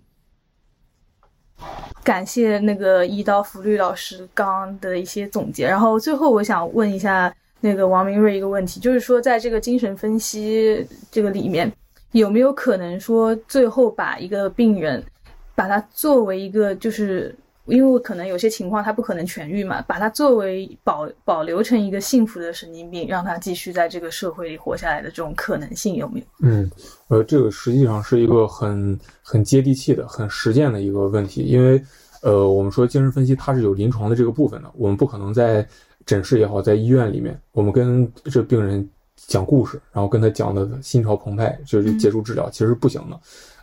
[2.03, 5.67] 感谢那个一刀福律老师刚刚的一些总结。
[5.67, 11.71] 然后最后我想问一下那个王明瑞一个问题，就是说在这个精神分析这个里面，
[12.11, 15.03] 有没有可能说最后把一个病人，
[15.55, 17.35] 把他作为一个就是。
[17.71, 26.25] 因为可能有些情况他不可能痊愈嘛，把他作为保保留成一个幸福的神经病，让他继续在这个社会里活下来的这种可能性有没有？
[26.41, 26.71] 嗯，
[27.07, 31.81] 呃，这个实际上是一个很很接地气的、很实践的一个问题，因为
[32.21, 35.67] 呃，我们说精神分析它是有临床的这个部分的，我们不可能在
[36.05, 43.19] 诊室也好，在医院里面，我们跟这病人讲故事，然后跟他讲的心潮澎湃，就是结束治疗，其实不行的。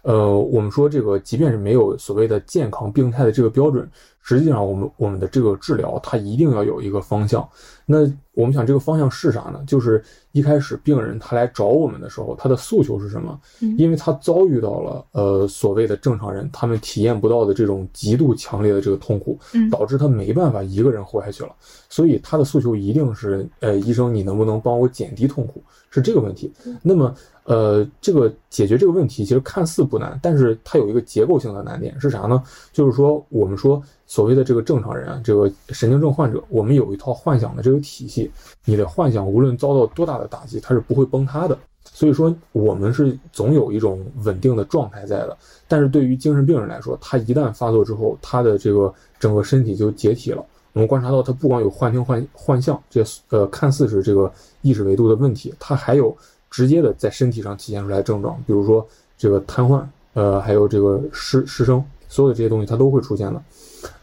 [0.07, 3.91] 呃，我们说这个，即便是没有所谓的健康病态的这个标准，
[4.27, 7.49] 实际上我们我们的这个治疗它一定要有一个方向。
[7.89, 7.99] 那
[8.33, 9.63] 我们想这个方向是啥呢？
[9.65, 13.39] 就是一开始病人他来找我们的时候，他的诉求是什么？
[13.79, 19.39] 因为他遭遇到了呃所谓的正常人他们体验不到的这种极度强烈的这个痛苦，
[19.71, 21.51] 导致他没办法一个人活下去了。
[21.89, 25.63] 所以他的诉求一定是呃医生你能不能帮我减低痛苦？
[25.89, 26.53] 是这个问题。
[26.83, 32.43] 那么呃这个解决这个问题其实看似不难，但是它有一个结构性的难点是啥呢？
[32.73, 38.31] 就是说我们说所谓的这个正常人啊，这个神经症患者，我们有一套幻想的这个体系，
[38.65, 41.59] 你的幻想无论遭到多大的打击，它是不会崩塌的。
[41.85, 45.37] 所以说，我们是总有一种稳定的状态在的。
[45.69, 50.45] 但是对于精神病人来说，他一旦发作之后，他的这个整个身体就解体了。
[50.73, 54.31] 我们观察到，他不光有幻听幻幻象，这呃看似是这个
[54.63, 56.15] 意识维度的问题，他还有
[56.51, 59.83] 直接的在身体上体现出来的症状，比如说这个瘫痪，
[60.15, 63.43] 呃，还有这个失失声，所有的这些东西它都会出现的。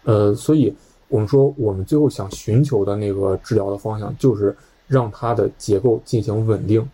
[0.03, 0.73] 呃，所以
[1.07, 4.55] 我们说，我们最后想寻求的那个治疗的方向，就是
[4.87, 6.87] 让它的结构进行稳定。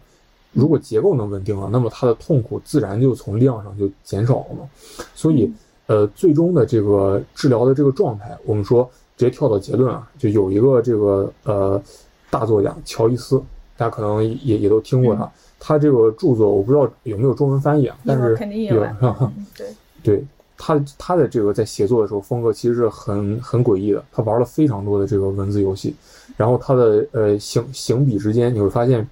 [0.52, 4.70] 如果结构能稳定了，那么它的痛苦自然就从量上就减少了嘛。
[5.14, 5.52] 所以，
[5.86, 8.84] 呃，最终的这个治疗的这个状态，我们说
[9.16, 11.82] 直接跳到结论啊，就有一个这个呃
[12.32, 13.38] 大作家乔伊斯，
[13.78, 18.84] 大家可能也也都听过他，他这个著作我不知道有没有中文翻译啊，但是肯定有，
[19.56, 19.68] 对
[20.02, 20.26] 对，
[20.60, 25.96] 他他的这个在写作的时候风格其实是很很诡异的，他玩了非常多的这个文字游戏，
[26.38, 29.08] 然后他的呃行行笔之间你会发现。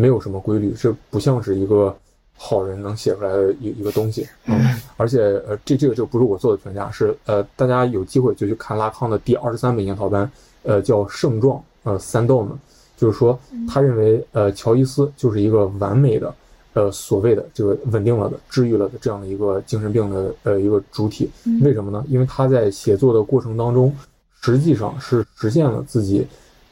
[0.00, 1.92] 没有什么规律，这不像是一个
[2.36, 4.24] 好人能写出来的一一个东西。
[4.46, 4.56] 嗯，
[4.96, 10.30] 而且呃，这这个就不是我做的评价，是呃，大家有机会就去看拉康的第二十三本研讨班，
[10.62, 12.56] 呃，叫圣状，呃，三道呢，
[12.96, 13.36] 就是说
[13.68, 16.32] 他认为呃，乔伊斯就是一个完美的，
[16.72, 21.30] 呃，所谓的这个稳定了的、治愈了的这样的一个精神病的呃一个主体。
[21.62, 22.04] 为什么呢？
[22.08, 23.94] 因为他在写作的过程当中，
[24.40, 26.26] 实际上是实现了自己。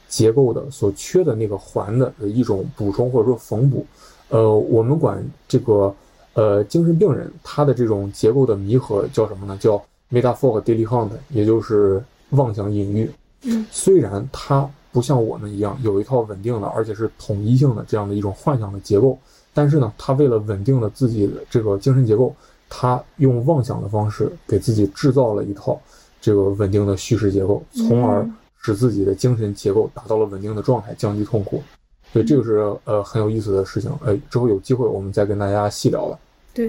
[0.09, 3.85] 结构的所缺的那个环的一种补充或者说缝补，
[4.29, 5.93] 呃，我们管这个
[6.35, 9.59] 呃精神病人他的这种结构的弥合叫什么呢？
[9.61, 12.01] 叫 metaphor d i l y hunt，也就是
[12.31, 13.11] 妄想隐喻。
[13.43, 19.19] 嗯，虽然他不像我们一样有一套稳定的而且是统一性的这样的一种幻想的结构，
[19.57, 22.33] 但是呢，他为了稳定了自己的这个精神结构，
[22.69, 25.81] 他用妄想的方式给自己制造了一套
[26.21, 28.25] 这个稳定的叙事结构，从而。
[28.59, 31.63] 使自己的精神结构达到了稳定的状态，降低痛苦，
[32.13, 33.89] 所以这个是呃很有意思的事情。
[34.05, 36.19] 呃，之后有机会我们再跟大家细聊吧。
[36.53, 36.69] 对，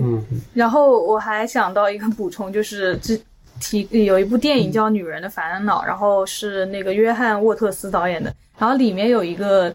[0.53, 3.19] 然后我还想到一个补充，就是这
[3.59, 9.73] 提有一部电影叫《女人的烦恼》，然后是那个约翰沃特斯导演的，然后里面有一个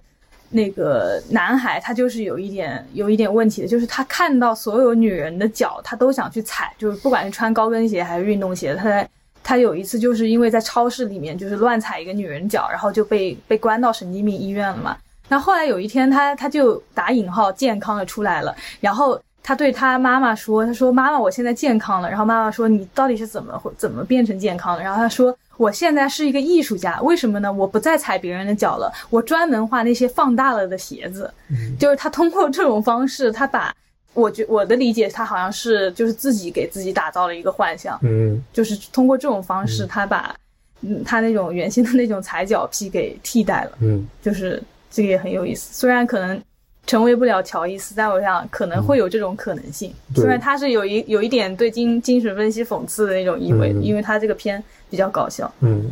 [0.52, 9.08] 那个男孩，他就是有一点有一点问题的，就是他看到所有女人的脚，他都想去踩，就是不管是穿高跟鞋还是运动鞋，他在。
[9.44, 14.96] 他有一次就是因为在超市里面就是乱踩一个女人脚，然后就被被关到神经病医院了嘛。
[15.28, 27.52] 那后来有一天他他就打引号健康的出来了，然后他对他妈妈说：“他说妈妈，我现在健康了。”然后妈妈说：“你到底是怎么怎么变成健康的？”然后他说：“我现在是一个艺术家，为什么呢？
[27.52, 31.32] 我不再踩别人的脚了，我专门画那些放大了的鞋子。”
[31.78, 33.74] 就是他通过这种方式，他把。
[34.14, 40.36] 我觉我的理解，他好像是就是自己给自己打造了一个幻象，嗯，就是通过这种方式，他把
[40.82, 45.72] 嗯他那种原先的那种踩脚癖给替代了，嗯，就是这个也很有意思。
[45.72, 46.38] 虽然可能
[46.86, 49.92] 成为不了乔伊斯，但我想可能会有这种可能性。
[50.14, 55.84] 虽然他是有一有一点对精精神分析讽刺的那种意味，因为他这个片比较搞笑，嗯，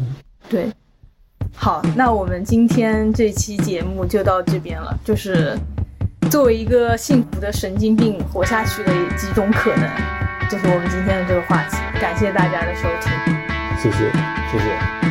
[0.48, 0.66] 对。
[1.54, 5.56] 好，那我们今天这期节目就到这边了，就是。
[6.30, 9.88] 作为一个幸福的神经病活下去的几种可能，
[10.48, 11.76] 就是我们今天的这个话题。
[11.98, 13.10] 感谢大家的收听，
[13.82, 14.12] 谢谢，
[14.52, 15.09] 谢谢。